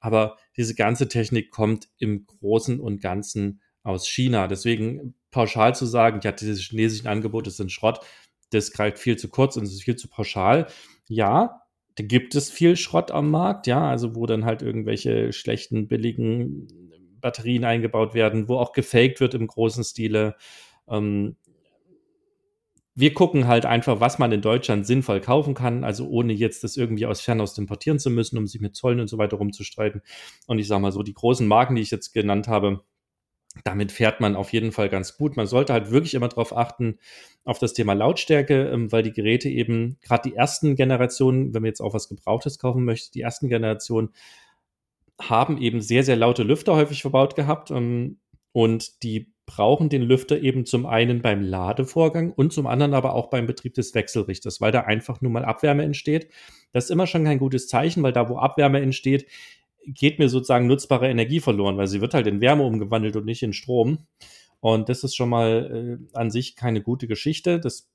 Aber 0.00 0.36
diese 0.56 0.74
ganze 0.74 1.06
Technik 1.06 1.52
kommt 1.52 1.88
im 1.98 2.26
Großen 2.26 2.80
und 2.80 3.00
Ganzen 3.00 3.60
aus 3.84 4.08
China. 4.08 4.48
Deswegen 4.48 5.14
pauschal 5.30 5.74
zu 5.74 5.86
sagen, 5.86 6.20
ja, 6.24 6.32
diese 6.32 6.60
chinesischen 6.60 7.06
Angebote 7.06 7.50
sind 7.50 7.70
Schrott, 7.70 8.00
das 8.50 8.72
greift 8.72 8.98
viel 8.98 9.16
zu 9.16 9.28
kurz 9.28 9.56
und 9.56 9.64
es 9.64 9.72
ist 9.72 9.84
viel 9.84 9.96
zu 9.96 10.08
pauschal. 10.08 10.66
Ja, 11.06 11.62
da 11.96 12.04
gibt 12.04 12.34
es 12.34 12.50
viel 12.50 12.76
Schrott 12.76 13.10
am 13.12 13.30
Markt, 13.30 13.66
ja, 13.66 13.88
also 13.88 14.16
wo 14.16 14.26
dann 14.26 14.44
halt 14.44 14.62
irgendwelche 14.62 15.32
schlechten, 15.32 15.86
billigen 15.86 16.66
Batterien 17.20 17.64
eingebaut 17.64 18.14
werden, 18.14 18.48
wo 18.48 18.56
auch 18.56 18.72
gefaked 18.72 19.20
wird 19.20 19.34
im 19.34 19.46
großen 19.46 19.84
Stile. 19.84 20.36
Ähm, 20.88 21.36
wir 22.96 23.12
gucken 23.12 23.48
halt 23.48 23.66
einfach, 23.66 24.00
was 24.00 24.18
man 24.18 24.30
in 24.30 24.40
Deutschland 24.40 24.86
sinnvoll 24.86 25.20
kaufen 25.20 25.54
kann, 25.54 25.82
also 25.82 26.06
ohne 26.08 26.32
jetzt 26.32 26.62
das 26.62 26.76
irgendwie 26.76 27.06
aus 27.06 27.20
Fernost 27.20 27.58
importieren 27.58 27.98
zu 27.98 28.08
müssen, 28.10 28.38
um 28.38 28.46
sich 28.46 28.60
mit 28.60 28.76
Zollen 28.76 29.00
und 29.00 29.08
so 29.08 29.18
weiter 29.18 29.36
rumzustreiten. 29.36 30.02
Und 30.46 30.58
ich 30.58 30.68
sage 30.68 30.80
mal 30.80 30.92
so, 30.92 31.02
die 31.02 31.14
großen 31.14 31.46
Marken, 31.46 31.74
die 31.74 31.82
ich 31.82 31.90
jetzt 31.90 32.12
genannt 32.12 32.46
habe, 32.46 32.84
damit 33.62 33.92
fährt 33.92 34.20
man 34.20 34.34
auf 34.34 34.52
jeden 34.52 34.72
Fall 34.72 34.88
ganz 34.88 35.16
gut. 35.16 35.36
Man 35.36 35.46
sollte 35.46 35.72
halt 35.72 35.90
wirklich 35.90 36.14
immer 36.14 36.28
darauf 36.28 36.56
achten, 36.56 36.98
auf 37.44 37.58
das 37.58 37.74
Thema 37.74 37.92
Lautstärke, 37.92 38.68
ähm, 38.70 38.90
weil 38.90 39.02
die 39.02 39.12
Geräte 39.12 39.48
eben, 39.48 39.98
gerade 40.02 40.28
die 40.28 40.36
ersten 40.36 40.74
Generationen, 40.76 41.54
wenn 41.54 41.62
man 41.62 41.68
jetzt 41.68 41.80
auch 41.80 41.94
was 41.94 42.08
Gebrauchtes 42.08 42.58
kaufen 42.58 42.84
möchte, 42.84 43.12
die 43.12 43.20
ersten 43.20 43.48
Generationen 43.48 44.10
haben 45.20 45.58
eben 45.58 45.80
sehr, 45.80 46.02
sehr 46.02 46.16
laute 46.16 46.42
Lüfter 46.42 46.74
häufig 46.74 47.02
verbaut 47.02 47.36
gehabt 47.36 47.70
ähm, 47.70 48.18
und 48.52 49.02
die 49.02 49.32
brauchen 49.46 49.90
den 49.90 50.02
Lüfter 50.02 50.40
eben 50.40 50.64
zum 50.64 50.86
einen 50.86 51.20
beim 51.20 51.42
Ladevorgang 51.42 52.32
und 52.32 52.52
zum 52.52 52.66
anderen 52.66 52.94
aber 52.94 53.14
auch 53.14 53.28
beim 53.28 53.46
Betrieb 53.46 53.74
des 53.74 53.94
Wechselrichters, 53.94 54.60
weil 54.60 54.72
da 54.72 54.80
einfach 54.80 55.20
nur 55.20 55.30
mal 55.30 55.44
Abwärme 55.44 55.84
entsteht. 55.84 56.28
Das 56.72 56.84
ist 56.84 56.90
immer 56.90 57.06
schon 57.06 57.24
kein 57.24 57.38
gutes 57.38 57.68
Zeichen, 57.68 58.02
weil 58.02 58.12
da, 58.12 58.28
wo 58.30 58.38
Abwärme 58.38 58.80
entsteht, 58.80 59.26
geht 59.86 60.18
mir 60.18 60.28
sozusagen 60.28 60.66
nutzbare 60.66 61.08
Energie 61.08 61.40
verloren, 61.40 61.76
weil 61.76 61.86
sie 61.86 62.00
wird 62.00 62.14
halt 62.14 62.26
in 62.26 62.40
Wärme 62.40 62.64
umgewandelt 62.64 63.16
und 63.16 63.24
nicht 63.24 63.42
in 63.42 63.52
Strom. 63.52 64.06
Und 64.60 64.88
das 64.88 65.04
ist 65.04 65.14
schon 65.14 65.28
mal 65.28 65.98
äh, 66.12 66.16
an 66.16 66.30
sich 66.30 66.56
keine 66.56 66.82
gute 66.82 67.06
Geschichte. 67.06 67.60
Das 67.60 67.90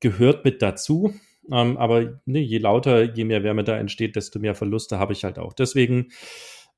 gehört 0.00 0.44
mit 0.44 0.62
dazu. 0.62 1.14
Ähm, 1.50 1.76
aber 1.76 2.20
ne, 2.24 2.40
je 2.40 2.58
lauter, 2.58 3.14
je 3.14 3.24
mehr 3.24 3.42
Wärme 3.42 3.64
da 3.64 3.76
entsteht, 3.76 4.16
desto 4.16 4.38
mehr 4.38 4.54
Verluste 4.54 4.98
habe 4.98 5.12
ich 5.12 5.24
halt 5.24 5.38
auch. 5.38 5.52
Deswegen 5.52 6.08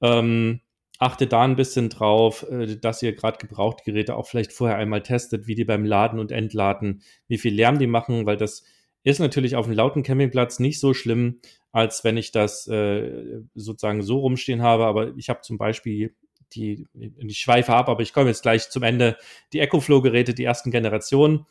ähm, 0.02 0.60
achtet 0.98 1.32
da 1.32 1.42
ein 1.42 1.56
bisschen 1.56 1.88
drauf, 1.88 2.44
äh, 2.50 2.76
dass 2.76 3.02
ihr 3.02 3.14
gerade 3.14 3.38
gebrauchte 3.38 3.84
Geräte 3.84 4.16
auch 4.16 4.26
vielleicht 4.26 4.52
vorher 4.52 4.76
einmal 4.76 5.02
testet, 5.02 5.46
wie 5.46 5.54
die 5.54 5.64
beim 5.64 5.84
Laden 5.84 6.18
und 6.18 6.32
Entladen, 6.32 7.02
wie 7.28 7.38
viel 7.38 7.54
Lärm 7.54 7.78
die 7.78 7.86
machen, 7.86 8.26
weil 8.26 8.36
das 8.36 8.64
ist 9.04 9.20
natürlich 9.20 9.54
auf 9.54 9.66
einem 9.66 9.76
lauten 9.76 10.02
Campingplatz 10.02 10.58
nicht 10.58 10.80
so 10.80 10.92
schlimm, 10.92 11.40
als 11.76 12.04
wenn 12.04 12.16
ich 12.16 12.32
das 12.32 12.66
äh, 12.68 13.42
sozusagen 13.54 14.00
so 14.00 14.20
rumstehen 14.20 14.62
habe. 14.62 14.86
Aber 14.86 15.14
ich 15.18 15.28
habe 15.28 15.42
zum 15.42 15.58
Beispiel 15.58 16.14
die, 16.54 16.86
die 16.94 17.34
Schweife 17.34 17.74
ab, 17.74 17.90
aber 17.90 18.00
ich 18.00 18.14
komme 18.14 18.28
jetzt 18.28 18.40
gleich 18.40 18.70
zum 18.70 18.82
Ende, 18.82 19.18
die 19.52 19.60
EcoFlow-Geräte, 19.60 20.32
die 20.32 20.44
ersten 20.44 20.70
Generationen 20.70 21.44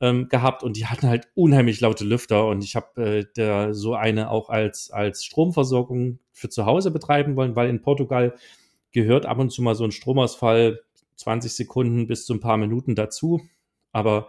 ähm, 0.00 0.28
gehabt 0.28 0.62
und 0.62 0.76
die 0.76 0.86
hatten 0.86 1.08
halt 1.08 1.26
unheimlich 1.34 1.80
laute 1.80 2.04
Lüfter 2.04 2.46
und 2.46 2.62
ich 2.62 2.76
habe 2.76 3.26
äh, 3.36 3.72
so 3.74 3.94
eine 3.96 4.30
auch 4.30 4.50
als, 4.50 4.92
als 4.92 5.24
Stromversorgung 5.24 6.20
für 6.30 6.48
zu 6.48 6.64
Hause 6.64 6.92
betreiben 6.92 7.34
wollen, 7.34 7.56
weil 7.56 7.68
in 7.68 7.82
Portugal 7.82 8.36
gehört 8.92 9.26
ab 9.26 9.40
und 9.40 9.50
zu 9.50 9.62
mal 9.62 9.74
so 9.74 9.82
ein 9.82 9.90
Stromausfall 9.90 10.80
20 11.16 11.52
Sekunden 11.52 12.06
bis 12.06 12.24
zu 12.24 12.34
ein 12.34 12.40
paar 12.40 12.56
Minuten 12.56 12.94
dazu. 12.94 13.40
Aber 13.90 14.28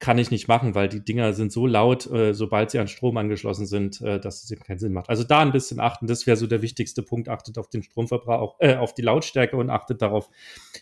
kann 0.00 0.18
ich 0.18 0.30
nicht 0.30 0.48
machen, 0.48 0.74
weil 0.74 0.88
die 0.88 1.04
Dinger 1.04 1.34
sind 1.34 1.52
so 1.52 1.66
laut, 1.66 2.10
äh, 2.10 2.32
sobald 2.32 2.70
sie 2.70 2.78
an 2.78 2.88
Strom 2.88 3.16
angeschlossen 3.16 3.66
sind, 3.66 4.00
äh, 4.00 4.18
dass 4.18 4.42
es 4.42 4.50
eben 4.50 4.62
keinen 4.62 4.78
Sinn 4.78 4.92
macht. 4.92 5.08
Also 5.08 5.24
da 5.24 5.40
ein 5.40 5.52
bisschen 5.52 5.78
achten, 5.78 6.06
das 6.06 6.26
wäre 6.26 6.36
so 6.36 6.46
der 6.46 6.62
wichtigste 6.62 7.02
Punkt. 7.02 7.28
Achtet 7.28 7.58
auf 7.58 7.68
den 7.68 7.82
Stromverbrauch, 7.82 8.56
äh, 8.60 8.76
auf 8.76 8.94
die 8.94 9.02
Lautstärke 9.02 9.56
und 9.56 9.70
achtet 9.70 10.00
darauf, 10.02 10.30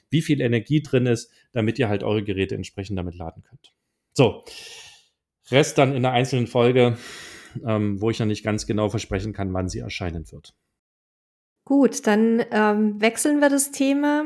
wie 0.09 0.23
viel 0.23 0.41
Energie 0.41 0.83
drin 0.83 1.07
ist, 1.07 1.31
damit 1.53 1.79
ihr 1.79 1.89
halt 1.89 2.05
eure 2.05 2.23
Geräte 2.23 2.55
entsprechend 2.55 2.97
damit 2.97 3.17
laden 3.17 3.43
könnt. 3.43 3.73
So, 4.15 4.45
Rest 5.51 5.79
dann 5.79 5.91
in 5.95 6.05
einer 6.05 6.13
einzelnen 6.13 6.47
Folge, 6.47 6.99
ähm, 7.65 8.01
wo 8.01 8.11
ich 8.11 8.19
noch 8.19 8.27
nicht 8.27 8.45
ganz 8.45 8.67
genau 8.67 8.89
versprechen 8.89 9.33
kann, 9.33 9.53
wann 9.53 9.69
sie 9.69 9.79
erscheinen 9.79 10.31
wird. 10.31 10.55
Gut, 11.65 12.07
dann 12.07 12.45
ähm, 12.51 13.01
wechseln 13.01 13.41
wir 13.41 13.49
das 13.49 13.71
Thema. 13.71 14.25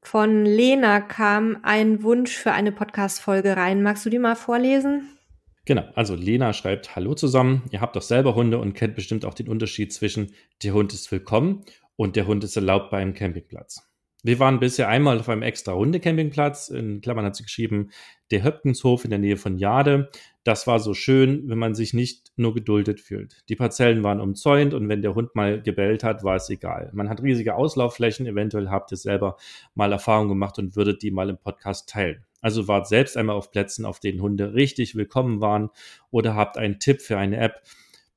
Von 0.00 0.44
Lena 0.44 1.00
kam 1.00 1.58
ein 1.62 2.02
Wunsch 2.02 2.36
für 2.36 2.52
eine 2.52 2.72
Podcast-Folge 2.72 3.56
rein. 3.56 3.82
Magst 3.82 4.06
du 4.06 4.10
die 4.10 4.18
mal 4.18 4.36
vorlesen? 4.36 5.18
Genau, 5.64 5.84
also 5.94 6.14
Lena 6.14 6.54
schreibt, 6.54 6.96
hallo 6.96 7.14
zusammen, 7.14 7.62
ihr 7.72 7.82
habt 7.82 7.94
doch 7.94 8.02
selber 8.02 8.34
Hunde 8.34 8.58
und 8.58 8.72
kennt 8.72 8.94
bestimmt 8.94 9.26
auch 9.26 9.34
den 9.34 9.48
Unterschied 9.48 9.92
zwischen 9.92 10.32
der 10.62 10.72
Hund 10.72 10.94
ist 10.94 11.12
willkommen 11.12 11.64
und 11.96 12.16
der 12.16 12.26
Hund 12.26 12.42
ist 12.42 12.56
erlaubt 12.56 12.90
bei 12.90 12.98
einem 12.98 13.12
Campingplatz. 13.12 13.87
Wir 14.28 14.38
waren 14.40 14.60
bisher 14.60 14.90
einmal 14.90 15.18
auf 15.20 15.30
einem 15.30 15.40
extra 15.40 15.72
Hundecampingplatz. 15.72 16.68
In 16.68 17.00
Klammern 17.00 17.24
hat 17.24 17.34
sie 17.34 17.44
geschrieben, 17.44 17.92
der 18.30 18.44
Höpkenshof 18.44 19.04
in 19.04 19.08
der 19.08 19.18
Nähe 19.18 19.38
von 19.38 19.56
Jade. 19.56 20.10
Das 20.44 20.66
war 20.66 20.80
so 20.80 20.92
schön, 20.92 21.48
wenn 21.48 21.56
man 21.56 21.74
sich 21.74 21.94
nicht 21.94 22.30
nur 22.36 22.52
geduldet 22.52 23.00
fühlt. 23.00 23.38
Die 23.48 23.56
Parzellen 23.56 24.02
waren 24.02 24.20
umzäunt 24.20 24.74
und 24.74 24.86
wenn 24.90 25.00
der 25.00 25.14
Hund 25.14 25.34
mal 25.34 25.62
gebellt 25.62 26.04
hat, 26.04 26.24
war 26.24 26.36
es 26.36 26.50
egal. 26.50 26.90
Man 26.92 27.08
hat 27.08 27.22
riesige 27.22 27.54
Auslaufflächen. 27.54 28.26
Eventuell 28.26 28.68
habt 28.68 28.92
ihr 28.92 28.98
selber 28.98 29.38
mal 29.74 29.92
Erfahrung 29.92 30.28
gemacht 30.28 30.58
und 30.58 30.76
würdet 30.76 31.00
die 31.00 31.10
mal 31.10 31.30
im 31.30 31.38
Podcast 31.38 31.88
teilen. 31.88 32.22
Also 32.42 32.68
wart 32.68 32.86
selbst 32.86 33.16
einmal 33.16 33.34
auf 33.34 33.50
Plätzen, 33.50 33.86
auf 33.86 33.98
denen 33.98 34.20
Hunde 34.20 34.52
richtig 34.52 34.94
willkommen 34.94 35.40
waren 35.40 35.70
oder 36.10 36.34
habt 36.34 36.58
einen 36.58 36.80
Tipp 36.80 37.00
für 37.00 37.16
eine 37.16 37.38
App. 37.38 37.62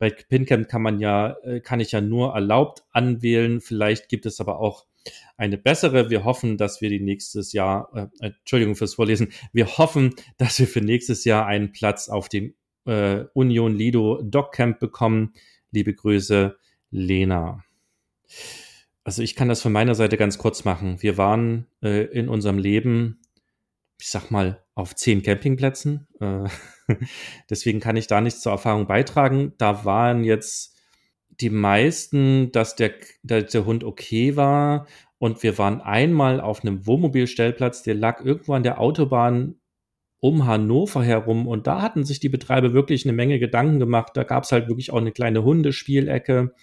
Bei 0.01 0.09
PinCamp 0.09 0.67
kann 0.67 0.81
man 0.81 0.99
ja, 0.99 1.35
äh, 1.43 1.59
kann 1.59 1.79
ich 1.79 1.91
ja 1.91 2.01
nur 2.01 2.33
erlaubt 2.33 2.83
anwählen. 2.89 3.61
Vielleicht 3.61 4.09
gibt 4.09 4.25
es 4.25 4.41
aber 4.41 4.59
auch 4.59 4.87
eine 5.37 5.59
bessere. 5.59 6.09
Wir 6.09 6.23
hoffen, 6.23 6.57
dass 6.57 6.81
wir 6.81 6.89
die 6.89 6.99
nächstes 6.99 7.53
Jahr, 7.53 8.09
äh, 8.19 8.29
Entschuldigung 8.39 8.75
fürs 8.75 8.95
Vorlesen, 8.95 9.31
wir 9.53 9.77
hoffen, 9.77 10.15
dass 10.39 10.57
wir 10.57 10.65
für 10.65 10.81
nächstes 10.81 11.23
Jahr 11.23 11.45
einen 11.45 11.71
Platz 11.71 12.09
auf 12.09 12.29
dem 12.29 12.55
äh, 12.85 13.25
Union 13.35 13.75
Lido 13.75 14.23
Dog 14.23 14.53
Camp 14.53 14.79
bekommen. 14.79 15.33
Liebe 15.69 15.93
Grüße, 15.93 16.57
Lena. 16.89 17.63
Also 19.03 19.21
ich 19.21 19.35
kann 19.35 19.49
das 19.49 19.61
von 19.61 19.71
meiner 19.71 19.93
Seite 19.93 20.17
ganz 20.17 20.39
kurz 20.39 20.65
machen. 20.65 20.99
Wir 21.03 21.19
waren 21.19 21.67
äh, 21.83 22.05
in 22.05 22.27
unserem 22.27 22.57
Leben, 22.57 23.21
ich 23.99 24.09
sag 24.09 24.31
mal, 24.31 24.63
auf 24.73 24.95
zehn 24.95 25.21
Campingplätzen. 25.21 26.07
Äh, 26.19 26.49
deswegen 27.49 27.79
kann 27.79 27.95
ich 27.95 28.07
da 28.07 28.21
nichts 28.21 28.41
zur 28.41 28.51
Erfahrung 28.51 28.87
beitragen. 28.87 29.53
Da 29.57 29.85
waren 29.85 30.23
jetzt 30.23 30.77
die 31.29 31.49
meisten, 31.49 32.51
dass 32.51 32.75
der, 32.75 32.93
dass 33.23 33.51
der 33.51 33.65
Hund 33.65 33.83
okay 33.83 34.35
war. 34.35 34.87
Und 35.17 35.43
wir 35.43 35.57
waren 35.57 35.81
einmal 35.81 36.41
auf 36.41 36.63
einem 36.63 36.85
Wohnmobilstellplatz, 36.87 37.83
der 37.83 37.95
lag 37.95 38.23
irgendwo 38.25 38.53
an 38.53 38.63
der 38.63 38.79
Autobahn 38.79 39.55
um 40.19 40.45
Hannover 40.45 41.03
herum. 41.03 41.47
Und 41.47 41.67
da 41.67 41.81
hatten 41.81 42.05
sich 42.05 42.19
die 42.19 42.29
Betreiber 42.29 42.73
wirklich 42.73 43.05
eine 43.05 43.13
Menge 43.13 43.39
Gedanken 43.39 43.79
gemacht. 43.79 44.11
Da 44.15 44.23
gab 44.23 44.43
es 44.43 44.51
halt 44.51 44.67
wirklich 44.67 44.91
auch 44.91 44.97
eine 44.97 45.11
kleine 45.11 45.43
Hundespielecke, 45.43 46.53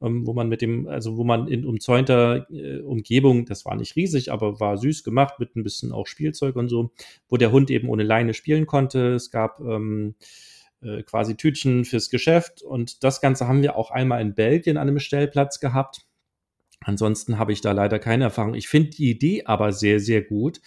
ähm, 0.00 0.26
wo 0.26 0.32
man 0.32 0.48
mit 0.48 0.62
dem, 0.62 0.86
also 0.88 1.16
wo 1.16 1.24
man 1.24 1.48
in 1.48 1.64
umzäunter 1.64 2.46
äh, 2.50 2.80
Umgebung, 2.80 3.46
das 3.46 3.64
war 3.64 3.76
nicht 3.76 3.96
riesig, 3.96 4.32
aber 4.32 4.60
war 4.60 4.76
süß 4.76 5.04
gemacht, 5.04 5.38
mit 5.38 5.56
ein 5.56 5.62
bisschen 5.62 5.92
auch 5.92 6.06
Spielzeug 6.06 6.56
und 6.56 6.68
so, 6.68 6.92
wo 7.28 7.36
der 7.36 7.52
Hund 7.52 7.70
eben 7.70 7.88
ohne 7.88 8.02
Leine 8.02 8.34
spielen 8.34 8.66
konnte. 8.66 9.14
Es 9.14 9.30
gab 9.30 9.60
ähm, 9.60 10.14
äh, 10.82 11.02
quasi 11.02 11.36
Tütchen 11.36 11.84
fürs 11.84 12.10
Geschäft. 12.10 12.62
Und 12.62 13.02
das 13.02 13.20
Ganze 13.20 13.48
haben 13.48 13.62
wir 13.62 13.76
auch 13.76 13.90
einmal 13.90 14.20
in 14.20 14.34
Belgien 14.34 14.76
an 14.76 14.88
einem 14.88 14.98
Stellplatz 14.98 15.60
gehabt. 15.60 16.06
Ansonsten 16.80 17.38
habe 17.38 17.52
ich 17.52 17.62
da 17.62 17.72
leider 17.72 17.98
keine 17.98 18.24
Erfahrung. 18.24 18.54
Ich 18.54 18.68
finde 18.68 18.90
die 18.90 19.10
Idee 19.10 19.44
aber 19.46 19.72
sehr, 19.72 19.98
sehr 19.98 20.22
gut. 20.22 20.60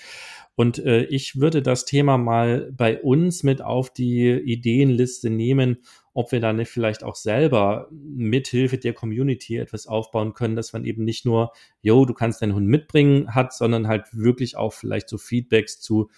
Und 0.55 0.79
äh, 0.79 1.03
ich 1.03 1.39
würde 1.39 1.61
das 1.61 1.85
Thema 1.85 2.17
mal 2.17 2.71
bei 2.75 2.99
uns 3.01 3.43
mit 3.43 3.61
auf 3.61 3.93
die 3.93 4.29
Ideenliste 4.31 5.29
nehmen, 5.29 5.77
ob 6.13 6.31
wir 6.31 6.39
da 6.39 6.53
nicht 6.53 6.69
vielleicht 6.69 7.03
auch 7.03 7.15
selber 7.15 7.87
mithilfe 7.91 8.77
der 8.77 8.93
Community 8.93 9.57
etwas 9.57 9.87
aufbauen 9.87 10.33
können, 10.33 10.55
dass 10.55 10.73
man 10.73 10.85
eben 10.85 11.03
nicht 11.03 11.25
nur, 11.25 11.51
yo, 11.81 12.05
du 12.05 12.13
kannst 12.13 12.41
deinen 12.41 12.55
Hund 12.55 12.67
mitbringen 12.67 13.35
hat, 13.35 13.53
sondern 13.53 13.87
halt 13.87 14.07
wirklich 14.11 14.57
auch 14.57 14.73
vielleicht 14.73 15.09
so 15.09 15.17
Feedbacks 15.17 15.79
zu, 15.79 16.09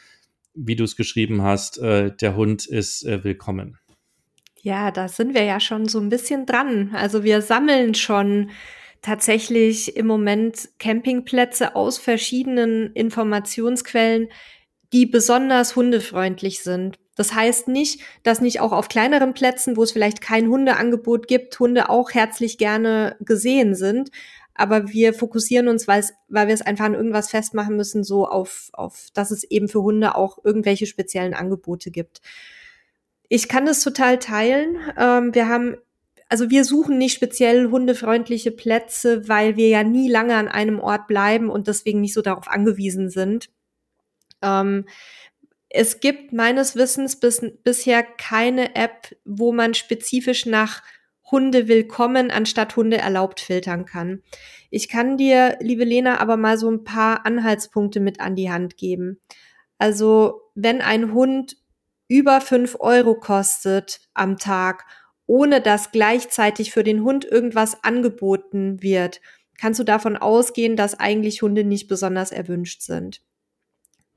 wie 0.54 0.75
du 0.75 0.84
es 0.84 0.95
geschrieben 0.95 1.41
hast, 1.41 1.77
äh, 1.80 2.15
der 2.15 2.36
Hund 2.36 2.65
ist 2.65 3.06
äh, 3.06 3.23
willkommen. 3.23 3.77
Ja, 4.62 4.91
da 4.91 5.08
sind 5.08 5.34
wir 5.34 5.43
ja 5.43 5.60
schon 5.60 5.88
so 5.88 5.99
ein 5.99 6.10
bisschen 6.10 6.45
dran. 6.45 6.91
Also 6.93 7.23
wir 7.23 7.41
sammeln 7.41 7.95
schon 7.95 8.51
tatsächlich 9.01 9.97
im 9.97 10.06
Moment 10.06 10.69
Campingplätze 10.77 11.75
aus 11.75 11.97
verschiedenen 11.97 12.93
Informationsquellen, 12.93 14.30
die 14.93 15.06
besonders 15.06 15.75
hundefreundlich 15.75 16.62
sind. 16.62 16.99
Das 17.15 17.34
heißt 17.34 17.67
nicht, 17.67 18.02
dass 18.24 18.41
nicht 18.41 18.62
auch 18.62 18.71
auf 18.71 18.88
kleineren 18.88 19.34
Plätzen, 19.34 19.76
wo 19.76 19.84
es 19.84 19.91
vielleicht 19.91 20.21
kein 20.21 20.47
Hundeangebot 20.47 21.28
gibt, 21.28 21.60
Hunde 21.60 21.89
auch 21.89 22.12
herzlich 22.12 22.58
gerne 22.58 23.15
gesehen 23.19 23.76
sind. 23.76 24.12
Aber 24.54 24.89
wir 24.89 25.13
fokussieren 25.13 25.67
uns, 25.67 25.88
weil 25.88 26.04
wir 26.30 26.47
es 26.47 26.62
einfach 26.62 26.86
an 26.86 26.93
irgendwas 26.93 27.30
festmachen 27.30 27.76
müssen, 27.76 28.04
so 28.04 28.28
auf, 28.28 28.69
auf, 28.74 29.08
dass 29.13 29.32
es 29.32 29.43
eben 29.43 29.67
für 29.67 29.82
Hunde 29.82 30.15
auch 30.15 30.39
irgendwelche 30.43 30.86
speziellen 30.86 31.34
Angebote 31.34 31.89
gibt. 31.89 32.21
Ich 33.28 33.47
kann 33.47 33.65
das 33.65 33.82
total 33.82 34.19
teilen. 34.19 34.78
Ähm, 34.97 35.34
wir 35.34 35.47
haben, 35.47 35.78
also 36.30 36.50
wir 36.50 36.65
suchen 36.65 36.97
nicht 36.97 37.13
speziell 37.13 37.69
hundefreundliche 37.69 38.52
Plätze, 38.52 39.28
weil 39.28 39.56
wir 39.56 39.69
ja 39.69 39.84
nie 39.84 40.10
lange 40.10 40.36
an 40.36 40.47
einem 40.47 40.80
Ort 40.80 41.08
bleiben 41.08 41.50
und 41.50 41.67
deswegen 41.67 42.02
nicht 42.02 42.13
so 42.13 42.21
darauf 42.21 42.47
angewiesen 42.47 43.10
sind. 43.10 43.50
Ähm, 44.41 44.86
es 45.73 45.99
gibt 45.99 46.34
meines 46.34 46.75
Wissens 46.75 47.19
bis, 47.19 47.41
bisher 47.63 48.03
keine 48.03 48.75
App, 48.75 49.15
wo 49.25 49.51
man 49.51 49.73
spezifisch 49.73 50.45
nach 50.45 50.84
Hunde 51.29 51.69
willkommen 51.69 52.29
anstatt 52.29 52.75
Hunde 52.75 52.97
erlaubt 52.97 53.39
filtern 53.39 53.86
kann. 53.86 54.21
Ich 54.69 54.89
kann 54.89 55.15
dir, 55.15 55.57
liebe 55.62 55.86
Lena, 55.86 56.19
aber 56.19 56.36
mal 56.36 56.57
so 56.57 56.69
ein 56.69 56.84
paar 56.84 57.25
Anhaltspunkte 57.25 58.01
mit 58.01 58.19
an 58.19 58.36
die 58.36 58.51
Hand 58.51 58.75
geben. 58.75 59.21
Also, 59.77 60.41
wenn 60.55 60.81
ein 60.81 61.13
Hund 61.13 61.55
über 62.10 62.41
fünf 62.41 62.75
Euro 62.81 63.15
kostet 63.15 64.01
am 64.13 64.38
Tag, 64.38 64.86
ohne 65.25 65.62
dass 65.62 65.91
gleichzeitig 65.91 66.73
für 66.73 66.84
den 66.84 67.03
Hund 67.03 67.23
irgendwas 67.23 67.81
angeboten 67.81 68.81
wird, 68.81 69.21
kannst 69.57 69.79
du 69.79 69.86
davon 69.86 70.17
ausgehen, 70.17 70.75
dass 70.75 70.99
eigentlich 70.99 71.41
Hunde 71.41 71.63
nicht 71.63 71.88
besonders 71.88 72.34
erwünscht 72.34 72.81
sind. 72.81 73.21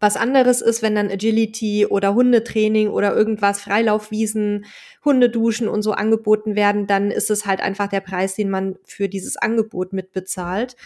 Was 0.04 0.18
anderes 0.18 0.60
ist, 0.60 0.82
wenn 0.82 0.96
dann 0.96 1.10
Agility 1.10 1.86
oder 1.86 2.14
Hundetraining 2.14 2.90
oder 2.90 3.16
irgendwas, 3.16 3.58
Freilaufwiesen, 3.62 4.66
Hundeduschen 5.02 5.66
und 5.66 5.80
so 5.80 5.92
angeboten 5.92 6.56
werden, 6.56 6.86
dann 6.86 7.10
ist 7.10 7.30
es 7.30 7.46
halt 7.46 7.62
einfach 7.62 7.88
der 7.88 8.02
Preis, 8.02 8.34
den 8.34 8.50
man 8.50 8.76
für 8.84 9.08
dieses 9.08 9.38
Angebot 9.38 9.94
mitbezahlt. 9.94 10.76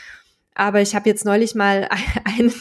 Aber 0.55 0.83
ich 0.83 0.95
habe 0.95 1.09
jetzt 1.09 1.25
neulich 1.25 1.57
mal 1.57 1.89
einen, 2.25 2.55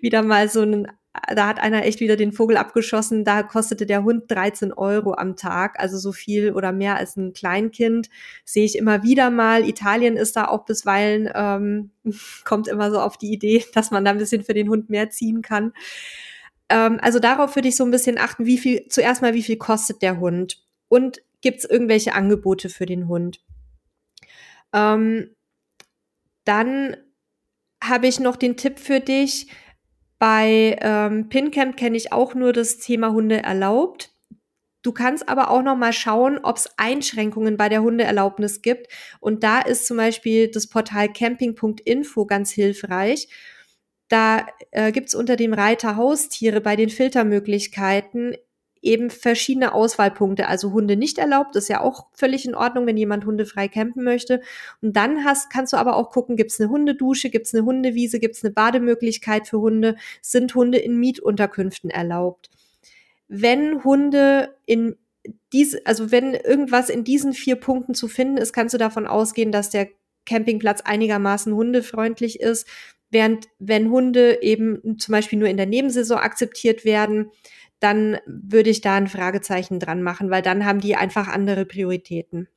wieder 0.00 0.22
mal 0.22 0.48
so 0.48 0.60
einen 0.60 0.86
da 1.34 1.46
hat 1.46 1.60
einer 1.60 1.84
echt 1.84 2.00
wieder 2.00 2.16
den 2.16 2.32
Vogel 2.32 2.56
abgeschossen. 2.56 3.24
Da 3.24 3.42
kostete 3.42 3.84
der 3.84 4.02
Hund 4.02 4.30
13 4.30 4.72
Euro 4.72 5.14
am 5.14 5.36
Tag, 5.36 5.78
also 5.78 5.98
so 5.98 6.12
viel 6.12 6.52
oder 6.52 6.72
mehr 6.72 6.96
als 6.96 7.16
ein 7.16 7.34
Kleinkind. 7.34 8.08
Sehe 8.44 8.64
ich 8.64 8.78
immer 8.78 9.02
wieder 9.02 9.30
mal. 9.30 9.68
Italien 9.68 10.16
ist 10.16 10.36
da 10.36 10.48
auch 10.48 10.64
bisweilen, 10.64 11.30
ähm, 11.34 11.90
kommt 12.44 12.66
immer 12.66 12.90
so 12.90 13.00
auf 13.00 13.18
die 13.18 13.32
Idee, 13.32 13.64
dass 13.74 13.90
man 13.90 14.04
da 14.04 14.12
ein 14.12 14.18
bisschen 14.18 14.42
für 14.42 14.54
den 14.54 14.70
Hund 14.70 14.88
mehr 14.88 15.10
ziehen 15.10 15.42
kann. 15.42 15.72
Ähm, 16.70 16.98
also 17.02 17.18
darauf 17.18 17.54
würde 17.56 17.68
ich 17.68 17.76
so 17.76 17.84
ein 17.84 17.90
bisschen 17.90 18.16
achten, 18.18 18.46
wie 18.46 18.58
viel, 18.58 18.88
zuerst 18.88 19.20
mal, 19.20 19.34
wie 19.34 19.42
viel 19.42 19.58
kostet 19.58 20.00
der 20.00 20.18
Hund? 20.18 20.64
Und 20.88 21.22
gibt 21.42 21.58
es 21.58 21.64
irgendwelche 21.66 22.14
Angebote 22.14 22.70
für 22.70 22.86
den 22.86 23.08
Hund? 23.08 23.42
Ähm, 24.72 25.30
dann 26.44 26.96
habe 27.82 28.06
ich 28.06 28.18
noch 28.18 28.36
den 28.36 28.56
Tipp 28.56 28.78
für 28.78 29.00
dich, 29.00 29.48
bei 30.22 30.78
ähm, 30.80 31.28
PinCamp 31.30 31.76
kenne 31.76 31.96
ich 31.96 32.12
auch 32.12 32.36
nur 32.36 32.52
das 32.52 32.78
Thema 32.78 33.10
Hunde 33.10 33.42
erlaubt. 33.42 34.14
Du 34.82 34.92
kannst 34.92 35.28
aber 35.28 35.50
auch 35.50 35.62
noch 35.62 35.74
mal 35.74 35.92
schauen, 35.92 36.38
ob 36.44 36.58
es 36.58 36.70
Einschränkungen 36.76 37.56
bei 37.56 37.68
der 37.68 37.82
Hundeerlaubnis 37.82 38.62
gibt. 38.62 38.86
Und 39.18 39.42
da 39.42 39.60
ist 39.60 39.84
zum 39.84 39.96
Beispiel 39.96 40.48
das 40.48 40.68
Portal 40.68 41.12
camping.info 41.12 42.24
ganz 42.26 42.52
hilfreich. 42.52 43.26
Da 44.08 44.46
äh, 44.70 44.92
gibt 44.92 45.08
es 45.08 45.16
unter 45.16 45.34
dem 45.34 45.54
Reiter 45.54 45.96
Haustiere 45.96 46.60
bei 46.60 46.76
den 46.76 46.90
Filtermöglichkeiten 46.90 48.36
eben 48.82 49.10
verschiedene 49.10 49.72
Auswahlpunkte. 49.72 50.48
Also 50.48 50.72
Hunde 50.72 50.96
nicht 50.96 51.18
erlaubt, 51.18 51.56
ist 51.56 51.68
ja 51.68 51.80
auch 51.80 52.08
völlig 52.12 52.44
in 52.44 52.54
Ordnung, 52.54 52.86
wenn 52.86 52.96
jemand 52.96 53.24
hundefrei 53.24 53.68
campen 53.68 54.04
möchte. 54.04 54.42
Und 54.80 54.96
dann 54.96 55.24
hast, 55.24 55.50
kannst 55.50 55.72
du 55.72 55.76
aber 55.76 55.96
auch 55.96 56.10
gucken, 56.10 56.36
gibt 56.36 56.50
es 56.50 56.60
eine 56.60 56.68
Hundedusche, 56.68 57.30
gibt 57.30 57.46
es 57.46 57.54
eine 57.54 57.64
Hundewiese, 57.64 58.18
gibt 58.18 58.36
es 58.36 58.44
eine 58.44 58.52
Bademöglichkeit 58.52 59.48
für 59.48 59.60
Hunde, 59.60 59.96
sind 60.20 60.54
Hunde 60.54 60.78
in 60.78 60.98
Mietunterkünften 60.98 61.90
erlaubt. 61.90 62.50
wenn 63.34 63.82
Hunde 63.82 64.54
in 64.66 64.96
diese, 65.52 65.86
also 65.86 66.10
wenn 66.10 66.34
irgendwas 66.34 66.90
in 66.90 67.02
diesen 67.02 67.32
vier 67.32 67.56
Punkten 67.56 67.94
zu 67.94 68.06
finden 68.06 68.36
ist, 68.36 68.52
kannst 68.52 68.74
du 68.74 68.78
davon 68.78 69.06
ausgehen, 69.06 69.52
dass 69.52 69.70
der 69.70 69.88
Campingplatz 70.26 70.82
einigermaßen 70.82 71.54
hundefreundlich 71.54 72.40
ist. 72.40 72.66
Während 73.10 73.48
wenn 73.58 73.90
Hunde 73.90 74.42
eben 74.42 74.98
zum 74.98 75.12
Beispiel 75.12 75.38
nur 75.38 75.48
in 75.48 75.56
der 75.56 75.66
Nebensaison 75.66 76.18
akzeptiert 76.18 76.84
werden, 76.84 77.30
dann 77.82 78.18
würde 78.26 78.70
ich 78.70 78.80
da 78.80 78.94
ein 78.96 79.08
Fragezeichen 79.08 79.80
dran 79.80 80.02
machen, 80.02 80.30
weil 80.30 80.42
dann 80.42 80.64
haben 80.64 80.80
die 80.80 80.96
einfach 80.96 81.28
andere 81.28 81.64
Prioritäten. 81.64 82.48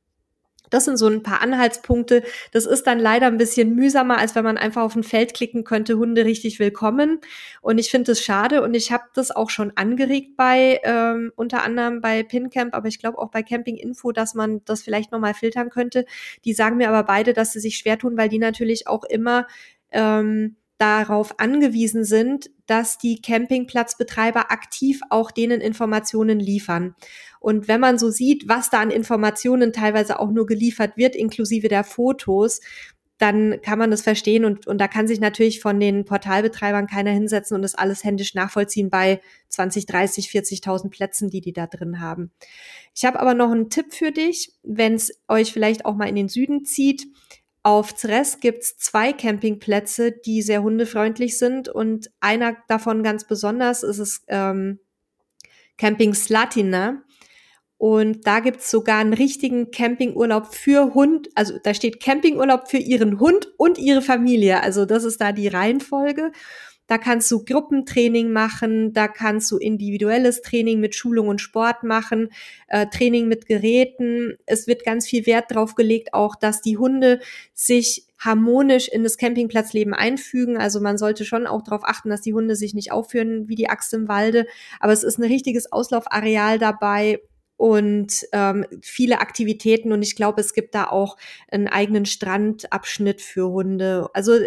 Das 0.70 0.84
sind 0.84 0.96
so 0.96 1.06
ein 1.06 1.22
paar 1.22 1.42
Anhaltspunkte. 1.42 2.22
Das 2.52 2.66
ist 2.66 2.86
dann 2.86 2.98
leider 2.98 3.26
ein 3.26 3.36
bisschen 3.36 3.74
mühsamer, 3.74 4.18
als 4.18 4.34
wenn 4.34 4.44
man 4.44 4.58
einfach 4.58 4.82
auf 4.82 4.96
ein 4.96 5.04
Feld 5.04 5.34
klicken 5.34 5.64
könnte, 5.64 5.96
Hunde 5.96 6.24
richtig 6.24 6.58
willkommen. 6.58 7.20
Und 7.60 7.78
ich 7.78 7.90
finde 7.90 8.12
das 8.12 8.20
schade 8.20 8.62
und 8.62 8.74
ich 8.74 8.90
habe 8.92 9.04
das 9.14 9.30
auch 9.30 9.50
schon 9.50 9.72
angeregt 9.76 10.36
bei 10.36 10.80
ähm, 10.82 11.32
unter 11.36 11.62
anderem 11.62 12.00
bei 12.00 12.22
PinCamp, 12.22 12.74
aber 12.74 12.88
ich 12.88 12.98
glaube 12.98 13.18
auch 13.18 13.30
bei 13.30 13.42
Camping 13.42 13.76
Info, 13.76 14.12
dass 14.12 14.34
man 14.34 14.62
das 14.64 14.82
vielleicht 14.82 15.12
nochmal 15.12 15.34
filtern 15.34 15.70
könnte. 15.70 16.04
Die 16.44 16.52
sagen 16.52 16.78
mir 16.78 16.88
aber 16.88 17.04
beide, 17.04 17.32
dass 17.32 17.52
sie 17.52 17.60
sich 17.60 17.76
schwer 17.78 17.98
tun, 17.98 18.16
weil 18.16 18.28
die 18.28 18.38
natürlich 18.38 18.88
auch 18.88 19.04
immer 19.04 19.46
ähm, 19.92 20.56
darauf 20.78 21.38
angewiesen 21.38 22.04
sind, 22.04 22.50
dass 22.66 22.98
die 22.98 23.20
Campingplatzbetreiber 23.20 24.50
aktiv 24.50 25.00
auch 25.10 25.30
denen 25.30 25.60
Informationen 25.60 26.40
liefern. 26.40 26.94
Und 27.40 27.68
wenn 27.68 27.80
man 27.80 27.98
so 27.98 28.10
sieht, 28.10 28.48
was 28.48 28.70
da 28.70 28.80
an 28.80 28.90
Informationen 28.90 29.72
teilweise 29.72 30.18
auch 30.18 30.30
nur 30.30 30.46
geliefert 30.46 30.96
wird, 30.96 31.14
inklusive 31.14 31.68
der 31.68 31.84
Fotos, 31.84 32.60
dann 33.18 33.60
kann 33.62 33.78
man 33.78 33.90
das 33.90 34.02
verstehen 34.02 34.44
und, 34.44 34.66
und 34.66 34.78
da 34.78 34.88
kann 34.88 35.08
sich 35.08 35.20
natürlich 35.20 35.60
von 35.60 35.80
den 35.80 36.04
Portalbetreibern 36.04 36.86
keiner 36.86 37.12
hinsetzen 37.12 37.54
und 37.54 37.62
das 37.62 37.74
alles 37.74 38.04
händisch 38.04 38.34
nachvollziehen 38.34 38.90
bei 38.90 39.20
20, 39.48 39.86
30, 39.86 40.28
40.000 40.28 40.90
Plätzen, 40.90 41.30
die 41.30 41.40
die 41.40 41.54
da 41.54 41.66
drin 41.66 42.00
haben. 42.00 42.30
Ich 42.94 43.04
habe 43.06 43.18
aber 43.20 43.32
noch 43.32 43.50
einen 43.50 43.70
Tipp 43.70 43.94
für 43.94 44.12
dich, 44.12 44.52
wenn 44.62 44.94
es 44.94 45.12
euch 45.28 45.52
vielleicht 45.52 45.86
auch 45.86 45.94
mal 45.94 46.08
in 46.08 46.14
den 46.14 46.28
Süden 46.28 46.64
zieht. 46.66 47.06
Auf 47.66 47.96
Zres 47.96 48.38
gibt's 48.38 48.78
zwei 48.78 49.12
Campingplätze, 49.12 50.12
die 50.12 50.40
sehr 50.40 50.62
hundefreundlich 50.62 51.36
sind 51.36 51.68
und 51.68 52.12
einer 52.20 52.56
davon 52.68 53.02
ganz 53.02 53.26
besonders 53.26 53.82
ist 53.82 53.98
es 53.98 54.22
ähm, 54.28 54.78
Camping 55.76 56.14
Slatina. 56.14 57.02
Und 57.76 58.24
da 58.24 58.38
gibt's 58.38 58.70
sogar 58.70 58.98
einen 59.00 59.14
richtigen 59.14 59.72
Campingurlaub 59.72 60.54
für 60.54 60.94
Hund. 60.94 61.28
Also 61.34 61.58
da 61.60 61.74
steht 61.74 62.00
Campingurlaub 62.00 62.68
für 62.68 62.78
ihren 62.78 63.18
Hund 63.18 63.48
und 63.56 63.78
ihre 63.78 64.00
Familie. 64.00 64.62
Also 64.62 64.84
das 64.84 65.02
ist 65.02 65.20
da 65.20 65.32
die 65.32 65.48
Reihenfolge. 65.48 66.30
Da 66.86 66.98
kannst 66.98 67.30
du 67.30 67.44
Gruppentraining 67.44 68.30
machen, 68.30 68.92
da 68.92 69.08
kannst 69.08 69.50
du 69.50 69.58
individuelles 69.58 70.42
Training 70.42 70.80
mit 70.80 70.94
Schulung 70.94 71.28
und 71.28 71.40
Sport 71.40 71.82
machen, 71.82 72.30
äh, 72.68 72.86
Training 72.86 73.28
mit 73.28 73.46
Geräten. 73.46 74.36
Es 74.46 74.66
wird 74.66 74.84
ganz 74.84 75.06
viel 75.06 75.26
Wert 75.26 75.54
drauf 75.54 75.74
gelegt, 75.74 76.14
auch 76.14 76.36
dass 76.36 76.60
die 76.60 76.78
Hunde 76.78 77.20
sich 77.54 78.06
harmonisch 78.18 78.88
in 78.88 79.02
das 79.02 79.18
Campingplatzleben 79.18 79.94
einfügen. 79.94 80.56
Also 80.56 80.80
man 80.80 80.96
sollte 80.98 81.24
schon 81.24 81.46
auch 81.46 81.62
darauf 81.62 81.82
achten, 81.84 82.08
dass 82.08 82.22
die 82.22 82.34
Hunde 82.34 82.56
sich 82.56 82.74
nicht 82.74 82.92
aufführen 82.92 83.48
wie 83.48 83.56
die 83.56 83.68
Axt 83.68 83.92
im 83.92 84.08
Walde. 84.08 84.46
Aber 84.80 84.92
es 84.92 85.02
ist 85.02 85.18
ein 85.18 85.24
richtiges 85.24 85.70
Auslaufareal 85.72 86.58
dabei 86.58 87.20
und 87.56 88.26
ähm, 88.32 88.66
viele 88.82 89.20
Aktivitäten 89.20 89.92
und 89.92 90.02
ich 90.02 90.16
glaube, 90.16 90.40
es 90.40 90.52
gibt 90.52 90.74
da 90.74 90.88
auch 90.88 91.16
einen 91.50 91.68
eigenen 91.68 92.04
Strandabschnitt 92.04 93.22
für 93.22 93.48
Hunde. 93.48 94.08
Also 94.12 94.38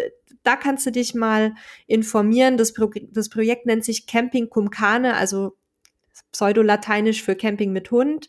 da 0.42 0.56
kannst 0.56 0.86
du 0.86 0.92
dich 0.92 1.14
mal 1.14 1.54
informieren. 1.86 2.56
Das, 2.56 2.72
Pro 2.72 2.90
das 3.10 3.28
Projekt 3.28 3.66
nennt 3.66 3.84
sich 3.84 4.06
Camping 4.06 4.48
Kumkane, 4.48 5.16
also 5.16 5.56
pseudolateinisch 6.32 7.22
für 7.22 7.34
Camping 7.34 7.72
mit 7.72 7.90
Hund. 7.90 8.28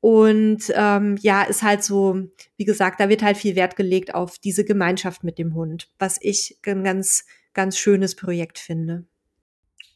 Und 0.00 0.72
ähm, 0.74 1.18
ja, 1.20 1.42
ist 1.42 1.62
halt 1.62 1.84
so, 1.84 2.22
wie 2.56 2.64
gesagt, 2.64 3.00
da 3.00 3.10
wird 3.10 3.22
halt 3.22 3.36
viel 3.36 3.54
Wert 3.54 3.76
gelegt 3.76 4.14
auf 4.14 4.38
diese 4.38 4.64
Gemeinschaft 4.64 5.24
mit 5.24 5.38
dem 5.38 5.54
Hund, 5.54 5.90
was 5.98 6.16
ich 6.22 6.58
ein 6.66 6.84
ganz, 6.84 7.26
ganz 7.52 7.76
schönes 7.76 8.16
Projekt 8.16 8.58
finde. 8.58 9.04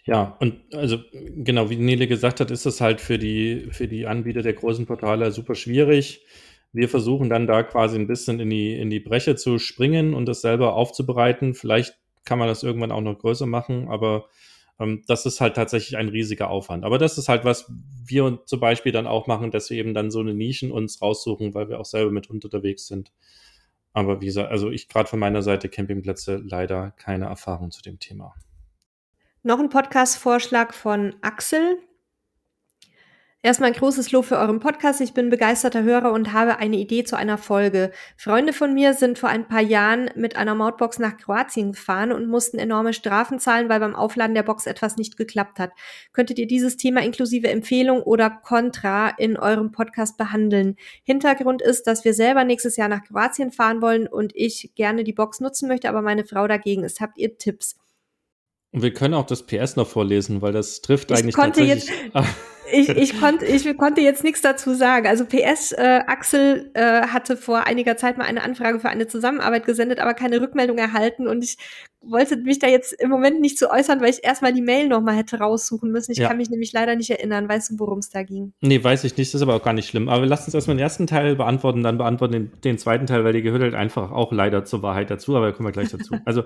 Ja, 0.07 0.37
und 0.39 0.57
also 0.75 0.99
genau, 1.15 1.71
wie 1.71 1.77
Nele 1.77 2.07
gesagt 2.07 2.41
hat, 2.41 2.51
ist 2.51 2.67
das 2.67 2.81
halt 2.81 3.01
für 3.01 3.19
die, 3.19 3.69
für 3.71 3.89
die 3.89 4.07
Anbieter 4.07 4.43
der 4.43 4.53
großen 4.53 4.85
Portale 4.85 5.33
super 5.33 5.55
schwierig. 5.55 6.27
Wir 6.73 6.89
versuchen 6.91 7.31
dann 7.31 7.47
da 7.47 7.63
quasi 7.63 7.97
ein 7.97 8.07
bisschen 8.07 8.39
in 8.39 8.51
die, 8.51 8.75
in 8.79 8.91
die 8.91 9.01
Breche 9.01 9.35
zu 9.37 9.59
springen 9.59 10.13
und 10.13 10.27
das 10.27 10.43
selber 10.43 10.75
aufzubereiten. 10.75 11.55
Vielleicht 11.55 11.97
kann 12.25 12.39
man 12.39 12.49
das 12.49 12.63
irgendwann 12.63 12.93
auch 12.93 13.01
noch 13.01 13.19
größer 13.19 13.47
machen, 13.47 13.89
aber 13.89 14.27
ähm, 14.79 15.05
das 15.07 15.25
ist 15.25 15.41
halt 15.41 15.55
tatsächlich 15.55 15.97
ein 15.97 16.09
riesiger 16.09 16.51
Aufwand. 16.51 16.85
Aber 16.85 16.99
das 16.99 17.17
ist 17.17 17.29
halt, 17.31 17.45
was 17.45 17.73
wir 18.05 18.41
zum 18.45 18.61
Beispiel 18.61 18.93
dann 18.93 19.07
auch 19.07 19.27
machen, 19.27 19.51
dass 19.51 19.71
wir 19.71 19.79
eben 19.79 19.95
dann 19.95 20.11
so 20.11 20.21
eine 20.21 20.35
Nischen 20.35 20.71
uns 20.71 21.01
raussuchen, 21.01 21.55
weil 21.55 21.71
wir 21.71 21.81
auch 21.81 21.85
selber 21.87 22.11
mit 22.11 22.29
unterwegs 22.29 22.87
sind. 22.87 23.13
Aber 23.95 24.21
wie 24.21 24.27
gesagt, 24.27 24.51
also 24.51 24.71
ich 24.71 24.89
gerade 24.89 25.09
von 25.09 25.21
meiner 25.21 25.43
Seite 25.43 25.69
Campingplätze 25.69 26.43
leider 26.45 26.91
keine 26.93 27.27
Erfahrung 27.27 27.71
zu 27.71 27.81
dem 27.81 28.01
Thema. 28.01 28.35
Noch 29.47 29.61
ein 29.61 29.69
Podcast-Vorschlag 29.69 30.73
von 30.73 31.17
Axel. 31.21 31.77
Erstmal 33.43 33.73
ein 33.73 33.77
großes 33.77 34.11
Lob 34.11 34.25
für 34.25 34.39
euren 34.39 34.59
Podcast. 34.59 35.03
Ich 35.03 35.13
bin 35.13 35.29
begeisterter 35.29 35.83
Hörer 35.83 36.13
und 36.13 36.33
habe 36.33 36.61
eine 36.61 36.79
Idee 36.79 37.05
zu 37.05 37.15
einer 37.15 37.37
Folge. 37.37 37.93
Freunde 38.17 38.55
von 38.55 38.73
mir 38.73 38.95
sind 38.95 39.19
vor 39.19 39.29
ein 39.29 39.47
paar 39.47 39.61
Jahren 39.61 40.09
mit 40.17 40.37
einer 40.37 40.55
Mautbox 40.55 40.99
nach 40.99 41.19
Kroatien 41.19 41.73
gefahren 41.73 42.11
und 42.11 42.27
mussten 42.27 42.59
enorme 42.59 42.95
Strafen 42.95 43.39
zahlen, 43.39 43.69
weil 43.69 43.81
beim 43.81 43.95
Aufladen 43.95 44.35
der 44.35 44.45
Box 44.45 44.65
etwas 44.65 44.97
nicht 44.97 45.19
geklappt 45.19 45.59
hat. 45.59 45.73
Könntet 46.15 46.39
ihr 46.39 46.47
dieses 46.47 46.79
Thema 46.79 47.03
inklusive 47.03 47.49
Empfehlung 47.49 48.03
oder 48.03 48.31
Kontra 48.31 49.11
in 49.11 49.37
eurem 49.37 49.73
Podcast 49.73 50.17
behandeln? 50.17 50.77
Hintergrund 51.03 51.61
ist, 51.61 51.87
dass 51.87 52.07
wir 52.07 52.15
selber 52.15 52.45
nächstes 52.45 52.79
Jahr 52.79 52.89
nach 52.89 53.05
Kroatien 53.05 53.53
fahren 53.53 53.83
wollen 53.83 54.07
und 54.07 54.33
ich 54.35 54.73
gerne 54.75 55.05
die 55.05 55.13
Box 55.13 55.41
nutzen 55.41 55.69
möchte, 55.69 55.91
aber 55.91 56.01
meine 56.01 56.25
Frau 56.25 56.49
dagegen 56.49 56.83
ist. 56.83 57.03
Habt 57.03 57.19
ihr 57.19 57.37
Tipps? 57.37 57.77
Und 58.75 58.83
wir 58.83 58.93
können 58.93 59.15
auch 59.15 59.25
das 59.25 59.45
PS 59.45 59.77
noch 59.77 59.87
vorlesen, 59.87 60.43
weil 60.43 60.53
das 60.53 60.81
trifft 60.81 61.13
ich 61.13 61.17
eigentlich 61.17 61.37
konnte 61.37 61.61
tatsächlich. 61.61 61.97
Jetzt, 62.13 62.29
ich, 62.73 62.89
ich, 62.89 63.21
konnte, 63.21 63.45
ich 63.45 63.77
konnte 63.77 64.01
jetzt 64.01 64.25
nichts 64.25 64.41
dazu 64.41 64.75
sagen. 64.75 65.07
Also 65.07 65.25
PS, 65.27 65.71
äh, 65.71 66.01
Axel 66.09 66.73
äh, 66.75 67.03
hatte 67.07 67.37
vor 67.37 67.69
einiger 67.69 67.97
Zeit 67.97 68.19
mal 68.19 68.25
eine 68.25 68.43
Anfrage 68.43 68.81
für 68.81 68.89
eine 68.89 69.07
Zusammenarbeit 69.07 69.65
gesendet, 69.65 70.01
aber 70.01 70.13
keine 70.13 70.41
Rückmeldung 70.41 70.77
erhalten. 70.77 71.29
Und 71.29 71.45
ich 71.45 71.57
wollte 72.01 72.37
mich 72.37 72.59
da 72.59 72.67
jetzt 72.67 72.93
im 72.95 73.11
Moment 73.11 73.41
nicht 73.41 73.61
zu 73.61 73.71
äußern, 73.71 74.01
weil 74.01 74.11
ich 74.11 74.25
erstmal 74.25 74.53
die 74.53 74.61
Mail 74.61 74.89
nochmal 74.89 75.15
hätte 75.15 75.39
raussuchen 75.39 75.93
müssen. 75.93 76.11
Ich 76.11 76.19
ja. 76.19 76.27
kann 76.27 76.37
mich 76.37 76.51
nämlich 76.51 76.73
leider 76.73 76.97
nicht 76.97 77.11
erinnern. 77.11 77.49
Weißt 77.49 77.71
du, 77.71 77.79
worum 77.79 78.01
es 78.01 78.11
da 78.11 78.25
ging? 78.25 78.55
Nee, 78.61 78.83
weiß 78.83 79.05
ich 79.05 79.17
nicht. 79.17 79.33
Das 79.33 79.37
ist 79.37 79.43
aber 79.43 79.55
auch 79.55 79.63
gar 79.63 79.73
nicht 79.73 79.89
schlimm. 79.89 80.09
Aber 80.09 80.27
lassen 80.27 80.47
uns 80.47 80.55
erstmal 80.55 80.77
den 80.77 80.83
ersten 80.83 81.07
Teil 81.07 81.37
beantworten, 81.37 81.85
dann 81.85 81.97
beantworten 81.97 82.33
den, 82.33 82.53
den 82.65 82.79
zweiten 82.79 83.07
Teil, 83.07 83.23
weil 83.23 83.35
die 83.35 83.43
gehört 83.43 83.63
halt 83.63 83.75
einfach 83.77 84.11
auch 84.11 84.33
leider 84.33 84.65
zur 84.65 84.83
Wahrheit 84.83 85.13
dazu. 85.13 85.37
Aber 85.37 85.47
da 85.47 85.53
kommen 85.53 85.69
wir 85.69 85.73
gleich 85.73 85.91
dazu. 85.91 86.17
Also 86.25 86.43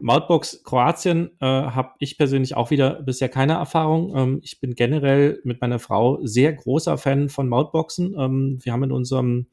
Mautbox 0.00 0.62
Kroatien 0.64 1.30
äh, 1.40 1.46
habe 1.46 1.92
ich 1.98 2.18
persönlich 2.18 2.56
auch 2.56 2.70
wieder 2.70 3.02
bisher 3.02 3.28
keine 3.28 3.54
Erfahrung. 3.54 4.16
Ähm, 4.16 4.40
ich 4.42 4.60
bin 4.60 4.74
generell 4.74 5.40
mit 5.44 5.60
meiner 5.60 5.78
Frau 5.78 6.18
sehr 6.24 6.52
großer 6.52 6.98
Fan 6.98 7.28
von 7.28 7.48
Mautboxen. 7.48 8.14
Ähm, 8.18 8.58
wir 8.62 8.72
haben 8.72 8.84
in 8.84 8.92
unserem 8.92 9.46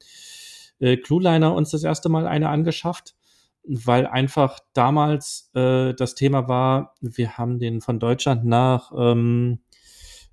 äh, 0.79 0.97
Clueliner 0.97 1.53
uns 1.53 1.69
das 1.71 1.83
erste 1.83 2.09
Mal 2.09 2.27
eine 2.27 2.49
angeschafft, 2.49 3.15
weil 3.63 4.07
einfach 4.07 4.59
damals 4.73 5.51
äh, 5.53 5.93
das 5.93 6.15
Thema 6.15 6.47
war, 6.47 6.95
wir 7.01 7.37
haben 7.37 7.59
den 7.59 7.81
von 7.81 7.99
Deutschland 7.99 8.43
nach 8.43 8.91
ähm, 8.97 9.59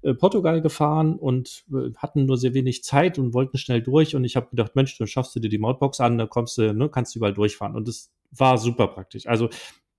äh, 0.01 0.15
Portugal 0.15 0.63
gefahren 0.63 1.17
und 1.17 1.65
äh, 1.73 1.93
hatten 1.97 2.25
nur 2.25 2.39
sehr 2.39 2.55
wenig 2.55 2.83
Zeit 2.83 3.19
und 3.19 3.35
wollten 3.35 3.59
schnell 3.59 3.83
durch. 3.83 4.17
Und 4.17 4.25
ich 4.25 4.37
habe 4.37 4.49
gedacht, 4.51 4.75
Mensch, 4.75 4.97
dann 4.97 5.07
schaffst 5.07 5.37
du 5.37 5.41
dir 5.41 5.51
die 5.51 5.59
Mautbox 5.59 6.01
an, 6.01 6.19
da 6.19 6.27
kommst 6.27 6.57
du, 6.57 6.73
ne, 6.73 6.89
kannst 6.89 7.15
du 7.15 7.19
überall 7.19 7.35
durchfahren. 7.35 7.77
Und 7.77 7.89
das 7.89 8.11
war 8.31 8.59
super 8.59 8.89
praktisch. 8.89 9.27
Also 9.27 9.51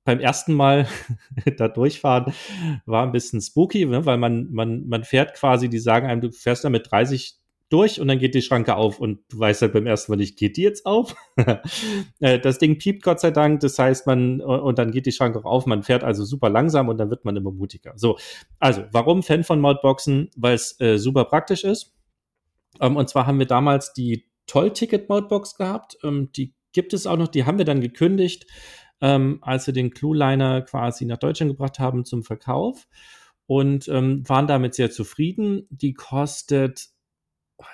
beim 0.09 0.19
ersten 0.19 0.55
Mal 0.55 0.87
da 1.57 1.67
durchfahren 1.67 2.33
war 2.87 3.03
ein 3.03 3.11
bisschen 3.11 3.41
spooky, 3.41 3.85
ne? 3.85 4.07
weil 4.07 4.17
man, 4.17 4.51
man, 4.51 4.87
man 4.87 5.03
fährt 5.03 5.35
quasi, 5.35 5.69
die 5.69 5.77
sagen 5.77 6.07
einem, 6.07 6.19
du 6.19 6.31
fährst 6.31 6.63
da 6.63 6.71
mit 6.71 6.89
30 6.89 7.35
durch 7.69 8.01
und 8.01 8.07
dann 8.07 8.17
geht 8.17 8.33
die 8.33 8.41
Schranke 8.41 8.75
auf 8.75 8.99
und 8.99 9.19
du 9.29 9.37
weißt 9.37 9.61
halt 9.61 9.73
beim 9.73 9.85
ersten 9.85 10.11
Mal 10.11 10.15
nicht, 10.15 10.35
geht 10.39 10.57
die 10.57 10.63
jetzt 10.63 10.87
auf? 10.87 11.15
Äh, 12.21 12.39
das 12.39 12.57
Ding 12.57 12.79
piept 12.79 13.03
Gott 13.03 13.19
sei 13.19 13.29
Dank, 13.29 13.59
das 13.59 13.77
heißt 13.77 14.07
man, 14.07 14.41
und 14.41 14.79
dann 14.79 14.91
geht 14.91 15.05
die 15.05 15.11
Schranke 15.11 15.39
auch 15.39 15.45
auf, 15.45 15.65
man 15.67 15.83
fährt 15.83 16.03
also 16.03 16.25
super 16.25 16.49
langsam 16.49 16.89
und 16.89 16.97
dann 16.97 17.11
wird 17.11 17.23
man 17.23 17.37
immer 17.37 17.51
mutiger. 17.51 17.93
So, 17.95 18.17
also, 18.59 18.83
warum 18.91 19.21
Fan 19.21 19.43
von 19.43 19.61
Mautboxen? 19.61 20.31
Weil 20.35 20.55
es 20.55 20.79
äh, 20.81 20.97
super 20.97 21.25
praktisch 21.25 21.63
ist. 21.63 21.93
Ähm, 22.81 22.97
und 22.97 23.07
zwar 23.09 23.27
haben 23.27 23.39
wir 23.39 23.45
damals 23.45 23.93
die 23.93 24.25
Toll-Ticket-Mautbox 24.47 25.55
gehabt, 25.55 25.97
ähm, 26.03 26.31
die 26.35 26.55
gibt 26.73 26.93
es 26.93 27.07
auch 27.07 27.17
noch, 27.17 27.27
die 27.27 27.45
haben 27.45 27.57
wir 27.57 27.65
dann 27.65 27.79
gekündigt 27.79 28.47
ähm, 29.01 29.39
als 29.41 29.67
wir 29.67 29.73
den 29.73 29.91
Clue-Liner 29.91 30.61
quasi 30.61 31.05
nach 31.05 31.17
Deutschland 31.17 31.51
gebracht 31.51 31.79
haben 31.79 32.05
zum 32.05 32.23
Verkauf 32.23 32.87
und 33.47 33.87
ähm, 33.87 34.27
waren 34.27 34.47
damit 34.47 34.75
sehr 34.75 34.91
zufrieden. 34.91 35.67
Die 35.69 35.93
kostet, 35.93 36.89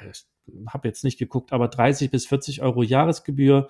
ich 0.02 0.26
habe 0.68 0.88
jetzt 0.88 1.04
nicht 1.04 1.18
geguckt, 1.18 1.52
aber 1.52 1.68
30 1.68 2.12
bis 2.12 2.28
40 2.28 2.62
Euro 2.62 2.84
Jahresgebühr, 2.84 3.68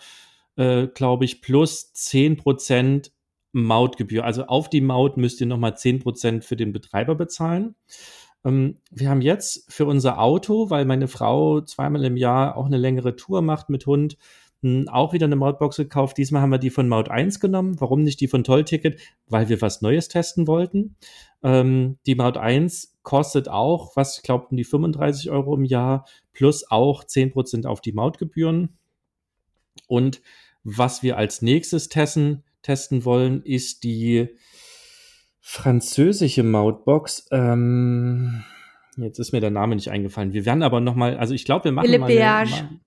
äh, 0.55 0.87
glaube 0.87 1.25
ich, 1.25 1.41
plus 1.41 1.93
10 1.93 2.37
Prozent 2.37 3.11
Mautgebühr. 3.53 4.25
Also 4.25 4.45
auf 4.47 4.69
die 4.69 4.81
Maut 4.81 5.17
müsst 5.17 5.39
ihr 5.39 5.47
nochmal 5.47 5.77
10 5.77 5.99
Prozent 5.99 6.43
für 6.43 6.57
den 6.57 6.73
Betreiber 6.73 7.15
bezahlen. 7.15 7.75
Ähm, 8.43 8.81
wir 8.91 9.09
haben 9.09 9.21
jetzt 9.21 9.71
für 9.71 9.85
unser 9.85 10.19
Auto, 10.19 10.69
weil 10.69 10.85
meine 10.85 11.07
Frau 11.07 11.61
zweimal 11.61 12.03
im 12.03 12.17
Jahr 12.17 12.57
auch 12.57 12.65
eine 12.65 12.77
längere 12.77 13.15
Tour 13.15 13.41
macht 13.41 13.69
mit 13.69 13.85
Hund, 13.85 14.17
auch 14.89 15.13
wieder 15.13 15.25
eine 15.25 15.35
Mautbox 15.35 15.77
gekauft. 15.77 16.17
Diesmal 16.17 16.41
haben 16.41 16.51
wir 16.51 16.57
die 16.57 16.69
von 16.69 16.87
Maut 16.87 17.09
1 17.09 17.39
genommen. 17.39 17.79
Warum 17.79 18.03
nicht 18.03 18.19
die 18.19 18.27
von 18.27 18.43
Tollticket? 18.43 18.99
Weil 19.27 19.49
wir 19.49 19.61
was 19.61 19.81
Neues 19.81 20.07
testen 20.07 20.47
wollten. 20.47 20.95
Ähm, 21.43 21.97
die 22.05 22.15
Maut 22.15 22.37
1 22.37 22.97
kostet 23.03 23.47
auch, 23.49 23.95
was 23.95 24.17
ich 24.17 24.23
glaube, 24.23 24.47
um 24.49 24.57
die 24.57 24.63
35 24.63 25.29
Euro 25.29 25.55
im 25.55 25.65
Jahr 25.65 26.05
plus 26.33 26.69
auch 26.69 27.03
10% 27.03 27.65
auf 27.65 27.81
die 27.81 27.93
Mautgebühren. 27.93 28.77
Und 29.87 30.21
was 30.63 31.03
wir 31.03 31.17
als 31.17 31.41
nächstes 31.41 31.89
testen, 31.89 32.43
testen 32.61 33.05
wollen, 33.05 33.43
ist 33.43 33.83
die 33.83 34.29
französische 35.39 36.41
Mautbox. 36.41 37.27
Ähm, 37.31 38.43
jetzt 38.97 39.19
ist 39.19 39.31
mir 39.31 39.41
der 39.41 39.51
Name 39.51 39.75
nicht 39.75 39.91
eingefallen. 39.91 40.33
Wir 40.33 40.45
werden 40.45 40.63
aber 40.63 40.81
noch 40.81 40.95
mal, 40.95 41.17
also 41.17 41.35
ich 41.35 41.45
glaube, 41.45 41.65
wir 41.65 41.71
machen 41.71 41.85
Philipp 41.85 42.01
mal, 42.01 42.09
eine, 42.09 42.79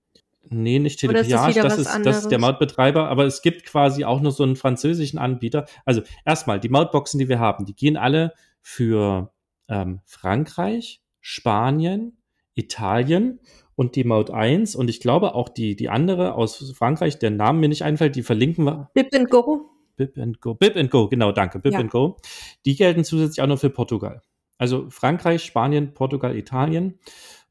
Nee, 0.51 0.79
nicht 0.79 0.99
Telepiage, 0.99 1.61
das, 1.61 1.77
das, 1.77 1.95
ist, 1.95 2.05
das 2.05 2.17
ist 2.23 2.29
der 2.29 2.39
Mautbetreiber, 2.39 3.07
aber 3.07 3.25
es 3.25 3.41
gibt 3.41 3.65
quasi 3.65 4.03
auch 4.03 4.19
noch 4.19 4.31
so 4.31 4.43
einen 4.43 4.55
französischen 4.55 5.19
Anbieter. 5.19 5.65
Also 5.85 6.01
erstmal, 6.25 6.59
die 6.59 6.69
Mautboxen, 6.69 7.19
die 7.19 7.29
wir 7.29 7.39
haben, 7.39 7.65
die 7.65 7.75
gehen 7.75 7.97
alle 7.97 8.33
für 8.61 9.31
ähm, 9.67 10.01
Frankreich, 10.05 11.01
Spanien, 11.21 12.17
Italien 12.55 13.39
und 13.75 13.95
die 13.95 14.03
Maut 14.03 14.31
1 14.31 14.75
und 14.75 14.89
ich 14.89 14.99
glaube 14.99 15.35
auch 15.35 15.49
die, 15.49 15.75
die 15.75 15.89
andere 15.89 16.33
aus 16.33 16.73
Frankreich, 16.75 17.19
der 17.19 17.29
Name 17.29 17.59
mir 17.59 17.69
nicht 17.69 17.83
einfällt, 17.83 18.15
die 18.15 18.23
verlinken 18.23 18.65
wir. 18.65 18.89
Bip 18.93 19.13
and 19.13 19.29
Go. 19.29 19.69
Bip 19.95 20.17
and 20.17 20.41
Go. 20.41 20.55
Bip 20.55 20.75
and 20.75 20.89
Go, 20.89 21.07
genau, 21.09 21.31
danke. 21.31 21.59
Bip 21.59 21.73
ja. 21.73 21.79
and 21.79 21.91
Go. 21.91 22.17
Die 22.65 22.75
gelten 22.75 23.03
zusätzlich 23.03 23.41
auch 23.41 23.47
noch 23.47 23.59
für 23.59 23.69
Portugal. 23.69 24.21
Also 24.57 24.89
Frankreich, 24.89 25.43
Spanien, 25.43 25.93
Portugal, 25.93 26.35
Italien. 26.35 26.99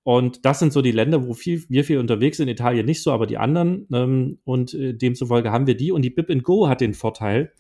Und 0.09 0.47
das 0.47 0.59
sind 0.59 0.73
so 0.73 0.81
die 0.81 0.91
Länder, 0.91 1.27
wo 1.27 1.35
viel, 1.35 1.65
wir 1.69 1.85
viel 1.85 1.99
unterwegs 1.99 2.39
sind. 2.39 2.49
Italien 2.49 2.87
nicht 2.87 3.03
so, 3.03 3.13
aber 3.13 3.27
die 3.27 3.37
anderen. 3.37 3.87
Ähm, 3.93 4.39
und 4.45 4.73
äh, 4.73 4.95
demzufolge 4.95 5.53
haben 5.53 5.67
wir 5.67 5.77
die. 5.77 5.93
Und 5.93 6.01
die 6.01 6.09
Bip 6.09 6.31
Go 6.43 6.67
hat 6.67 6.81
den 6.81 6.95
Vorteil, 6.95 7.53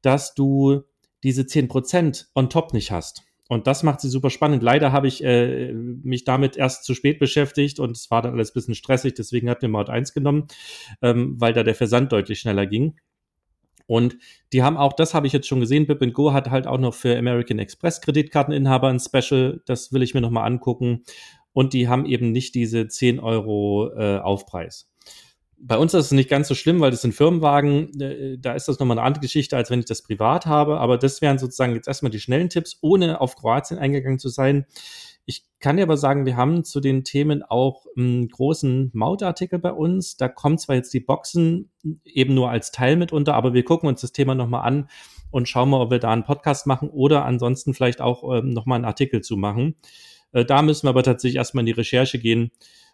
dass 0.00 0.34
du 0.34 0.82
diese 1.22 1.42
10% 1.42 2.24
on 2.34 2.50
top 2.50 2.74
nicht 2.74 2.90
hast. 2.90 3.22
Und 3.48 3.68
das 3.68 3.84
macht 3.84 4.00
sie 4.00 4.08
super 4.08 4.30
spannend. 4.30 4.64
Leider 4.64 4.90
habe 4.90 5.06
ich 5.06 5.22
äh, 5.22 5.72
mich 5.72 6.24
damit 6.24 6.56
erst 6.56 6.82
zu 6.82 6.94
spät 6.94 7.20
beschäftigt 7.20 7.78
und 7.78 7.96
es 7.96 8.10
war 8.10 8.20
dann 8.20 8.32
alles 8.32 8.50
ein 8.50 8.54
bisschen 8.54 8.74
stressig. 8.74 9.14
Deswegen 9.14 9.48
hat 9.48 9.62
mir 9.62 9.68
Maut 9.68 9.88
1 9.88 10.12
genommen, 10.12 10.48
ähm, 11.02 11.36
weil 11.38 11.52
da 11.52 11.62
der 11.62 11.76
Versand 11.76 12.10
deutlich 12.10 12.40
schneller 12.40 12.66
ging. 12.66 12.96
Und 13.86 14.16
die 14.52 14.62
haben 14.62 14.76
auch, 14.76 14.94
das 14.94 15.14
habe 15.14 15.26
ich 15.28 15.32
jetzt 15.32 15.46
schon 15.46 15.60
gesehen, 15.60 15.86
Bip 15.86 16.00
Go 16.14 16.32
hat 16.32 16.50
halt 16.50 16.66
auch 16.66 16.78
noch 16.78 16.94
für 16.94 17.16
American 17.16 17.58
Express 17.60 18.00
Kreditkarteninhaber 18.00 18.88
ein 18.88 18.98
Special. 18.98 19.62
Das 19.66 19.92
will 19.92 20.02
ich 20.02 20.14
mir 20.14 20.20
nochmal 20.20 20.46
angucken. 20.46 21.04
Und 21.52 21.72
die 21.72 21.88
haben 21.88 22.06
eben 22.06 22.32
nicht 22.32 22.54
diese 22.54 22.88
10 22.88 23.20
Euro 23.20 23.90
äh, 23.94 24.18
Aufpreis 24.18 24.92
bei 25.64 25.78
uns 25.78 25.94
ist 25.94 26.06
es 26.06 26.12
nicht 26.12 26.28
ganz 26.28 26.48
so 26.48 26.56
schlimm, 26.56 26.80
weil 26.80 26.90
das 26.90 27.02
sind 27.02 27.14
Firmenwagen. 27.14 28.00
Äh, 28.00 28.36
da 28.38 28.52
ist 28.54 28.66
das 28.66 28.80
nochmal 28.80 28.98
eine 28.98 29.06
andere 29.06 29.22
Geschichte, 29.22 29.56
als 29.56 29.70
wenn 29.70 29.78
ich 29.78 29.86
das 29.86 30.02
privat 30.02 30.44
habe. 30.44 30.78
Aber 30.78 30.98
das 30.98 31.22
wären 31.22 31.38
sozusagen 31.38 31.74
jetzt 31.74 31.86
erstmal 31.86 32.10
die 32.10 32.20
schnellen 32.20 32.48
Tipps, 32.48 32.78
ohne 32.80 33.20
auf 33.20 33.36
Kroatien 33.36 33.78
eingegangen 33.78 34.18
zu 34.18 34.28
sein. 34.28 34.66
Ich 35.24 35.44
kann 35.60 35.76
dir 35.76 35.84
aber 35.84 35.96
sagen, 35.96 36.26
wir 36.26 36.36
haben 36.36 36.64
zu 36.64 36.80
den 36.80 37.04
Themen 37.04 37.44
auch 37.44 37.86
einen 37.96 38.28
großen 38.28 38.90
Mautartikel 38.92 39.60
bei 39.60 39.72
uns. 39.72 40.16
Da 40.16 40.26
kommen 40.28 40.58
zwar 40.58 40.74
jetzt 40.74 40.92
die 40.92 41.00
Boxen 41.00 41.70
eben 42.04 42.34
nur 42.34 42.50
als 42.50 42.72
Teil 42.72 42.96
mit 42.96 43.12
unter, 43.12 43.34
aber 43.34 43.54
wir 43.54 43.64
gucken 43.64 43.88
uns 43.88 44.00
das 44.00 44.10
Thema 44.10 44.34
nochmal 44.34 44.66
an 44.66 44.88
und 45.30 45.48
schauen 45.48 45.70
mal, 45.70 45.80
ob 45.80 45.92
wir 45.92 46.00
da 46.00 46.10
einen 46.12 46.24
Podcast 46.24 46.66
machen 46.66 46.90
oder 46.90 47.24
ansonsten 47.24 47.72
vielleicht 47.72 48.00
auch 48.00 48.36
ähm, 48.36 48.50
nochmal 48.50 48.76
einen 48.76 48.84
Artikel 48.84 49.20
zu 49.20 49.36
machen. 49.36 49.76
Äh, 50.32 50.44
da 50.44 50.62
müssen 50.62 50.86
wir 50.86 50.90
aber 50.90 51.02
tatsächlich 51.02 51.36
erstmal 51.36 51.62
in 51.62 51.66
die 51.66 51.72
Recherche 51.72 52.18
gehen 52.18 52.50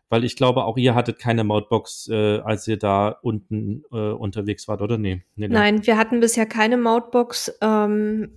weil 0.09 0.24
ich 0.24 0.36
glaube, 0.36 0.64
auch 0.64 0.76
ihr 0.76 0.95
hattet 0.95 1.18
keine 1.18 1.45
Mautbox, 1.45 2.09
äh, 2.09 2.39
als 2.39 2.66
ihr 2.66 2.78
da 2.78 3.09
unten 3.22 3.84
äh, 3.93 4.12
unterwegs 4.12 4.66
wart, 4.68 4.80
oder? 4.80 4.97
Nee, 4.99 5.22
nee, 5.36 5.49
nee. 5.49 5.55
Nein, 5.55 5.86
wir 5.86 5.99
hatten 5.99 6.20
bisher 6.20 6.47
keine 6.47 6.78
Mautbox 6.78 7.59
ähm, 7.61 8.30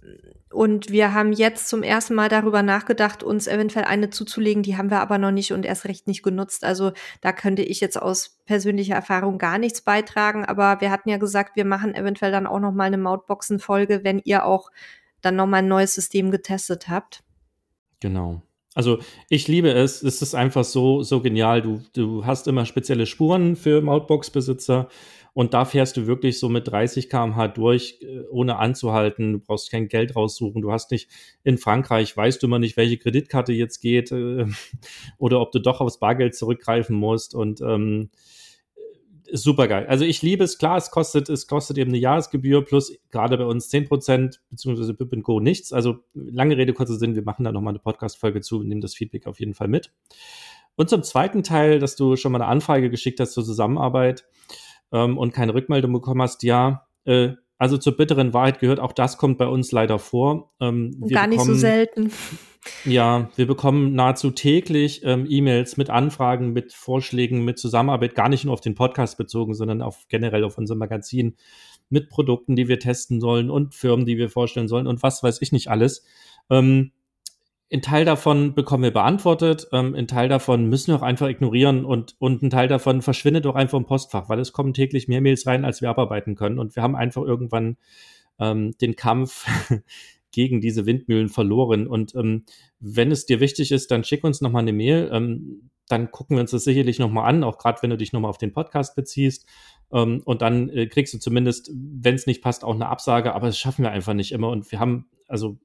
und 0.51 0.91
wir 0.91 1.13
haben 1.13 1.31
jetzt 1.31 1.69
zum 1.69 1.81
ersten 1.81 2.13
Mal 2.13 2.27
darüber 2.27 2.61
nachgedacht, 2.61 3.23
uns 3.23 3.47
eventuell 3.47 3.85
eine 3.85 4.09
zuzulegen. 4.09 4.63
Die 4.63 4.75
haben 4.75 4.91
wir 4.91 4.99
aber 4.99 5.17
noch 5.17 5.31
nicht 5.31 5.53
und 5.53 5.65
erst 5.65 5.85
recht 5.85 6.07
nicht 6.07 6.23
genutzt. 6.23 6.65
Also 6.65 6.91
da 7.21 7.31
könnte 7.31 7.61
ich 7.61 7.79
jetzt 7.79 8.01
aus 8.01 8.41
persönlicher 8.45 8.95
Erfahrung 8.95 9.37
gar 9.37 9.57
nichts 9.57 9.81
beitragen. 9.81 10.43
Aber 10.43 10.81
wir 10.81 10.91
hatten 10.91 11.09
ja 11.09 11.17
gesagt, 11.17 11.55
wir 11.55 11.65
machen 11.65 11.95
eventuell 11.95 12.33
dann 12.33 12.47
auch 12.47 12.59
noch 12.59 12.73
mal 12.73 12.83
eine 12.83 12.97
Mautboxen-Folge, 12.97 14.03
wenn 14.03 14.19
ihr 14.25 14.45
auch 14.45 14.71
dann 15.21 15.37
noch 15.37 15.47
mal 15.47 15.57
ein 15.57 15.69
neues 15.69 15.93
System 15.95 16.31
getestet 16.31 16.89
habt. 16.89 17.23
Genau. 18.01 18.41
Also 18.73 18.99
ich 19.29 19.47
liebe 19.47 19.69
es. 19.71 20.01
Es 20.01 20.21
ist 20.21 20.33
einfach 20.33 20.63
so, 20.63 21.03
so 21.03 21.21
genial. 21.21 21.61
Du, 21.61 21.81
du 21.93 22.25
hast 22.25 22.47
immer 22.47 22.65
spezielle 22.65 23.05
Spuren 23.05 23.55
für 23.55 23.81
Mautbox-Besitzer 23.81 24.87
und 25.33 25.53
da 25.53 25.65
fährst 25.65 25.95
du 25.97 26.07
wirklich 26.07 26.39
so 26.39 26.49
mit 26.49 26.67
30 26.67 27.09
km/h 27.09 27.47
durch, 27.49 27.99
äh, 28.01 28.21
ohne 28.29 28.57
anzuhalten. 28.57 29.33
Du 29.33 29.39
brauchst 29.39 29.71
kein 29.71 29.87
Geld 29.87 30.15
raussuchen. 30.15 30.61
Du 30.61 30.71
hast 30.71 30.91
nicht 30.91 31.09
in 31.43 31.57
Frankreich, 31.57 32.15
weißt 32.15 32.41
du 32.41 32.47
immer 32.47 32.59
nicht, 32.59 32.75
welche 32.77 32.97
Kreditkarte 32.97 33.53
jetzt 33.53 33.79
geht 33.79 34.11
äh, 34.11 34.45
oder 35.17 35.39
ob 35.41 35.51
du 35.51 35.59
doch 35.59 35.81
aufs 35.81 35.99
Bargeld 35.99 36.35
zurückgreifen 36.35 36.95
musst. 36.95 37.33
Und 37.33 37.61
ähm, 37.61 38.09
super 39.33 39.67
geil. 39.67 39.85
Also 39.87 40.05
ich 40.05 40.21
liebe 40.21 40.43
es, 40.43 40.57
klar, 40.57 40.77
es 40.77 40.91
kostet, 40.91 41.29
es 41.29 41.47
kostet 41.47 41.77
eben 41.77 41.91
eine 41.91 41.97
Jahresgebühr 41.97 42.63
plus 42.63 42.97
gerade 43.09 43.37
bei 43.37 43.45
uns 43.45 43.69
10 43.69 43.87
Prozent, 43.87 44.41
beziehungsweise 44.49 44.93
Bip 44.93 45.11
Co. 45.23 45.39
nichts. 45.39 45.73
Also 45.73 45.99
lange 46.13 46.57
Rede, 46.57 46.73
kurzer 46.73 46.95
Sinn, 46.95 47.15
wir 47.15 47.23
machen 47.23 47.43
da 47.43 47.51
nochmal 47.51 47.71
eine 47.71 47.79
Podcast-Folge 47.79 48.41
zu 48.41 48.59
und 48.59 48.67
nehmen 48.67 48.81
das 48.81 48.93
Feedback 48.93 49.27
auf 49.27 49.39
jeden 49.39 49.53
Fall 49.53 49.67
mit. 49.67 49.91
Und 50.75 50.89
zum 50.89 51.03
zweiten 51.03 51.43
Teil, 51.43 51.79
dass 51.79 51.95
du 51.95 52.15
schon 52.15 52.31
mal 52.31 52.41
eine 52.41 52.49
Anfrage 52.49 52.89
geschickt 52.89 53.19
hast 53.19 53.33
zur 53.33 53.43
Zusammenarbeit 53.43 54.25
ähm, 54.91 55.17
und 55.17 55.33
keine 55.33 55.53
Rückmeldung 55.53 55.93
bekommen 55.93 56.21
hast, 56.21 56.43
ja, 56.43 56.87
äh, 57.05 57.31
also 57.61 57.77
zur 57.77 57.95
bitteren 57.95 58.33
Wahrheit 58.33 58.59
gehört, 58.59 58.79
auch 58.79 58.91
das 58.91 59.19
kommt 59.19 59.37
bei 59.37 59.45
uns 59.45 59.71
leider 59.71 59.99
vor. 59.99 60.51
Ähm, 60.59 60.99
Gar 61.11 61.27
nicht 61.27 61.37
bekommen, 61.37 61.53
so 61.53 61.59
selten. 61.59 62.11
Ja, 62.85 63.29
wir 63.35 63.45
bekommen 63.45 63.93
nahezu 63.93 64.31
täglich 64.31 65.01
ähm, 65.03 65.27
E-Mails 65.29 65.77
mit 65.77 65.91
Anfragen, 65.91 66.53
mit 66.53 66.73
Vorschlägen, 66.73 67.45
mit 67.45 67.59
Zusammenarbeit, 67.59 68.15
gar 68.15 68.29
nicht 68.29 68.45
nur 68.45 68.55
auf 68.55 68.61
den 68.61 68.73
Podcast 68.73 69.15
bezogen, 69.15 69.53
sondern 69.53 69.83
auf 69.83 70.07
generell 70.09 70.43
auf 70.43 70.57
unser 70.57 70.73
Magazin, 70.73 71.35
mit 71.89 72.09
Produkten, 72.09 72.55
die 72.55 72.67
wir 72.67 72.79
testen 72.79 73.21
sollen 73.21 73.51
und 73.51 73.75
Firmen, 73.75 74.07
die 74.07 74.17
wir 74.17 74.29
vorstellen 74.29 74.67
sollen 74.67 74.87
und 74.87 75.03
was 75.03 75.21
weiß 75.21 75.39
ich 75.43 75.51
nicht 75.51 75.67
alles. 75.67 76.03
Ähm, 76.49 76.93
ein 77.71 77.81
Teil 77.81 78.03
davon 78.03 78.53
bekommen 78.53 78.83
wir 78.83 78.91
beantwortet, 78.91 79.67
ähm, 79.71 79.95
ein 79.95 80.07
Teil 80.07 80.27
davon 80.27 80.67
müssen 80.67 80.91
wir 80.91 80.97
auch 80.97 81.03
einfach 81.03 81.29
ignorieren 81.29 81.85
und, 81.85 82.15
und 82.19 82.41
ein 82.41 82.49
Teil 82.49 82.67
davon 82.67 83.01
verschwindet 83.01 83.45
auch 83.47 83.55
einfach 83.55 83.77
im 83.77 83.85
Postfach, 83.85 84.27
weil 84.27 84.39
es 84.39 84.51
kommen 84.51 84.73
täglich 84.73 85.07
mehr 85.07 85.21
Mails 85.21 85.47
rein, 85.47 85.63
als 85.63 85.81
wir 85.81 85.89
abarbeiten 85.89 86.35
können. 86.35 86.59
Und 86.59 86.75
wir 86.75 86.83
haben 86.83 86.95
einfach 86.97 87.23
irgendwann 87.23 87.77
ähm, 88.39 88.75
den 88.81 88.97
Kampf 88.97 89.45
gegen 90.31 90.59
diese 90.59 90.85
Windmühlen 90.85 91.29
verloren. 91.29 91.87
Und 91.87 92.13
ähm, 92.15 92.43
wenn 92.79 93.09
es 93.09 93.25
dir 93.25 93.39
wichtig 93.39 93.71
ist, 93.71 93.89
dann 93.89 94.03
schick 94.03 94.23
uns 94.25 94.41
nochmal 94.41 94.63
eine 94.63 94.73
Mail. 94.73 95.09
Ähm, 95.11 95.69
dann 95.87 96.11
gucken 96.11 96.37
wir 96.37 96.41
uns 96.41 96.51
das 96.51 96.63
sicherlich 96.65 96.99
nochmal 96.99 97.29
an, 97.29 97.43
auch 97.43 97.57
gerade 97.57 97.81
wenn 97.81 97.89
du 97.89 97.97
dich 97.97 98.11
nochmal 98.11 98.29
auf 98.29 98.37
den 98.37 98.53
Podcast 98.53 98.95
beziehst. 98.95 99.45
Ähm, 99.93 100.21
und 100.25 100.41
dann 100.41 100.69
äh, 100.69 100.87
kriegst 100.87 101.13
du 101.13 101.19
zumindest, 101.19 101.71
wenn 101.73 102.15
es 102.15 102.27
nicht 102.27 102.41
passt, 102.41 102.65
auch 102.65 102.75
eine 102.75 102.89
Absage. 102.89 103.33
Aber 103.33 103.47
das 103.47 103.57
schaffen 103.57 103.83
wir 103.83 103.91
einfach 103.91 104.13
nicht 104.13 104.33
immer. 104.33 104.49
Und 104.49 104.69
wir 104.73 104.79
haben, 104.79 105.07
also 105.29 105.57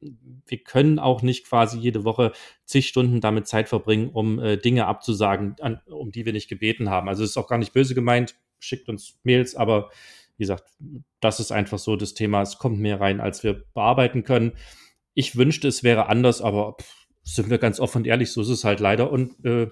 wir 0.00 0.58
können 0.58 0.98
auch 0.98 1.22
nicht 1.22 1.46
quasi 1.46 1.78
jede 1.78 2.04
Woche 2.04 2.32
zig 2.64 2.88
Stunden 2.88 3.20
damit 3.20 3.46
Zeit 3.46 3.68
verbringen, 3.68 4.10
um 4.10 4.38
äh, 4.38 4.56
Dinge 4.56 4.86
abzusagen, 4.86 5.56
an, 5.60 5.80
um 5.86 6.12
die 6.12 6.24
wir 6.24 6.32
nicht 6.32 6.48
gebeten 6.48 6.90
haben. 6.90 7.08
Also 7.08 7.24
es 7.24 7.30
ist 7.30 7.36
auch 7.36 7.48
gar 7.48 7.58
nicht 7.58 7.72
böse 7.72 7.94
gemeint, 7.94 8.36
schickt 8.60 8.88
uns 8.88 9.18
Mails, 9.24 9.54
aber 9.54 9.90
wie 10.36 10.44
gesagt, 10.44 10.64
das 11.20 11.40
ist 11.40 11.50
einfach 11.50 11.78
so 11.78 11.96
das 11.96 12.14
Thema. 12.14 12.42
Es 12.42 12.58
kommt 12.58 12.78
mehr 12.78 13.00
rein, 13.00 13.20
als 13.20 13.42
wir 13.42 13.64
bearbeiten 13.74 14.22
können. 14.22 14.52
Ich 15.14 15.36
wünschte, 15.36 15.66
es 15.66 15.82
wäre 15.82 16.08
anders, 16.08 16.40
aber 16.40 16.76
pff, 16.80 17.06
sind 17.24 17.50
wir 17.50 17.58
ganz 17.58 17.80
offen 17.80 17.98
und 17.98 18.06
ehrlich, 18.06 18.32
so 18.32 18.40
ist 18.40 18.48
es 18.48 18.64
halt 18.64 18.80
leider. 18.80 19.10
Und 19.10 19.44
äh, 19.44 19.68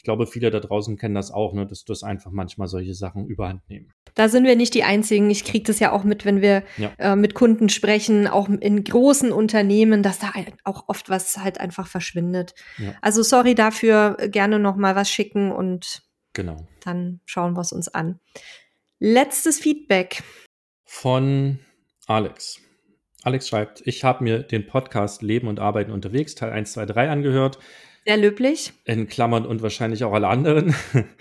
ich 0.00 0.04
glaube, 0.04 0.26
viele 0.26 0.50
da 0.50 0.60
draußen 0.60 0.96
kennen 0.96 1.14
das 1.14 1.30
auch, 1.30 1.52
ne, 1.52 1.66
dass 1.66 1.84
das 1.84 2.02
einfach 2.02 2.30
manchmal 2.30 2.68
solche 2.68 2.94
Sachen 2.94 3.26
überhand 3.26 3.68
nehmen. 3.68 3.92
Da 4.14 4.30
sind 4.30 4.44
wir 4.44 4.56
nicht 4.56 4.72
die 4.72 4.82
Einzigen. 4.82 5.28
Ich 5.28 5.44
kriege 5.44 5.64
das 5.64 5.78
ja 5.78 5.92
auch 5.92 6.04
mit, 6.04 6.24
wenn 6.24 6.40
wir 6.40 6.62
ja. 6.78 6.90
äh, 6.96 7.16
mit 7.16 7.34
Kunden 7.34 7.68
sprechen, 7.68 8.26
auch 8.26 8.48
in 8.48 8.82
großen 8.82 9.30
Unternehmen, 9.30 10.02
dass 10.02 10.18
da 10.18 10.32
auch 10.64 10.84
oft 10.88 11.10
was 11.10 11.36
halt 11.36 11.60
einfach 11.60 11.86
verschwindet. 11.86 12.54
Ja. 12.78 12.94
Also 13.02 13.22
sorry 13.22 13.54
dafür, 13.54 14.16
gerne 14.30 14.58
noch 14.58 14.76
mal 14.76 14.96
was 14.96 15.10
schicken 15.10 15.52
und 15.52 16.00
genau. 16.32 16.66
dann 16.82 17.20
schauen 17.26 17.52
wir 17.52 17.60
es 17.60 17.70
uns 17.70 17.88
an. 17.88 18.20
Letztes 19.00 19.58
Feedback. 19.58 20.22
Von 20.86 21.58
Alex. 22.06 22.58
Alex 23.22 23.48
schreibt, 23.48 23.82
ich 23.84 24.02
habe 24.02 24.24
mir 24.24 24.38
den 24.38 24.66
Podcast 24.66 25.20
Leben 25.20 25.46
und 25.46 25.60
Arbeiten 25.60 25.92
unterwegs, 25.92 26.36
Teil 26.36 26.52
1, 26.52 26.72
2, 26.72 26.86
3 26.86 27.10
angehört. 27.10 27.58
Sehr 28.06 28.16
löblich. 28.16 28.72
In 28.86 29.08
Klammern 29.08 29.44
und 29.44 29.60
wahrscheinlich 29.60 30.04
auch 30.04 30.12
alle 30.12 30.28
anderen. 30.28 30.74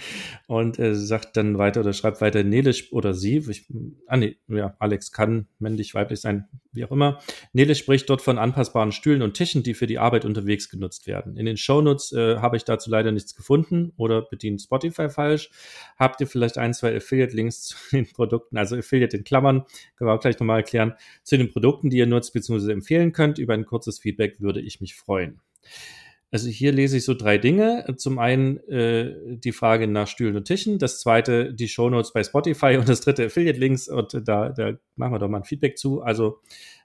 Und 0.48 0.80
äh, 0.80 0.96
sagt 0.96 1.38
dann 1.38 1.60
weiter 1.60 1.82
oder 1.82 1.94
schreibt 1.94 2.22
weiter, 2.22 2.44
Nele 2.44 2.74
oder 2.90 3.14
sie, 3.14 3.38
ich, 3.48 3.68
ah 4.08 4.18
nee, 4.18 4.38
ja, 4.48 4.76
Alex 4.80 5.12
kann 5.12 5.46
männlich, 5.60 5.94
weiblich 5.94 6.22
sein, 6.22 6.48
wie 6.72 6.84
auch 6.86 6.92
immer. 6.92 7.20
Nele 7.54 7.76
spricht 7.76 8.10
dort 8.10 8.24
von 8.24 8.40
anpassbaren 8.40 8.92
Stühlen 8.92 9.22
und 9.22 9.36
Tischen, 9.36 9.62
die 9.62 9.76
für 9.76 9.86
die 9.86 10.00
Arbeit 10.00 10.26
unterwegs 10.26 10.72
genutzt 10.72 11.06
werden. 11.06 11.38
In 11.38 11.46
den 11.46 11.56
Shownotes 11.56 12.14
äh, 12.14 12.38
habe 12.38 12.58
ich 12.58 12.64
dazu 12.64 12.90
leider 12.90 13.12
nichts 13.12 13.36
gefunden 13.36 13.94
oder 13.96 14.24
bedient 14.24 14.60
Spotify 14.60 15.10
falsch. 15.10 15.52
Habt 16.00 16.20
ihr 16.20 16.26
vielleicht 16.26 16.58
ein, 16.58 16.74
zwei 16.74 16.96
Affiliate-Links 16.96 17.62
zu 17.62 17.76
den 17.92 18.12
Produkten, 18.12 18.58
also 18.58 18.76
Affiliate 18.76 19.18
in 19.18 19.24
Klammern, 19.24 19.66
können 19.98 20.10
wir 20.10 20.16
auch 20.16 20.20
gleich 20.20 20.40
nochmal 20.40 20.62
erklären, 20.62 20.96
zu 21.22 21.38
den 21.38 21.52
Produkten, 21.52 21.92
die 21.92 21.98
ihr 21.98 22.08
nutzt 22.08 22.34
bzw. 22.34 22.72
empfehlen 22.72 23.12
könnt. 23.12 23.38
Über 23.38 23.54
ein 23.54 23.68
kurzes 23.68 24.00
Feedback 24.00 24.38
würde 24.40 24.62
ich 24.62 24.82
mich 24.82 24.96
freuen. 24.96 25.42
Also 26.32 26.48
hier 26.48 26.72
lese 26.72 26.98
ich 26.98 27.06
so 27.06 27.16
drei 27.16 27.38
Dinge. 27.38 27.86
Zum 27.98 28.20
einen 28.20 28.58
äh, 28.68 29.16
die 29.38 29.52
Frage 29.52 29.88
nach 29.88 30.08
Stühlen 30.08 30.36
und 30.36 30.46
Tischen, 30.46 30.78
das 30.78 31.00
zweite 31.00 31.54
die 31.54 31.68
Shownotes 31.68 32.14
bei 32.14 32.24
Spotify 32.24 32.78
und 32.78 32.88
das 32.88 33.02
dritte 33.02 33.26
Affiliate-Links 33.26 33.88
und 33.88 34.22
da, 34.28 34.50
da 34.50 34.74
machen 34.96 35.14
wir 35.14 35.20
doch 35.20 35.28
mal 35.28 35.38
ein 35.38 35.44
Feedback 35.44 35.78
zu. 35.78 36.02
Also 36.02 36.40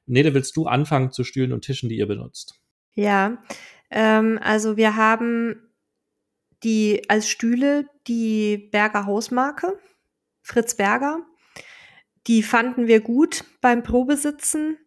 Nede, 0.07 0.35
willst 0.35 0.57
du 0.57 0.67
anfangen 0.67 1.13
zu 1.13 1.25
Stühlen 1.25 1.53
und 1.53 1.63
Tischen, 1.63 1.89
die 1.89 1.97
ihr 1.97 2.07
benutzt? 2.07 2.61
Ja, 2.95 3.43
ähm, 3.91 4.39
also 4.43 4.77
wir 4.77 4.97
haben 4.97 5.71
die 6.63 7.03
als 7.09 7.29
Stühle 7.29 7.89
die 8.07 8.69
Berger 8.71 9.07
Hausmarke, 9.07 9.79
Fritz 10.43 10.77
Berger. 10.77 11.21
Die 12.27 12.43
fanden 12.43 12.87
wir 12.87 13.01
gut 13.01 13.45
beim 13.61 13.83
Probesitzen. 13.83 14.79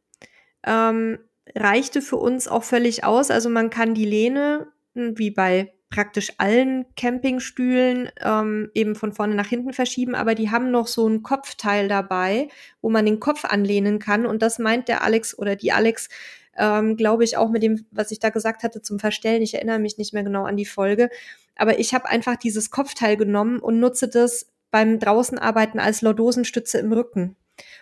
Ähm, 0.63 1.19
reichte 1.55 2.01
für 2.01 2.17
uns 2.17 2.47
auch 2.47 2.63
völlig 2.63 3.03
aus. 3.03 3.31
Also 3.31 3.49
man 3.49 3.69
kann 3.69 3.93
die 3.93 4.05
Lehne, 4.05 4.67
hm, 4.93 5.17
wie 5.17 5.31
bei 5.31 5.73
praktisch 5.89 6.33
allen 6.37 6.85
Campingstühlen, 6.95 8.09
ähm, 8.21 8.69
eben 8.73 8.95
von 8.95 9.13
vorne 9.13 9.35
nach 9.35 9.47
hinten 9.47 9.71
verschieben, 9.71 10.15
aber 10.15 10.35
die 10.35 10.51
haben 10.51 10.69
noch 10.69 10.87
so 10.87 11.07
ein 11.07 11.23
Kopfteil 11.23 11.87
dabei, 11.87 12.49
wo 12.81 12.89
man 12.89 13.05
den 13.05 13.21
Kopf 13.21 13.45
anlehnen 13.45 13.99
kann. 13.99 14.25
Und 14.25 14.41
das 14.41 14.59
meint 14.59 14.89
der 14.89 15.03
Alex 15.03 15.37
oder 15.37 15.55
die 15.55 15.71
Alex, 15.71 16.09
ähm, 16.57 16.97
glaube 16.97 17.23
ich, 17.23 17.37
auch 17.37 17.49
mit 17.49 17.63
dem, 17.63 17.85
was 17.91 18.11
ich 18.11 18.19
da 18.19 18.31
gesagt 18.31 18.63
hatte 18.63 18.81
zum 18.81 18.99
Verstellen. 18.99 19.41
Ich 19.41 19.53
erinnere 19.53 19.79
mich 19.79 19.97
nicht 19.97 20.13
mehr 20.13 20.23
genau 20.23 20.43
an 20.43 20.57
die 20.57 20.65
Folge. 20.65 21.09
Aber 21.55 21.79
ich 21.79 21.93
habe 21.93 22.07
einfach 22.07 22.35
dieses 22.35 22.69
Kopfteil 22.69 23.15
genommen 23.15 23.59
und 23.59 23.79
nutze 23.79 24.09
das 24.09 24.51
beim 24.71 24.99
Draußenarbeiten 24.99 25.79
als 25.79 26.01
Lordosenstütze 26.01 26.79
im 26.79 26.91
Rücken. 26.91 27.35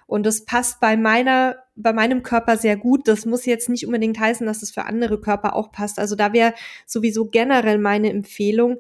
Und 0.05 0.25
das 0.25 0.45
passt 0.45 0.79
bei 0.79 0.95
meiner, 0.95 1.57
bei 1.75 1.93
meinem 1.93 2.23
Körper 2.23 2.57
sehr 2.57 2.77
gut. 2.77 3.07
Das 3.07 3.25
muss 3.25 3.45
jetzt 3.45 3.69
nicht 3.69 3.85
unbedingt 3.85 4.19
heißen, 4.19 4.45
dass 4.45 4.63
es 4.63 4.71
für 4.71 4.85
andere 4.85 5.19
Körper 5.19 5.55
auch 5.55 5.71
passt. 5.71 5.99
Also 5.99 6.15
da 6.15 6.33
wäre 6.33 6.53
sowieso 6.85 7.25
generell 7.25 7.77
meine 7.77 8.09
Empfehlung, 8.09 8.79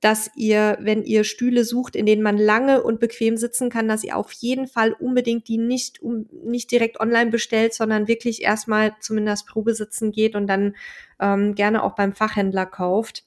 dass 0.00 0.30
ihr, 0.36 0.76
wenn 0.80 1.02
ihr 1.02 1.24
Stühle 1.24 1.64
sucht, 1.64 1.96
in 1.96 2.04
denen 2.04 2.22
man 2.22 2.36
lange 2.36 2.82
und 2.82 3.00
bequem 3.00 3.38
sitzen 3.38 3.70
kann, 3.70 3.88
dass 3.88 4.04
ihr 4.04 4.18
auf 4.18 4.32
jeden 4.32 4.66
Fall 4.66 4.92
unbedingt 4.92 5.48
die 5.48 5.56
nicht, 5.56 6.02
um, 6.02 6.26
nicht 6.44 6.70
direkt 6.70 7.00
online 7.00 7.30
bestellt, 7.30 7.72
sondern 7.72 8.06
wirklich 8.06 8.42
erstmal 8.42 8.94
zumindest 9.00 9.46
Probesitzen 9.46 10.12
geht 10.12 10.36
und 10.36 10.46
dann 10.46 10.76
ähm, 11.20 11.54
gerne 11.54 11.82
auch 11.82 11.94
beim 11.94 12.12
Fachhändler 12.12 12.66
kauft. 12.66 13.24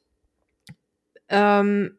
Ähm, 1.29 1.97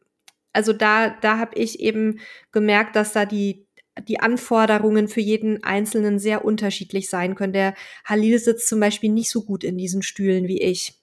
also 0.52 0.72
da, 0.72 1.10
da 1.10 1.38
habe 1.38 1.56
ich 1.56 1.80
eben 1.80 2.20
gemerkt, 2.52 2.94
dass 2.94 3.12
da 3.12 3.24
die, 3.24 3.66
die 4.06 4.20
Anforderungen 4.20 5.08
für 5.08 5.20
jeden 5.20 5.64
Einzelnen 5.64 6.18
sehr 6.18 6.44
unterschiedlich 6.44 7.08
sein 7.08 7.34
können. 7.34 7.52
Der 7.52 7.74
Halil 8.04 8.38
sitzt 8.38 8.68
zum 8.68 8.80
Beispiel 8.80 9.10
nicht 9.10 9.30
so 9.30 9.44
gut 9.44 9.64
in 9.64 9.76
diesen 9.78 10.02
Stühlen 10.02 10.48
wie 10.48 10.60
ich. 10.60 10.94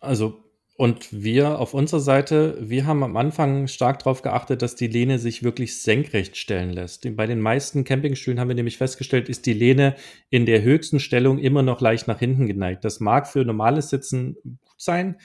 Also, 0.00 0.46
und 0.78 1.08
wir 1.10 1.58
auf 1.58 1.72
unserer 1.72 2.00
Seite, 2.00 2.58
wir 2.60 2.84
haben 2.84 3.02
am 3.02 3.16
Anfang 3.16 3.66
stark 3.66 4.00
darauf 4.00 4.20
geachtet, 4.20 4.60
dass 4.60 4.76
die 4.76 4.88
Lehne 4.88 5.18
sich 5.18 5.42
wirklich 5.42 5.80
senkrecht 5.80 6.36
stellen 6.36 6.70
lässt. 6.70 7.08
Bei 7.16 7.26
den 7.26 7.40
meisten 7.40 7.84
Campingstühlen 7.84 8.38
haben 8.38 8.48
wir 8.48 8.54
nämlich 8.54 8.76
festgestellt, 8.76 9.30
ist 9.30 9.46
die 9.46 9.54
Lehne 9.54 9.96
in 10.28 10.44
der 10.44 10.62
höchsten 10.62 11.00
Stellung 11.00 11.38
immer 11.38 11.62
noch 11.62 11.80
leicht 11.80 12.08
nach 12.08 12.18
hinten 12.18 12.46
geneigt. 12.46 12.84
Das 12.84 13.00
mag 13.00 13.26
für 13.26 13.42
normales 13.44 13.88
Sitzen 13.88 14.36
gut 14.42 14.74
sein, 14.76 15.16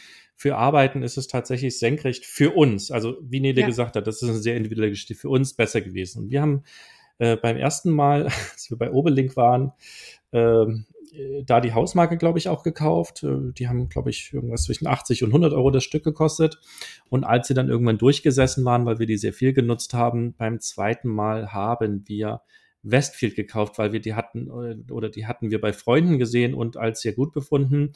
für 0.41 0.57
Arbeiten 0.57 1.03
ist 1.03 1.17
es 1.17 1.27
tatsächlich 1.27 1.77
senkrecht 1.77 2.25
für 2.25 2.55
uns. 2.55 2.89
Also 2.89 3.15
wie 3.21 3.39
Nele 3.39 3.61
ja. 3.61 3.67
gesagt 3.67 3.95
hat, 3.95 4.07
das 4.07 4.23
ist 4.23 4.29
eine 4.29 4.39
sehr 4.39 4.57
individuelle 4.57 4.89
Geschichte 4.89 5.13
für 5.13 5.29
uns 5.29 5.53
besser 5.53 5.81
gewesen. 5.81 6.23
Und 6.23 6.31
wir 6.31 6.41
haben 6.41 6.63
äh, 7.19 7.35
beim 7.35 7.57
ersten 7.57 7.91
Mal, 7.91 8.23
als 8.51 8.71
wir 8.71 8.77
bei 8.79 8.89
Oberlink 8.89 9.37
waren, 9.37 9.71
ähm, 10.33 10.87
äh, 11.13 11.43
da 11.43 11.61
die 11.61 11.75
Hausmarke, 11.75 12.17
glaube 12.17 12.39
ich, 12.39 12.49
auch 12.49 12.63
gekauft. 12.63 13.21
Äh, 13.21 13.51
die 13.53 13.67
haben, 13.67 13.87
glaube 13.87 14.09
ich, 14.09 14.33
irgendwas 14.33 14.63
zwischen 14.63 14.87
80 14.87 15.23
und 15.23 15.29
100 15.29 15.53
Euro 15.53 15.69
das 15.69 15.83
Stück 15.83 16.03
gekostet. 16.03 16.59
Und 17.09 17.23
als 17.23 17.47
sie 17.47 17.53
dann 17.53 17.69
irgendwann 17.69 17.99
durchgesessen 17.99 18.65
waren, 18.65 18.87
weil 18.87 18.97
wir 18.97 19.05
die 19.05 19.17
sehr 19.17 19.33
viel 19.33 19.53
genutzt 19.53 19.93
haben, 19.93 20.33
beim 20.33 20.59
zweiten 20.59 21.09
Mal 21.09 21.53
haben 21.53 22.03
wir 22.07 22.41
Westfield 22.83 23.35
gekauft, 23.35 23.77
weil 23.77 23.93
wir 23.93 23.99
die 23.99 24.15
hatten 24.15 24.47
äh, 24.47 24.91
oder 24.91 25.09
die 25.09 25.27
hatten 25.27 25.51
wir 25.51 25.61
bei 25.61 25.73
Freunden 25.73 26.17
gesehen 26.17 26.53
und 26.53 26.77
als 26.77 27.01
sehr 27.01 27.13
gut 27.13 27.31
befunden. 27.31 27.93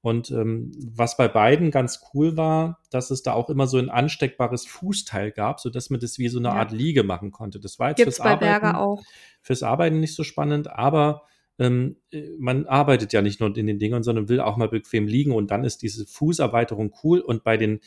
Und 0.00 0.30
ähm, 0.30 0.70
was 0.78 1.16
bei 1.16 1.26
beiden 1.26 1.70
ganz 1.70 2.00
cool 2.14 2.36
war, 2.36 2.80
dass 2.90 3.10
es 3.10 3.22
da 3.22 3.32
auch 3.32 3.50
immer 3.50 3.66
so 3.66 3.78
ein 3.78 3.90
ansteckbares 3.90 4.64
Fußteil 4.66 5.32
gab, 5.32 5.58
so 5.58 5.70
dass 5.70 5.90
man 5.90 5.98
das 5.98 6.18
wie 6.18 6.28
so 6.28 6.38
eine 6.38 6.48
ja. 6.48 6.54
Art 6.54 6.72
Liege 6.72 7.02
machen 7.02 7.32
konnte. 7.32 7.58
Das 7.58 7.78
war 7.78 7.88
jetzt 7.88 7.96
Gibt's 7.96 8.16
fürs 8.16 8.24
bei 8.24 8.32
Arbeiten, 8.32 8.62
Berger 8.62 8.80
auch. 8.80 9.02
fürs 9.42 9.62
Arbeiten 9.62 9.98
nicht 9.98 10.14
so 10.14 10.22
spannend, 10.22 10.70
aber 10.70 11.22
ähm, 11.58 11.96
man 12.38 12.66
arbeitet 12.66 13.12
ja 13.12 13.22
nicht 13.22 13.40
nur 13.40 13.56
in 13.56 13.66
den 13.66 13.80
Dingern, 13.80 14.04
sondern 14.04 14.28
will 14.28 14.40
auch 14.40 14.56
mal 14.56 14.68
bequem 14.68 15.08
liegen 15.08 15.32
und 15.32 15.50
dann 15.50 15.64
ist 15.64 15.82
diese 15.82 16.06
Fußerweiterung 16.06 16.94
cool. 17.02 17.18
Und 17.18 17.42
bei 17.42 17.56
den 17.56 17.80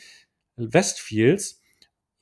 Westfields 0.56 1.61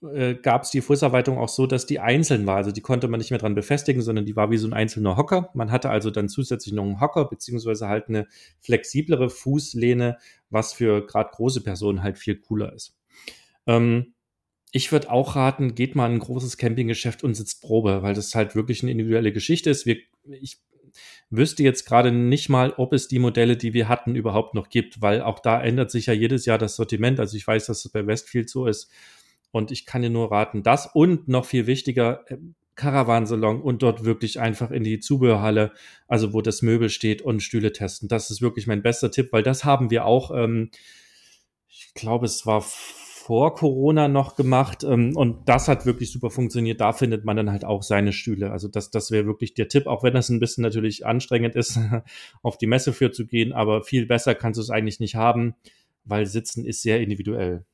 äh, 0.03 0.35
gab 0.35 0.63
es 0.63 0.71
die 0.71 0.81
Fußerweiterung 0.81 1.39
auch 1.39 1.49
so, 1.49 1.67
dass 1.67 1.87
die 1.87 2.01
einzeln 2.01 2.47
war. 2.47 2.57
Also 2.57 2.73
die 2.73 2.81
konnte 2.81 3.09
man 3.09 3.19
nicht 3.19 3.31
mehr 3.31 3.39
dran 3.39 3.55
befestigen, 3.55 4.03
sondern 4.03 4.25
die 4.25 4.37
war 4.37 4.51
wie 4.51 4.57
so 4.57 4.67
ein 4.67 4.73
einzelner 4.73 5.17
Hocker. 5.17 5.51
Man 5.55 5.71
hatte 5.71 5.91
also 5.91 6.11
dann 6.11 6.29
zusätzlich 6.29 6.73
noch 6.75 6.85
einen 6.85 7.01
Hocker, 7.01 7.27
beziehungsweise 7.27 7.89
halt 7.89 8.09
eine 8.09 8.27
flexiblere 8.61 9.29
Fußlehne, 9.29 10.17
was 10.49 10.73
für 10.73 11.07
gerade 11.07 11.31
große 11.33 11.63
Personen 11.63 12.03
halt 12.03 12.19
viel 12.19 12.37
cooler 12.37 12.73
ist. 12.73 12.97
Ähm, 13.67 14.15
ich 14.73 14.91
würde 14.93 15.11
auch 15.11 15.37
raten, 15.37 15.75
geht 15.75 15.97
mal 15.97 16.07
in 16.07 16.15
ein 16.15 16.21
großes 16.21 16.57
Campinggeschäft 16.57 17.23
und 17.25 17.35
sitzt 17.35 17.61
Probe, 17.61 18.03
weil 18.03 18.15
das 18.15 18.35
halt 18.35 18.55
wirklich 18.55 18.83
eine 18.83 18.93
individuelle 18.93 19.33
Geschichte 19.33 19.69
ist. 19.69 19.85
Wir, 19.85 19.99
ich 20.41 20.59
wüsste 21.29 21.63
jetzt 21.63 21.85
gerade 21.85 22.11
nicht 22.11 22.49
mal, 22.49 22.73
ob 22.77 22.93
es 22.93 23.07
die 23.09 23.19
Modelle, 23.19 23.57
die 23.57 23.75
wir 23.75 23.89
hatten, 23.89 24.15
überhaupt 24.15 24.55
noch 24.55 24.71
gibt, 24.71 25.03
weil 25.03 25.23
auch 25.23 25.41
da 25.41 25.61
ändert 25.61 25.91
sich 25.91 26.07
ja 26.07 26.13
jedes 26.13 26.47
Jahr 26.47 26.59
das 26.59 26.77
Sortiment. 26.77 27.21
Also 27.21 27.37
ich 27.37 27.47
weiß, 27.47 27.67
dass 27.67 27.85
es 27.85 27.93
bei 27.93 28.07
Westfield 28.07 28.49
so 28.49 28.67
ist 28.67 28.91
und 29.51 29.71
ich 29.71 29.87
kann 29.87 30.03
dir 30.03 30.11
nur 30.11 30.31
raten, 30.31 30.63
das 30.63 30.87
und 30.93 31.29
noch 31.29 31.45
viel 31.45 31.67
wichtiger, 31.67 32.25
Caravansalon 32.81 33.59
äh, 33.59 33.63
und 33.63 33.83
dort 33.83 34.05
wirklich 34.05 34.41
einfach 34.41 34.71
in 34.71 34.85
die 34.85 35.01
Zubehörhalle, 35.01 35.73
also 36.09 36.33
wo 36.33 36.41
das 36.41 36.63
Möbel 36.63 36.89
steht 36.89 37.23
und 37.23 37.43
Stühle 37.43 37.73
testen. 37.73 38.09
Das 38.09 38.31
ist 38.31 38.43
wirklich 38.43 38.67
mein 38.67 38.83
bester 38.83 39.11
Tipp, 39.11 39.29
weil 39.33 39.43
das 39.43 39.65
haben 39.65 39.91
wir 39.91 40.07
auch, 40.07 40.31
ähm, 40.35 40.71
ich 41.69 41.93
glaube, 41.95 42.27
es 42.27 42.47
war 42.47 42.63
vor 42.63 43.55
Corona 43.55 44.09
noch 44.09 44.35
gemacht 44.35 44.83
ähm, 44.83 45.15
und 45.15 45.49
das 45.49 45.69
hat 45.69 45.87
wirklich 45.87 46.11
super 46.11 46.31
funktioniert. 46.31 46.81
Da 46.81 46.93
findet 46.93 47.25
man 47.25 47.37
dann 47.37 47.51
halt 47.53 47.65
auch 47.65 47.83
seine 47.83 48.13
Stühle. 48.13 48.51
Also 48.51 48.67
das, 48.67 48.91
das 48.91 49.11
wäre 49.11 49.27
wirklich 49.27 49.55
der 49.55 49.69
Tipp, 49.69 49.87
auch 49.87 50.03
wenn 50.03 50.15
das 50.15 50.31
ein 50.31 50.41
bisschen 50.41 50.63
natürlich 50.63 51.07
anstrengend 51.07 51.55
ist, 51.55 51.79
auf 52.43 52.57
die 52.57 52.67
Messe 52.67 52.93
für 52.93 53.13
zu 53.13 53.27
gehen, 53.27 53.53
aber 53.53 53.83
viel 53.83 54.07
besser 54.07 54.35
kannst 54.35 54.59
du 54.59 54.63
es 54.63 54.71
eigentlich 54.71 55.01
nicht 55.01 55.17
haben, 55.17 55.55
weil 56.05 56.27
Sitzen 56.27 56.65
ist 56.65 56.83
sehr 56.83 57.01
individuell. 57.01 57.65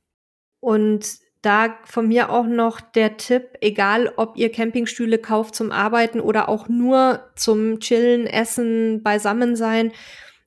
Und 0.61 1.21
da 1.47 1.77
von 1.85 2.09
mir 2.09 2.31
auch 2.31 2.47
noch 2.47 2.81
der 2.81 3.17
Tipp, 3.17 3.57
egal 3.61 4.13
ob 4.17 4.37
ihr 4.37 4.51
Campingstühle 4.51 5.19
kauft 5.19 5.55
zum 5.55 5.71
Arbeiten 5.73 6.21
oder 6.21 6.49
auch 6.49 6.69
nur 6.69 7.21
zum 7.37 7.79
Chillen, 7.81 8.27
Essen, 8.27 9.03
Beisammensein, 9.03 9.93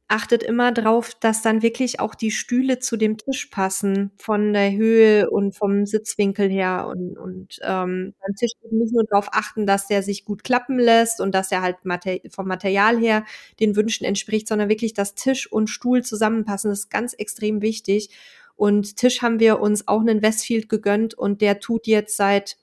achtet 0.10 0.42
immer 0.44 0.72
drauf, 0.72 1.14
dass 1.20 1.44
dann 1.44 1.62
wirklich 1.62 2.00
auch 2.00 2.16
die 2.16 2.32
Stühle 2.32 2.80
zu 2.80 2.98
dem 2.98 3.18
Tisch 3.18 3.46
passen, 3.46 4.12
von 4.18 4.54
der 4.54 4.72
Höhe 4.74 5.30
und 5.30 5.56
vom 5.56 5.86
Sitzwinkel 5.86 6.50
her 6.50 6.88
und, 6.90 7.16
und 7.18 7.60
ähm, 7.62 8.16
beim 8.20 8.36
Tisch 8.36 8.52
nicht 8.72 8.92
nur 8.94 9.04
darauf 9.10 9.30
achten, 9.32 9.68
dass 9.68 9.88
der 9.88 10.02
sich 10.02 10.26
gut 10.26 10.44
klappen 10.44 10.80
lässt 10.80 11.22
und 11.22 11.34
dass 11.34 11.52
er 11.52 11.62
halt 11.62 11.86
Mater 11.86 12.18
vom 12.32 12.48
Material 12.48 12.98
her 12.98 13.24
den 13.60 13.76
Wünschen 13.76 14.04
entspricht, 14.04 14.48
sondern 14.48 14.68
wirklich, 14.68 14.94
dass 14.96 15.14
Tisch 15.14 15.50
und 15.52 15.70
Stuhl 15.70 16.04
zusammenpassen. 16.04 16.72
Das 16.72 16.80
ist 16.80 16.90
ganz 16.90 17.14
extrem 17.14 17.62
wichtig. 17.62 18.10
Und 18.60 18.98
Tisch 18.98 19.22
haben 19.22 19.40
wir 19.40 19.62
uns 19.62 19.88
auch 19.88 20.02
einen 20.02 20.22
Westfield 20.22 20.68
gegönnt 20.68 21.14
und 21.14 21.40
der 21.40 21.62
tut 21.62 21.88
jetzt 21.88 22.18
seit 22.18 22.58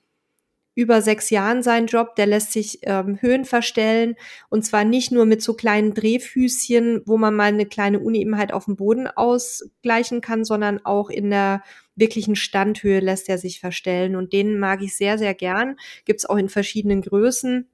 über 0.75 1.01
sechs 1.01 1.31
Jahren 1.31 1.63
seinen 1.63 1.87
Job. 1.87 2.15
Der 2.17 2.27
lässt 2.27 2.51
sich 2.51 2.81
ähm, 2.83 3.17
Höhen 3.19 3.45
verstellen 3.45 4.13
und 4.49 4.63
zwar 4.63 4.83
nicht 4.83 5.11
nur 5.11 5.25
mit 5.25 5.41
so 5.41 5.55
kleinen 5.55 5.95
Drehfüßchen, 5.95 7.01
wo 7.07 7.17
man 7.17 7.33
mal 7.35 7.45
eine 7.45 7.65
kleine 7.65 7.99
Unebenheit 7.99 8.53
auf 8.53 8.65
dem 8.65 8.75
Boden 8.75 9.07
ausgleichen 9.07 10.21
kann, 10.21 10.45
sondern 10.45 10.85
auch 10.85 11.09
in 11.09 11.31
der 11.31 11.63
wirklichen 11.95 12.35
Standhöhe 12.35 12.99
lässt 12.99 13.27
er 13.27 13.39
sich 13.39 13.59
verstellen 13.59 14.15
und 14.15 14.33
den 14.33 14.59
mag 14.59 14.83
ich 14.83 14.95
sehr, 14.95 15.17
sehr 15.17 15.33
gern. 15.33 15.77
Gibt's 16.05 16.27
auch 16.27 16.37
in 16.37 16.49
verschiedenen 16.49 17.01
Größen. 17.01 17.67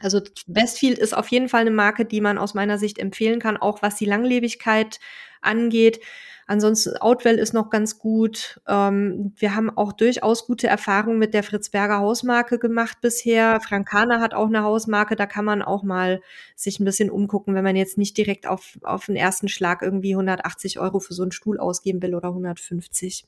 Also 0.00 0.20
Westfield 0.48 0.98
ist 0.98 1.16
auf 1.16 1.28
jeden 1.28 1.48
Fall 1.48 1.60
eine 1.60 1.70
Marke, 1.70 2.04
die 2.04 2.20
man 2.20 2.36
aus 2.36 2.54
meiner 2.54 2.78
Sicht 2.78 2.98
empfehlen 2.98 3.38
kann, 3.38 3.56
auch 3.56 3.80
was 3.80 3.94
die 3.94 4.06
Langlebigkeit 4.06 4.98
angeht. 5.40 6.00
Ansonsten 6.46 6.96
Outwell 6.98 7.36
ist 7.36 7.54
noch 7.54 7.70
ganz 7.70 7.98
gut. 7.98 8.60
Ähm, 8.68 9.32
wir 9.36 9.54
haben 9.54 9.70
auch 9.70 9.92
durchaus 9.92 10.46
gute 10.46 10.66
Erfahrungen 10.66 11.18
mit 11.18 11.34
der 11.34 11.42
Fritzberger 11.42 11.98
Hausmarke 11.98 12.58
gemacht 12.58 12.98
bisher. 13.00 13.60
Frankana 13.60 14.20
hat 14.20 14.34
auch 14.34 14.46
eine 14.46 14.62
Hausmarke, 14.62 15.16
da 15.16 15.26
kann 15.26 15.44
man 15.44 15.62
auch 15.62 15.82
mal 15.82 16.20
sich 16.56 16.80
ein 16.80 16.84
bisschen 16.84 17.10
umgucken, 17.10 17.54
wenn 17.54 17.64
man 17.64 17.76
jetzt 17.76 17.98
nicht 17.98 18.16
direkt 18.16 18.46
auf, 18.46 18.78
auf 18.82 19.06
den 19.06 19.16
ersten 19.16 19.48
Schlag 19.48 19.82
irgendwie 19.82 20.12
180 20.12 20.78
Euro 20.78 21.00
für 21.00 21.14
so 21.14 21.22
einen 21.22 21.32
Stuhl 21.32 21.58
ausgeben 21.58 22.02
will 22.02 22.14
oder 22.14 22.28
150. 22.28 23.24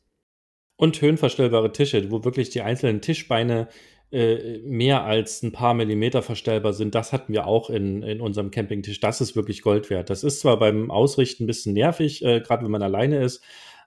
Und 0.76 1.00
höhenverstellbare 1.00 1.72
Tische, 1.72 2.10
wo 2.10 2.24
wirklich 2.24 2.50
die 2.50 2.60
einzelnen 2.60 3.00
Tischbeine 3.00 3.68
äh, 4.12 4.58
mehr 4.58 5.04
als 5.04 5.42
ein 5.42 5.52
paar 5.52 5.74
Millimeter 5.74 6.22
verstellbar 6.22 6.72
sind, 6.72 6.94
das 6.94 7.12
hatten 7.12 7.32
wir 7.32 7.46
auch 7.46 7.70
in, 7.70 8.02
in 8.02 8.20
unserem 8.20 8.50
Campingtisch. 8.50 9.00
Das 9.00 9.20
ist 9.20 9.34
wirklich 9.34 9.62
Gold 9.62 9.90
wert. 9.90 10.10
Das 10.10 10.24
ist 10.24 10.40
zwar 10.40 10.58
beim 10.58 10.90
Ausrichten 10.90 11.44
ein 11.44 11.48
bisschen 11.48 11.72
nervig, 11.74 12.24
äh, 12.24 12.40
gerade 12.40 12.64
wenn 12.64 12.70
man 12.70 12.82
alleine 12.82 13.22
ist, 13.22 13.42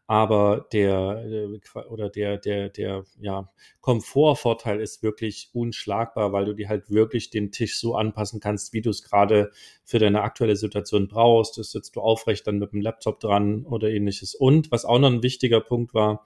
aber 0.07 0.67
der 0.73 1.23
äh, 1.23 1.79
oder 1.89 2.09
der 2.09 2.37
der 2.37 2.69
der 2.69 3.05
ja 3.19 3.47
Komfortvorteil 3.79 4.81
ist 4.81 5.03
wirklich 5.03 5.51
unschlagbar, 5.53 6.33
weil 6.33 6.45
du 6.45 6.53
dir 6.53 6.67
halt 6.67 6.89
wirklich 6.89 7.29
den 7.29 7.51
Tisch 7.51 7.79
so 7.79 7.95
anpassen 7.95 8.39
kannst, 8.39 8.73
wie 8.73 8.81
du 8.81 8.89
es 8.89 9.03
gerade 9.03 9.51
für 9.85 9.99
deine 9.99 10.23
aktuelle 10.23 10.55
Situation 10.55 11.07
brauchst. 11.07 11.59
Das 11.59 11.71
sitzt 11.71 11.95
du 11.95 12.01
aufrecht 12.01 12.47
dann 12.47 12.57
mit 12.57 12.73
dem 12.73 12.81
Laptop 12.81 13.19
dran 13.19 13.65
oder 13.65 13.89
ähnliches. 13.89 14.33
Und 14.33 14.71
was 14.71 14.83
auch 14.83 14.97
noch 14.97 15.11
ein 15.11 15.21
wichtiger 15.21 15.61
Punkt 15.61 15.93
war, 15.93 16.25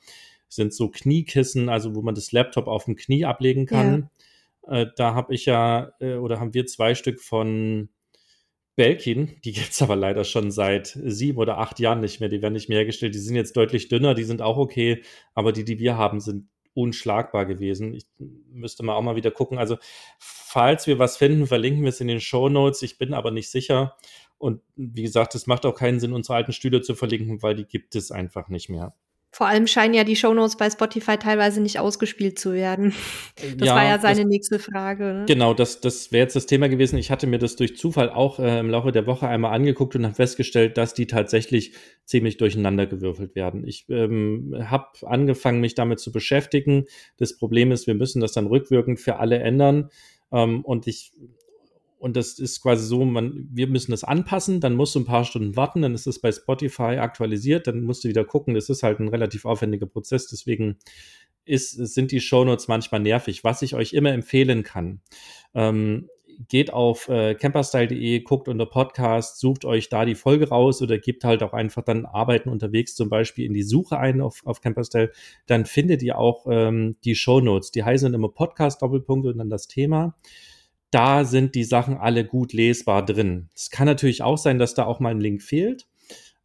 sind 0.56 0.74
so 0.74 0.89
Kniekissen, 0.89 1.70
also 1.70 1.95
wo 1.95 2.01
man 2.01 2.16
das 2.16 2.32
Laptop 2.32 2.68
auf 2.68 2.86
dem 2.86 2.95
Knie 2.95 3.26
ablegen 3.26 3.66
kann. 3.66 4.10
Ja. 4.68 4.82
Äh, 4.82 4.88
da 4.95 5.14
habe 5.14 5.34
ich 5.34 5.45
ja, 5.45 5.91
äh, 5.99 6.16
oder 6.16 6.39
haben 6.39 6.54
wir 6.54 6.66
zwei 6.66 6.95
Stück 6.95 7.22
von 7.22 7.89
Belkin, 8.76 9.39
die 9.43 9.51
gibt 9.51 9.72
es 9.72 9.82
aber 9.82 9.95
leider 9.95 10.24
schon 10.24 10.51
seit 10.51 10.97
sieben 11.04 11.38
oder 11.38 11.58
acht 11.58 11.80
Jahren 11.80 12.01
nicht 12.01 12.20
mehr. 12.20 12.30
Die 12.30 12.41
werden 12.41 12.54
nicht 12.54 12.70
mehr 12.70 12.80
hergestellt. 12.80 13.16
Die 13.16 13.20
sind 13.20 13.36
jetzt 13.36 13.56
deutlich 13.56 13.88
dünner, 13.88 14.14
die 14.14 14.24
sind 14.24 14.41
auch 14.41 14.58
okay, 14.58 15.04
aber 15.34 15.51
die, 15.51 15.66
die 15.66 15.80
wir 15.80 15.97
haben, 15.97 16.20
sind 16.20 16.47
unschlagbar 16.74 17.45
gewesen. 17.45 17.93
Ich 17.93 18.08
müsste 18.51 18.84
mal 18.84 18.95
auch 18.95 19.01
mal 19.04 19.16
wieder 19.16 19.32
gucken. 19.32 19.60
Also, 19.60 19.78
falls 20.18 20.88
wir 20.88 20.97
was 20.97 21.18
finden, 21.18 21.45
verlinken 21.45 21.84
wir 21.84 21.89
es 21.89 22.01
in 22.01 22.08
den 22.08 22.20
Show 22.20 22.49
Notes. 22.49 22.82
Ich 22.82 22.97
bin 22.97 23.14
aber 23.14 23.30
nicht 23.30 23.49
sicher. 23.49 23.95
Und 24.39 24.62
wie 24.76 25.04
gesagt, 25.04 25.36
es 25.36 25.47
macht 25.47 25.66
auch 25.66 25.76
keinen 25.76 25.99
Sinn, 25.99 26.14
unsere 26.14 26.36
alten 26.36 26.51
Stühle 26.51 26.82
zu 26.82 26.95
verlinken, 26.95 27.43
weil 27.43 27.56
die 27.56 27.66
gibt 27.66 27.95
es 27.95 28.12
einfach 28.12 28.49
nicht 28.49 28.70
mehr. 28.70 28.95
Vor 29.36 29.47
allem 29.47 29.65
scheinen 29.65 29.95
ja 29.95 30.03
die 30.03 30.15
Shownotes 30.15 30.57
bei 30.57 30.69
Spotify 30.69 31.17
teilweise 31.17 31.59
nicht 31.59 31.79
ausgespielt 31.79 32.38
zu 32.38 32.53
werden. 32.53 32.93
Das 33.57 33.67
ja, 33.67 33.75
war 33.75 33.84
ja 33.84 33.97
seine 33.97 34.21
das, 34.21 34.29
nächste 34.29 34.59
Frage. 34.59 35.05
Ne? 35.05 35.25
Genau, 35.27 35.55
das, 35.55 35.81
das 35.81 36.11
wäre 36.11 36.21
jetzt 36.21 36.36
das 36.36 36.45
Thema 36.45 36.69
gewesen. 36.69 36.99
Ich 36.99 37.09
hatte 37.09 37.25
mir 37.25 37.39
das 37.39 37.55
durch 37.55 37.75
Zufall 37.75 38.11
auch 38.11 38.38
äh, 38.38 38.59
im 38.59 38.69
Laufe 38.69 38.91
der 38.91 39.07
Woche 39.07 39.27
einmal 39.27 39.51
angeguckt 39.51 39.95
und 39.95 40.05
habe 40.05 40.13
festgestellt, 40.13 40.77
dass 40.77 40.93
die 40.93 41.07
tatsächlich 41.07 41.73
ziemlich 42.05 42.38
durcheinander 42.38 42.86
gewürfelt 42.86 43.34
werden. 43.34 43.65
Ich 43.65 43.88
ähm, 43.89 44.55
habe 44.69 44.89
angefangen, 45.01 45.61
mich 45.61 45.73
damit 45.73 45.99
zu 45.99 46.11
beschäftigen. 46.11 46.86
Das 47.17 47.36
Problem 47.36 47.71
ist, 47.71 47.88
wir 47.88 47.95
müssen 47.95 48.21
das 48.21 48.34
dann 48.34 48.45
rückwirkend 48.45 48.99
für 48.99 49.17
alle 49.17 49.39
ändern. 49.39 49.89
Ähm, 50.31 50.63
und 50.63 50.86
ich 50.86 51.11
und 52.04 52.18
das 52.18 52.38
ist 52.38 52.62
quasi 52.62 52.86
so, 52.86 53.06
man, 53.06 53.47
wir 53.49 53.68
müssen 53.68 53.91
das 53.91 54.04
anpassen, 54.04 54.60
dann 54.60 54.76
musst 54.76 54.93
du 54.93 54.99
ein 54.99 55.06
paar 55.06 55.24
Stunden 55.24 55.56
warten, 55.56 55.84
dann 55.84 55.93
ist 55.93 56.06
es 56.06 56.20
bei 56.20 56.34
Spotify 56.34 56.97
aktualisiert, 56.99 57.66
dann 57.66 57.82
musst 57.84 58.04
du 58.04 58.10
wieder 58.10 58.26
gucken. 58.26 58.56
Das 58.56 58.68
ist 58.68 58.84
halt 58.84 58.99
ein 58.99 59.08
relativ 59.08 59.45
aufwendiger 59.45 59.86
Prozess, 59.86 60.28
deswegen 60.28 60.80
ist, 61.45 61.72
sind 61.72 62.12
die 62.12 62.20
Shownotes 62.20 62.68
manchmal 62.68 62.99
nervig. 62.99 63.45
Was 63.45 63.62
ich 63.62 63.74
euch 63.74 63.93
immer 63.93 64.12
empfehlen 64.12 64.64
kann, 64.64 64.99
ähm, 65.54 66.10
geht 66.49 66.74
auf 66.74 67.08
äh, 67.08 67.36
camperstyle.de, 67.36 68.20
guckt 68.20 68.49
unter 68.49 68.66
Podcast, 68.66 69.39
sucht 69.39 69.64
euch 69.64 69.88
da 69.88 70.04
die 70.04 70.16
Folge 70.16 70.49
raus 70.49 70.82
oder 70.82 70.97
gebt 70.97 71.24
halt 71.24 71.41
auch 71.41 71.54
einfach 71.54 71.84
dann 71.84 72.06
Arbeiten 72.06 72.49
unterwegs 72.49 72.95
zum 72.95 73.08
Beispiel 73.08 73.45
in 73.45 73.54
die 73.54 73.64
Suche 73.64 73.97
ein 73.97 74.20
auf, 74.20 74.41
auf 74.43 74.60
Camperstyle. 74.60 75.14
Dann 75.45 75.66
findet 75.66 76.04
ihr 76.04 76.18
auch 76.18 76.47
ähm, 76.49 76.97
die 77.06 77.16
Shownotes. 77.16 77.72
Die 77.72 77.86
heißen 77.86 78.14
immer 78.14 78.28
Podcast 78.28 78.82
Doppelpunkt 78.82 79.26
und 79.26 79.38
dann 79.38 79.49
das 79.49 79.68
Thema 79.68 80.18
da 80.94 81.26
sind 81.26 81.56
die 81.56 81.64
Sachen 81.64 81.98
alle 81.98 82.24
gut 82.24 82.54
lesbar 82.54 83.04
drin. 83.04 83.50
Es 83.56 83.72
kann 83.72 83.88
natürlich 83.88 84.22
auch 84.22 84.38
sein, 84.38 84.60
dass 84.60 84.76
da 84.76 84.86
auch 84.86 85.00
mal 85.00 85.10
ein 85.10 85.20
Link 85.20 85.41
fehlt, 85.41 85.88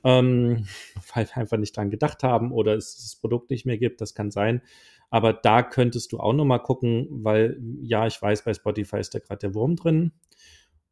ähm, 0.04 0.66
weil 1.14 1.26
wir 1.26 1.36
einfach 1.36 1.58
nicht 1.58 1.76
dran 1.76 1.90
gedacht 1.90 2.22
haben 2.22 2.52
oder 2.52 2.74
es 2.74 2.96
das 2.96 3.16
Produkt 3.16 3.50
nicht 3.50 3.66
mehr 3.66 3.78
gibt. 3.78 4.00
Das 4.00 4.14
kann 4.14 4.30
sein. 4.30 4.62
Aber 5.10 5.32
da 5.32 5.62
könntest 5.62 6.12
du 6.12 6.18
auch 6.18 6.32
noch 6.32 6.44
mal 6.44 6.58
gucken, 6.58 7.06
weil 7.10 7.58
ja, 7.82 8.06
ich 8.06 8.20
weiß, 8.20 8.42
bei 8.44 8.54
Spotify 8.54 8.98
ist 8.98 9.14
da 9.14 9.18
gerade 9.18 9.38
der 9.38 9.54
Wurm 9.54 9.76
drin. 9.76 10.12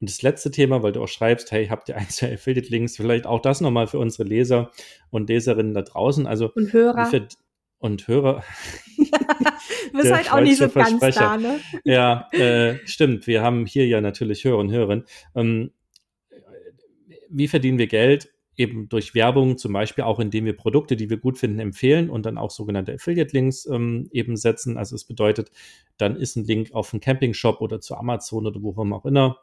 Und 0.01 0.11
das 0.11 0.21
letzte 0.21 0.51
Thema, 0.51 0.83
weil 0.83 0.93
du 0.93 1.03
auch 1.03 1.09
schreibst, 1.09 1.53
hey, 1.53 1.69
habt 1.69 1.89
ihr 1.89 1.97
ein, 1.97 2.09
zwei 2.11 2.35
Affiliate-Links? 2.35 2.97
Vielleicht 2.97 3.27
auch 3.27 3.41
das 3.41 3.63
nochmal 3.63 3.87
für 3.87 3.99
unsere 3.99 4.25
Leser 4.25 4.71
und 5.11 5.29
Leserinnen 5.31 5.73
da 5.73 5.83
draußen. 5.83 6.27
Also 6.27 6.53
und 6.53 6.73
Hörer. 6.73 7.11
Und 7.79 8.07
Hörer. 8.07 8.43
du 9.93 9.99
bist 9.99 10.13
halt 10.13 10.33
auch 10.33 10.41
nicht 10.41 10.59
so 10.59 10.69
ganz 10.69 11.15
da, 11.15 11.37
ne? 11.37 11.61
Ja, 11.85 12.29
äh, 12.33 12.79
stimmt. 12.87 13.27
Wir 13.27 13.43
haben 13.43 13.67
hier 13.67 13.87
ja 13.87 14.01
natürlich 14.01 14.45
Hörer 14.45 14.59
und 14.59 14.71
Hörerinnen. 14.71 15.05
Ähm, 15.35 15.73
wie 17.29 17.49
verdienen 17.49 17.79
wir 17.79 17.87
Geld? 17.87 18.33
Eben 18.59 18.89
durch 18.89 19.15
Werbung, 19.15 19.59
zum 19.59 19.75
Beispiel 19.75 20.05
auch 20.05 20.19
indem 20.19 20.47
wir 20.47 20.57
Produkte, 20.57 20.97
die 20.97 21.11
wir 21.11 21.19
gut 21.19 21.39
finden, 21.39 21.59
empfehlen 21.59 22.09
und 22.09 22.25
dann 22.25 22.39
auch 22.39 22.51
sogenannte 22.51 22.95
Affiliate-Links 22.95 23.67
ähm, 23.67 24.09
eben 24.13 24.37
setzen. 24.37 24.79
Also 24.79 24.97
es 24.97 25.05
bedeutet, 25.05 25.51
dann 25.99 26.17
ist 26.17 26.37
ein 26.37 26.45
Link 26.45 26.73
auf 26.73 26.95
einen 26.95 27.01
Camping-Shop 27.01 27.61
oder 27.61 27.81
zu 27.81 27.97
Amazon 27.97 28.47
oder 28.47 28.63
wo 28.63 28.71
auch 28.95 29.05
immer 29.05 29.39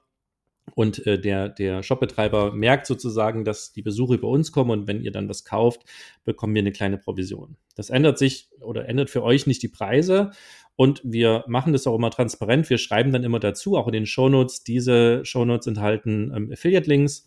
und 0.75 1.05
äh, 1.05 1.19
der, 1.19 1.49
der 1.49 1.83
Shopbetreiber 1.83 2.53
merkt 2.53 2.87
sozusagen, 2.87 3.43
dass 3.43 3.73
die 3.73 3.81
Besucher 3.81 4.15
über 4.15 4.29
uns 4.29 4.51
kommen 4.51 4.71
und 4.71 4.87
wenn 4.87 5.01
ihr 5.01 5.11
dann 5.11 5.29
was 5.29 5.43
kauft, 5.43 5.81
bekommen 6.23 6.55
wir 6.55 6.61
eine 6.61 6.71
kleine 6.71 6.97
Provision. 6.97 7.57
Das 7.75 7.89
ändert 7.89 8.17
sich 8.17 8.49
oder 8.59 8.87
ändert 8.87 9.09
für 9.09 9.23
euch 9.23 9.45
nicht 9.45 9.61
die 9.61 9.67
Preise 9.67 10.31
und 10.75 11.01
wir 11.03 11.43
machen 11.47 11.73
das 11.73 11.85
auch 11.85 11.95
immer 11.95 12.11
transparent. 12.11 12.69
Wir 12.69 12.77
schreiben 12.77 13.11
dann 13.11 13.23
immer 13.23 13.39
dazu, 13.39 13.77
auch 13.77 13.87
in 13.87 13.93
den 13.93 14.05
Shownotes, 14.05 14.63
diese 14.63 15.23
Shownotes 15.25 15.67
enthalten 15.67 16.31
ähm, 16.35 16.51
Affiliate-Links 16.51 17.25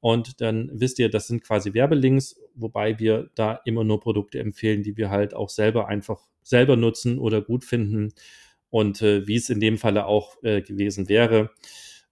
und 0.00 0.40
dann 0.40 0.70
wisst 0.72 0.98
ihr, 0.98 1.10
das 1.10 1.26
sind 1.26 1.42
quasi 1.42 1.74
Werbelinks, 1.74 2.40
wobei 2.54 2.98
wir 2.98 3.30
da 3.34 3.60
immer 3.64 3.84
nur 3.84 4.00
Produkte 4.00 4.38
empfehlen, 4.38 4.82
die 4.82 4.96
wir 4.96 5.10
halt 5.10 5.34
auch 5.34 5.48
selber 5.48 5.88
einfach 5.88 6.20
selber 6.42 6.76
nutzen 6.76 7.18
oder 7.18 7.42
gut 7.42 7.64
finden 7.64 8.12
und 8.70 9.02
äh, 9.02 9.26
wie 9.26 9.36
es 9.36 9.50
in 9.50 9.58
dem 9.58 9.78
Falle 9.78 10.06
auch 10.06 10.40
äh, 10.44 10.62
gewesen 10.62 11.08
wäre. 11.08 11.50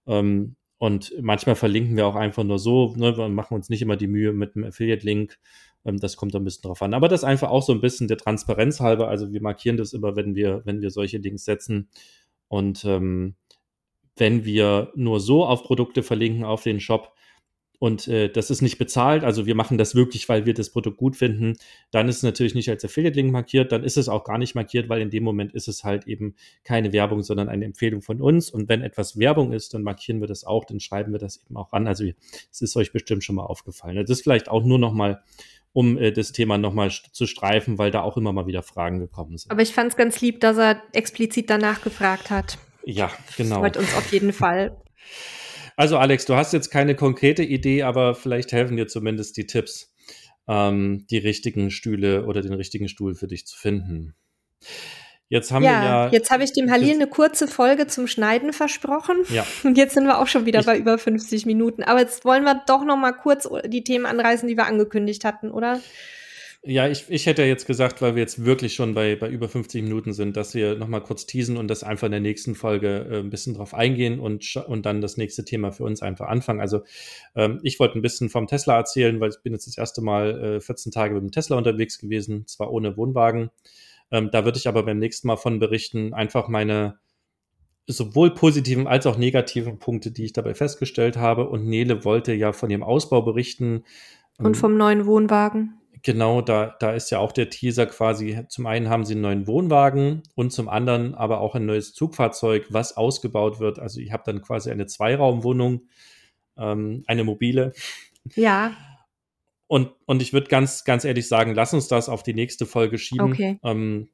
Ähm, 0.06 0.56
und 0.84 1.14
manchmal 1.18 1.54
verlinken 1.54 1.96
wir 1.96 2.06
auch 2.06 2.14
einfach 2.14 2.44
nur 2.44 2.58
so, 2.58 2.92
ne, 2.94 3.16
wir 3.16 3.30
machen 3.30 3.54
uns 3.54 3.70
nicht 3.70 3.80
immer 3.80 3.96
die 3.96 4.06
Mühe 4.06 4.34
mit 4.34 4.54
einem 4.54 4.66
Affiliate-Link. 4.66 5.38
Ähm, 5.86 5.98
das 5.98 6.18
kommt 6.18 6.36
ein 6.36 6.44
bisschen 6.44 6.60
drauf 6.60 6.82
an. 6.82 6.92
Aber 6.92 7.08
das 7.08 7.20
ist 7.20 7.24
einfach 7.24 7.48
auch 7.48 7.62
so 7.62 7.72
ein 7.72 7.80
bisschen 7.80 8.06
der 8.06 8.18
Transparenz 8.18 8.80
halber. 8.80 9.08
Also 9.08 9.32
wir 9.32 9.40
markieren 9.40 9.78
das 9.78 9.94
immer, 9.94 10.14
wenn 10.14 10.34
wir, 10.34 10.60
wenn 10.66 10.82
wir 10.82 10.90
solche 10.90 11.16
Links 11.16 11.46
setzen. 11.46 11.88
Und 12.48 12.84
ähm, 12.84 13.34
wenn 14.16 14.44
wir 14.44 14.92
nur 14.94 15.20
so 15.20 15.46
auf 15.46 15.62
Produkte 15.62 16.02
verlinken 16.02 16.44
auf 16.44 16.62
den 16.64 16.80
Shop, 16.80 17.13
und 17.84 18.08
äh, 18.08 18.30
das 18.30 18.48
ist 18.48 18.62
nicht 18.62 18.78
bezahlt, 18.78 19.24
also 19.24 19.44
wir 19.44 19.54
machen 19.54 19.76
das 19.76 19.94
wirklich, 19.94 20.26
weil 20.30 20.46
wir 20.46 20.54
das 20.54 20.70
Produkt 20.70 20.96
gut 20.96 21.16
finden, 21.16 21.58
dann 21.90 22.08
ist 22.08 22.16
es 22.16 22.22
natürlich 22.22 22.54
nicht 22.54 22.70
als 22.70 22.82
Affiliate-Link 22.82 23.30
markiert, 23.30 23.72
dann 23.72 23.84
ist 23.84 23.98
es 23.98 24.08
auch 24.08 24.24
gar 24.24 24.38
nicht 24.38 24.54
markiert, 24.54 24.88
weil 24.88 25.02
in 25.02 25.10
dem 25.10 25.22
Moment 25.22 25.52
ist 25.52 25.68
es 25.68 25.84
halt 25.84 26.06
eben 26.06 26.34
keine 26.62 26.94
Werbung, 26.94 27.22
sondern 27.22 27.50
eine 27.50 27.66
Empfehlung 27.66 28.00
von 28.00 28.22
uns. 28.22 28.48
Und 28.48 28.70
wenn 28.70 28.80
etwas 28.80 29.18
Werbung 29.18 29.52
ist, 29.52 29.74
dann 29.74 29.82
markieren 29.82 30.22
wir 30.22 30.26
das 30.26 30.44
auch, 30.44 30.64
dann 30.64 30.80
schreiben 30.80 31.12
wir 31.12 31.18
das 31.18 31.44
eben 31.44 31.58
auch 31.58 31.74
an. 31.74 31.86
Also 31.86 32.06
es 32.50 32.62
ist 32.62 32.74
euch 32.74 32.90
bestimmt 32.90 33.22
schon 33.22 33.36
mal 33.36 33.44
aufgefallen. 33.44 33.96
Das 33.96 34.08
ist 34.08 34.22
vielleicht 34.22 34.48
auch 34.48 34.64
nur 34.64 34.78
noch 34.78 34.94
mal 34.94 35.22
um 35.74 35.98
äh, 35.98 36.10
das 36.10 36.32
Thema 36.32 36.56
nochmal 36.56 36.90
zu 36.90 37.26
streifen, 37.26 37.76
weil 37.76 37.90
da 37.90 38.00
auch 38.00 38.16
immer 38.16 38.32
mal 38.32 38.46
wieder 38.46 38.62
Fragen 38.62 38.98
gekommen 38.98 39.36
sind. 39.36 39.50
Aber 39.50 39.60
ich 39.60 39.74
fand 39.74 39.90
es 39.90 39.98
ganz 39.98 40.22
lieb, 40.22 40.40
dass 40.40 40.56
er 40.56 40.80
explizit 40.92 41.50
danach 41.50 41.82
gefragt 41.82 42.30
hat. 42.30 42.56
Ja, 42.86 43.10
genau. 43.36 43.56
Freut 43.56 43.76
uns 43.76 43.94
auf 43.94 44.10
jeden 44.10 44.32
Fall. 44.32 44.74
Also 45.76 45.98
Alex, 45.98 46.24
du 46.24 46.34
hast 46.34 46.52
jetzt 46.52 46.70
keine 46.70 46.94
konkrete 46.94 47.42
Idee, 47.42 47.82
aber 47.82 48.14
vielleicht 48.14 48.52
helfen 48.52 48.76
dir 48.76 48.86
zumindest 48.86 49.36
die 49.36 49.46
Tipps, 49.46 49.92
ähm, 50.46 51.06
die 51.10 51.18
richtigen 51.18 51.70
Stühle 51.70 52.26
oder 52.26 52.42
den 52.42 52.54
richtigen 52.54 52.88
Stuhl 52.88 53.14
für 53.14 53.26
dich 53.26 53.46
zu 53.46 53.58
finden. 53.58 54.14
Jetzt 55.28 55.50
haben 55.50 55.64
ja, 55.64 55.70
wir 55.70 55.88
ja. 55.88 56.08
Jetzt 56.10 56.30
habe 56.30 56.44
ich 56.44 56.52
dem 56.52 56.70
Halil 56.70 56.94
eine 56.94 57.06
kurze 57.06 57.48
Folge 57.48 57.86
zum 57.86 58.06
Schneiden 58.06 58.52
versprochen. 58.52 59.16
Ja. 59.30 59.44
Und 59.64 59.76
jetzt 59.78 59.94
sind 59.94 60.04
wir 60.04 60.18
auch 60.18 60.26
schon 60.26 60.46
wieder 60.46 60.60
ich, 60.60 60.66
bei 60.66 60.78
über 60.78 60.98
50 60.98 61.46
Minuten. 61.46 61.82
Aber 61.82 62.00
jetzt 62.00 62.24
wollen 62.24 62.44
wir 62.44 62.62
doch 62.66 62.84
noch 62.84 62.96
mal 62.96 63.12
kurz 63.12 63.48
die 63.66 63.82
Themen 63.82 64.06
anreißen, 64.06 64.46
die 64.46 64.56
wir 64.56 64.66
angekündigt 64.66 65.24
hatten, 65.24 65.50
oder? 65.50 65.80
Ja, 66.66 66.88
ich, 66.88 67.04
ich 67.10 67.26
hätte 67.26 67.42
jetzt 67.42 67.66
gesagt, 67.66 68.00
weil 68.00 68.14
wir 68.14 68.22
jetzt 68.22 68.42
wirklich 68.46 68.74
schon 68.74 68.94
bei, 68.94 69.16
bei 69.16 69.28
über 69.28 69.50
50 69.50 69.82
Minuten 69.82 70.14
sind, 70.14 70.34
dass 70.34 70.54
wir 70.54 70.76
nochmal 70.76 71.02
kurz 71.02 71.26
teasen 71.26 71.58
und 71.58 71.68
das 71.68 71.84
einfach 71.84 72.06
in 72.06 72.12
der 72.12 72.20
nächsten 72.20 72.54
Folge 72.54 73.06
äh, 73.10 73.18
ein 73.18 73.28
bisschen 73.28 73.52
drauf 73.52 73.74
eingehen 73.74 74.18
und, 74.18 74.56
und 74.66 74.86
dann 74.86 75.02
das 75.02 75.18
nächste 75.18 75.44
Thema 75.44 75.72
für 75.72 75.84
uns 75.84 76.00
einfach 76.00 76.26
anfangen. 76.26 76.60
Also 76.60 76.80
ähm, 77.34 77.60
ich 77.62 77.78
wollte 77.80 77.98
ein 77.98 78.02
bisschen 78.02 78.30
vom 78.30 78.46
Tesla 78.46 78.78
erzählen, 78.78 79.20
weil 79.20 79.28
ich 79.28 79.42
bin 79.42 79.52
jetzt 79.52 79.66
das 79.66 79.76
erste 79.76 80.00
Mal 80.00 80.56
äh, 80.56 80.60
14 80.62 80.90
Tage 80.90 81.12
mit 81.12 81.22
dem 81.22 81.32
Tesla 81.32 81.58
unterwegs 81.58 81.98
gewesen, 81.98 82.46
zwar 82.46 82.72
ohne 82.72 82.96
Wohnwagen. 82.96 83.50
Ähm, 84.10 84.30
da 84.32 84.46
würde 84.46 84.56
ich 84.56 84.66
aber 84.66 84.84
beim 84.84 84.98
nächsten 84.98 85.28
Mal 85.28 85.36
von 85.36 85.58
berichten, 85.58 86.14
einfach 86.14 86.48
meine 86.48 86.98
sowohl 87.86 88.32
positiven 88.32 88.86
als 88.86 89.06
auch 89.06 89.18
negativen 89.18 89.78
Punkte, 89.78 90.12
die 90.12 90.24
ich 90.24 90.32
dabei 90.32 90.54
festgestellt 90.54 91.18
habe. 91.18 91.46
Und 91.46 91.66
Nele 91.66 92.06
wollte 92.06 92.32
ja 92.32 92.54
von 92.54 92.70
ihrem 92.70 92.82
Ausbau 92.82 93.20
berichten. 93.20 93.84
Und 94.38 94.56
vom 94.56 94.78
neuen 94.78 95.04
Wohnwagen. 95.04 95.78
Genau, 96.04 96.42
da, 96.42 96.76
da 96.80 96.92
ist 96.92 97.10
ja 97.10 97.18
auch 97.18 97.32
der 97.32 97.48
Teaser 97.48 97.86
quasi. 97.86 98.44
Zum 98.48 98.66
einen 98.66 98.90
haben 98.90 99.06
sie 99.06 99.14
einen 99.14 99.22
neuen 99.22 99.46
Wohnwagen 99.46 100.22
und 100.34 100.52
zum 100.52 100.68
anderen 100.68 101.14
aber 101.14 101.40
auch 101.40 101.54
ein 101.54 101.64
neues 101.64 101.94
Zugfahrzeug, 101.94 102.66
was 102.68 102.94
ausgebaut 102.98 103.58
wird. 103.58 103.78
Also 103.78 104.00
ich 104.00 104.12
habe 104.12 104.22
dann 104.26 104.42
quasi 104.42 104.70
eine 104.70 104.84
Zweiraumwohnung, 104.84 105.88
ähm, 106.58 107.04
eine 107.06 107.24
mobile. 107.24 107.72
Ja. 108.34 108.76
Und, 109.66 109.92
und 110.04 110.20
ich 110.20 110.34
würde 110.34 110.48
ganz, 110.48 110.84
ganz 110.84 111.06
ehrlich 111.06 111.26
sagen, 111.26 111.54
lass 111.54 111.72
uns 111.72 111.88
das 111.88 112.10
auf 112.10 112.22
die 112.22 112.34
nächste 112.34 112.66
Folge 112.66 112.98
schieben. 112.98 113.32
Okay. 113.32 113.58
Ähm, 113.62 114.10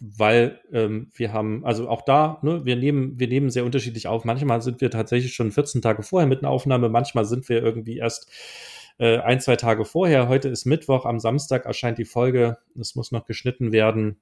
weil 0.00 0.60
ähm, 0.72 1.10
wir 1.14 1.32
haben, 1.32 1.64
also 1.64 1.88
auch 1.88 2.02
da, 2.02 2.38
ne, 2.42 2.64
wir 2.64 2.76
nehmen, 2.76 3.18
wir 3.18 3.26
nehmen 3.26 3.50
sehr 3.50 3.64
unterschiedlich 3.64 4.06
auf. 4.06 4.24
Manchmal 4.24 4.62
sind 4.62 4.80
wir 4.80 4.92
tatsächlich 4.92 5.34
schon 5.34 5.50
14 5.50 5.82
Tage 5.82 6.04
vorher 6.04 6.28
mit 6.28 6.38
einer 6.38 6.50
Aufnahme, 6.50 6.88
manchmal 6.88 7.24
sind 7.24 7.48
wir 7.48 7.60
irgendwie 7.60 7.98
erst 7.98 8.30
äh, 9.00 9.18
ein, 9.18 9.40
zwei 9.40 9.56
Tage 9.56 9.86
vorher. 9.86 10.28
Heute 10.28 10.48
ist 10.50 10.66
Mittwoch, 10.66 11.06
am 11.06 11.18
Samstag 11.20 11.64
erscheint 11.64 11.96
die 11.96 12.04
Folge. 12.04 12.58
Es 12.78 12.94
muss 12.94 13.12
noch 13.12 13.24
geschnitten 13.24 13.72
werden. 13.72 14.20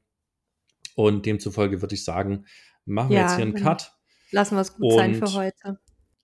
Und 0.94 1.26
demzufolge 1.26 1.82
würde 1.82 1.96
ich 1.96 2.04
sagen, 2.04 2.46
machen 2.84 3.10
wir 3.10 3.18
ja, 3.18 3.22
jetzt 3.22 3.36
hier 3.36 3.44
einen 3.44 3.54
Cut. 3.54 3.92
Lassen 4.30 4.54
wir 4.54 4.60
es 4.60 4.76
gut 4.76 4.92
sein 4.92 5.16
für 5.16 5.32
heute. 5.34 5.80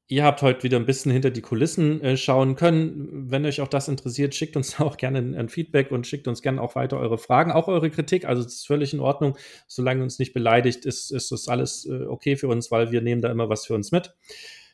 Ihr 0.06 0.22
habt 0.22 0.42
heute 0.42 0.62
wieder 0.62 0.76
ein 0.76 0.86
bisschen 0.86 1.10
hinter 1.10 1.30
die 1.30 1.40
Kulissen 1.40 2.00
äh, 2.02 2.16
schauen 2.16 2.54
können. 2.54 3.30
Wenn 3.30 3.44
euch 3.44 3.60
auch 3.60 3.68
das 3.68 3.88
interessiert, 3.88 4.36
schickt 4.36 4.56
uns 4.56 4.78
auch 4.80 4.98
gerne 4.98 5.18
ein, 5.18 5.34
ein, 5.34 5.48
Feedback 5.48 5.90
und 5.90 6.06
schickt 6.06 6.28
uns 6.28 6.40
gerne 6.40 6.60
auch 6.62 6.76
weiter 6.76 6.98
eure 6.98 7.18
Fragen, 7.18 7.50
auch 7.50 7.66
eure 7.66 7.90
Kritik. 7.90 8.24
Also 8.24 8.42
es 8.42 8.54
ist 8.54 8.66
völlig 8.68 8.92
in 8.94 9.00
Ordnung. 9.00 9.36
Solange 9.66 10.02
uns 10.04 10.20
nicht 10.20 10.32
beleidigt, 10.32 10.84
ist, 10.84 11.10
ist 11.10 11.32
das 11.32 11.48
alles 11.48 11.86
äh, 11.86 12.04
okay 12.04 12.36
für 12.36 12.46
uns, 12.46 12.70
weil 12.70 12.92
wir 12.92 13.00
nehmen 13.00 13.20
da 13.20 13.32
immer 13.32 13.48
was 13.48 13.66
für 13.66 13.74
uns 13.74 13.90
mit. 13.90 14.14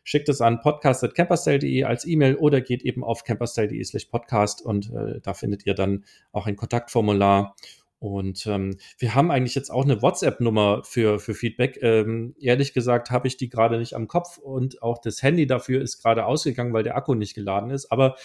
Schickt 0.05 0.29
es 0.29 0.41
an 0.41 0.61
podcast.camperstyle.de 0.61 1.85
als 1.85 2.07
E-Mail 2.07 2.37
oder 2.37 2.61
geht 2.61 2.83
eben 2.83 3.05
auf 3.05 3.25
camperstyle.de 3.25 3.83
slash 3.85 4.07
podcast 4.07 4.63
und 4.63 4.91
äh, 4.93 5.21
da 5.23 5.35
findet 5.35 5.67
ihr 5.67 5.75
dann 5.75 6.05
auch 6.33 6.47
ein 6.47 6.57
Kontaktformular 6.57 7.55
und 8.01 8.47
ähm, 8.47 8.79
wir 8.99 9.15
haben 9.15 9.31
eigentlich 9.31 9.55
jetzt 9.55 9.69
auch 9.69 9.85
eine 9.85 10.01
WhatsApp-Nummer 10.01 10.83
für, 10.85 11.21
für 11.21 11.35
Feedback. 11.35 11.79
Ähm, 11.83 12.35
ehrlich 12.41 12.73
gesagt 12.73 13.11
habe 13.11 13.29
ich 13.29 13.37
die 13.37 13.51
gerade 13.51 13.79
nicht 13.79 13.95
am 13.95 14.09
Kopf 14.09 14.39
und 14.39 14.83
auch 14.83 14.99
das 14.99 15.23
Handy 15.23 15.47
dafür 15.47 15.83
ist 15.83 16.03
gerade 16.03 16.25
ausgegangen, 16.25 16.73
weil 16.73 16.83
der 16.83 16.97
Akku 16.97 17.15
nicht 17.15 17.35
geladen 17.35 17.71
ist. 17.71 17.93
Aber 17.93 18.17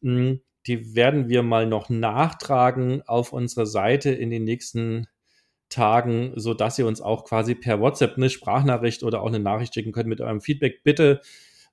mh, 0.00 0.38
die 0.66 0.96
werden 0.96 1.28
wir 1.28 1.44
mal 1.44 1.66
noch 1.66 1.88
nachtragen 1.88 3.02
auf 3.06 3.32
unserer 3.32 3.66
Seite 3.66 4.10
in 4.10 4.30
den 4.30 4.42
nächsten 4.42 5.06
Tagen, 5.70 6.32
so 6.36 6.52
dass 6.52 6.78
ihr 6.78 6.86
uns 6.86 7.00
auch 7.00 7.24
quasi 7.24 7.54
per 7.54 7.80
WhatsApp 7.80 8.16
eine 8.16 8.28
Sprachnachricht 8.28 9.02
oder 9.02 9.22
auch 9.22 9.28
eine 9.28 9.40
Nachricht 9.40 9.74
schicken 9.74 9.92
könnt 9.92 10.08
mit 10.08 10.20
eurem 10.20 10.40
Feedback. 10.40 10.82
Bitte 10.84 11.20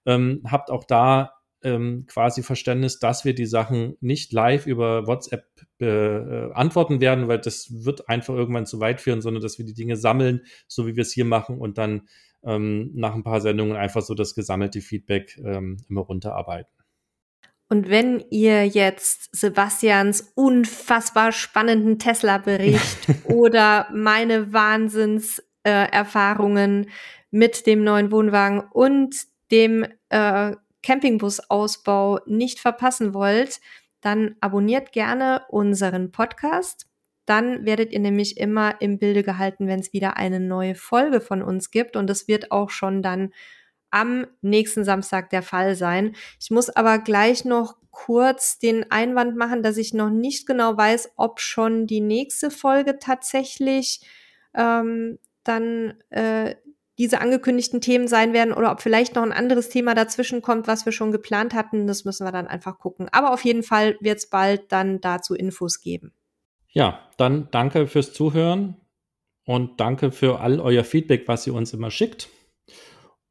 ähm, 0.06 0.42
habt 0.46 0.72
auch 0.72 0.86
da 0.86 1.34
ähm, 1.64 2.06
quasi 2.08 2.44
Verständnis, 2.44 3.00
dass 3.00 3.26
wir 3.26 3.34
die 3.34 3.46
Sachen 3.46 3.98
nicht 4.00 4.32
live 4.32 4.68
über 4.68 5.08
WhatsApp 5.08 5.46
beantworten 5.80 7.02
werden, 7.02 7.28
weil 7.28 7.40
das 7.40 7.84
wird 7.86 8.10
einfach 8.10 8.34
irgendwann 8.34 8.66
zu 8.66 8.80
weit 8.80 9.02
führen, 9.02 9.22
sondern 9.22 9.44
dass 9.44 9.58
wir 9.58 9.66
die 9.66 9.74
Dinge 9.74 9.96
sammeln, 9.98 10.42
so 10.68 10.88
wie 10.88 10.96
wir 10.96 11.02
es 11.02 11.12
hier 11.12 11.26
machen 11.26 11.60
und 11.60 11.78
dann 11.78 12.08
ähm, 12.44 12.92
nach 12.94 13.14
ein 13.14 13.24
paar 13.24 13.42
Sendungen 13.42 13.76
einfach 13.76 14.02
so 14.02 14.14
das 14.14 14.34
gesammelte 14.34 14.82
Feedback 14.82 15.40
ähm, 15.44 15.78
immer 15.90 16.02
runterarbeiten. 16.02 16.77
Und 17.70 17.90
wenn 17.90 18.24
ihr 18.30 18.66
jetzt 18.66 19.36
Sebastians 19.36 20.32
unfassbar 20.36 21.34
spannenden 21.34 22.00
Tesla-Bericht 22.00 22.98
oder 23.26 23.90
meine 23.94 24.54
Wahnsinnserfahrungen 24.54 26.86
äh, 26.86 26.90
mit 27.30 27.68
dem 27.68 27.84
neuen 27.84 28.10
Wohnwagen 28.12 28.64
und 28.72 29.18
dem 29.52 29.86
äh, 30.10 30.56
Campingbusausbau 30.82 32.22
nicht 32.26 32.60
verpassen 32.60 33.14
wollt, 33.14 33.60
dann 34.00 34.38
abonniert 34.40 34.94
gerne 34.94 35.42
unseren 35.50 36.12
Podcast. 36.12 36.88
Dann 37.26 37.66
werdet 37.66 37.92
ihr 37.92 38.00
nämlich 38.00 38.38
immer 38.38 38.80
im 38.80 39.00
Bilde 39.00 39.24
gehalten, 39.24 39.68
wenn 39.68 39.82
es 39.82 39.92
wieder 39.92 40.16
eine 40.16 40.40
neue 40.40 40.76
Folge 40.76 41.20
von 41.20 41.42
uns 41.42 41.72
gibt. 41.72 41.98
Und 41.98 42.10
es 42.10 42.30
wird 42.30 42.54
auch 42.54 42.70
schon 42.70 43.02
dann 43.02 43.34
am 43.92 44.28
nächsten 44.42 44.84
Samstag 44.84 45.30
der 45.30 45.42
Fall 45.42 45.76
sein. 45.76 46.16
Ich 46.40 46.52
muss 46.52 46.70
aber 46.70 47.00
gleich 47.00 47.46
noch 47.46 47.76
kurz 47.92 48.60
den 48.60 48.92
Einwand 48.92 49.36
machen, 49.38 49.64
dass 49.64 49.78
ich 49.78 49.94
noch 49.94 50.10
nicht 50.10 50.46
genau 50.46 50.78
weiß, 50.78 51.14
ob 51.16 51.40
schon 51.40 51.88
die 51.88 52.02
nächste 52.02 52.52
Folge 52.52 53.00
tatsächlich 53.00 54.02
ähm, 54.54 55.18
dann 55.44 55.96
äh, 56.10 56.56
diese 56.98 57.22
angekündigten 57.22 57.80
Themen 57.80 58.08
sein 58.08 58.34
werden 58.34 58.54
oder 58.54 58.72
ob 58.72 58.82
vielleicht 58.82 59.16
noch 59.16 59.24
ein 59.24 59.32
anderes 59.32 59.70
Thema 59.70 59.94
dazwischen 59.94 60.42
kommt, 60.42 60.68
was 60.68 60.86
wir 60.86 60.92
schon 60.92 61.12
geplant 61.12 61.54
hatten. 61.54 61.86
Das 61.86 62.06
müssen 62.06 62.26
wir 62.26 62.32
dann 62.32 62.48
einfach 62.48 62.80
gucken. 62.80 63.08
Aber 63.12 63.34
auf 63.34 63.46
jeden 63.46 63.64
Fall 63.64 63.98
wird 64.00 64.18
es 64.18 64.30
bald 64.30 64.72
dann 64.72 65.00
dazu 65.00 65.36
Infos 65.36 65.80
geben. 65.80 66.14
Ja, 66.70 67.00
dann 67.18 67.50
danke 67.52 67.88
fürs 67.88 68.14
Zuhören 68.14 68.76
und 69.46 69.80
danke 69.80 70.12
für 70.12 70.40
all 70.40 70.60
euer 70.60 70.84
Feedback, 70.84 71.28
was 71.28 71.46
ihr 71.48 71.54
uns 71.54 71.74
immer 71.74 71.92
schickt. 71.92 72.30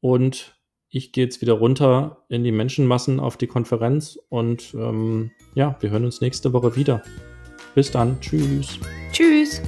Und 0.07 0.57
ich 0.87 1.11
gehe 1.11 1.25
jetzt 1.25 1.41
wieder 1.41 1.51
runter 1.51 2.23
in 2.29 2.45
die 2.45 2.53
Menschenmassen 2.53 3.19
auf 3.19 3.35
die 3.35 3.47
Konferenz 3.47 4.17
und 4.29 4.73
ähm, 4.73 5.31
ja, 5.53 5.75
wir 5.81 5.89
hören 5.89 6.05
uns 6.05 6.21
nächste 6.21 6.53
Woche 6.53 6.77
wieder. 6.77 7.03
Bis 7.75 7.91
dann. 7.91 8.17
Tschüss. 8.21 8.79
Tschüss. 9.11 9.61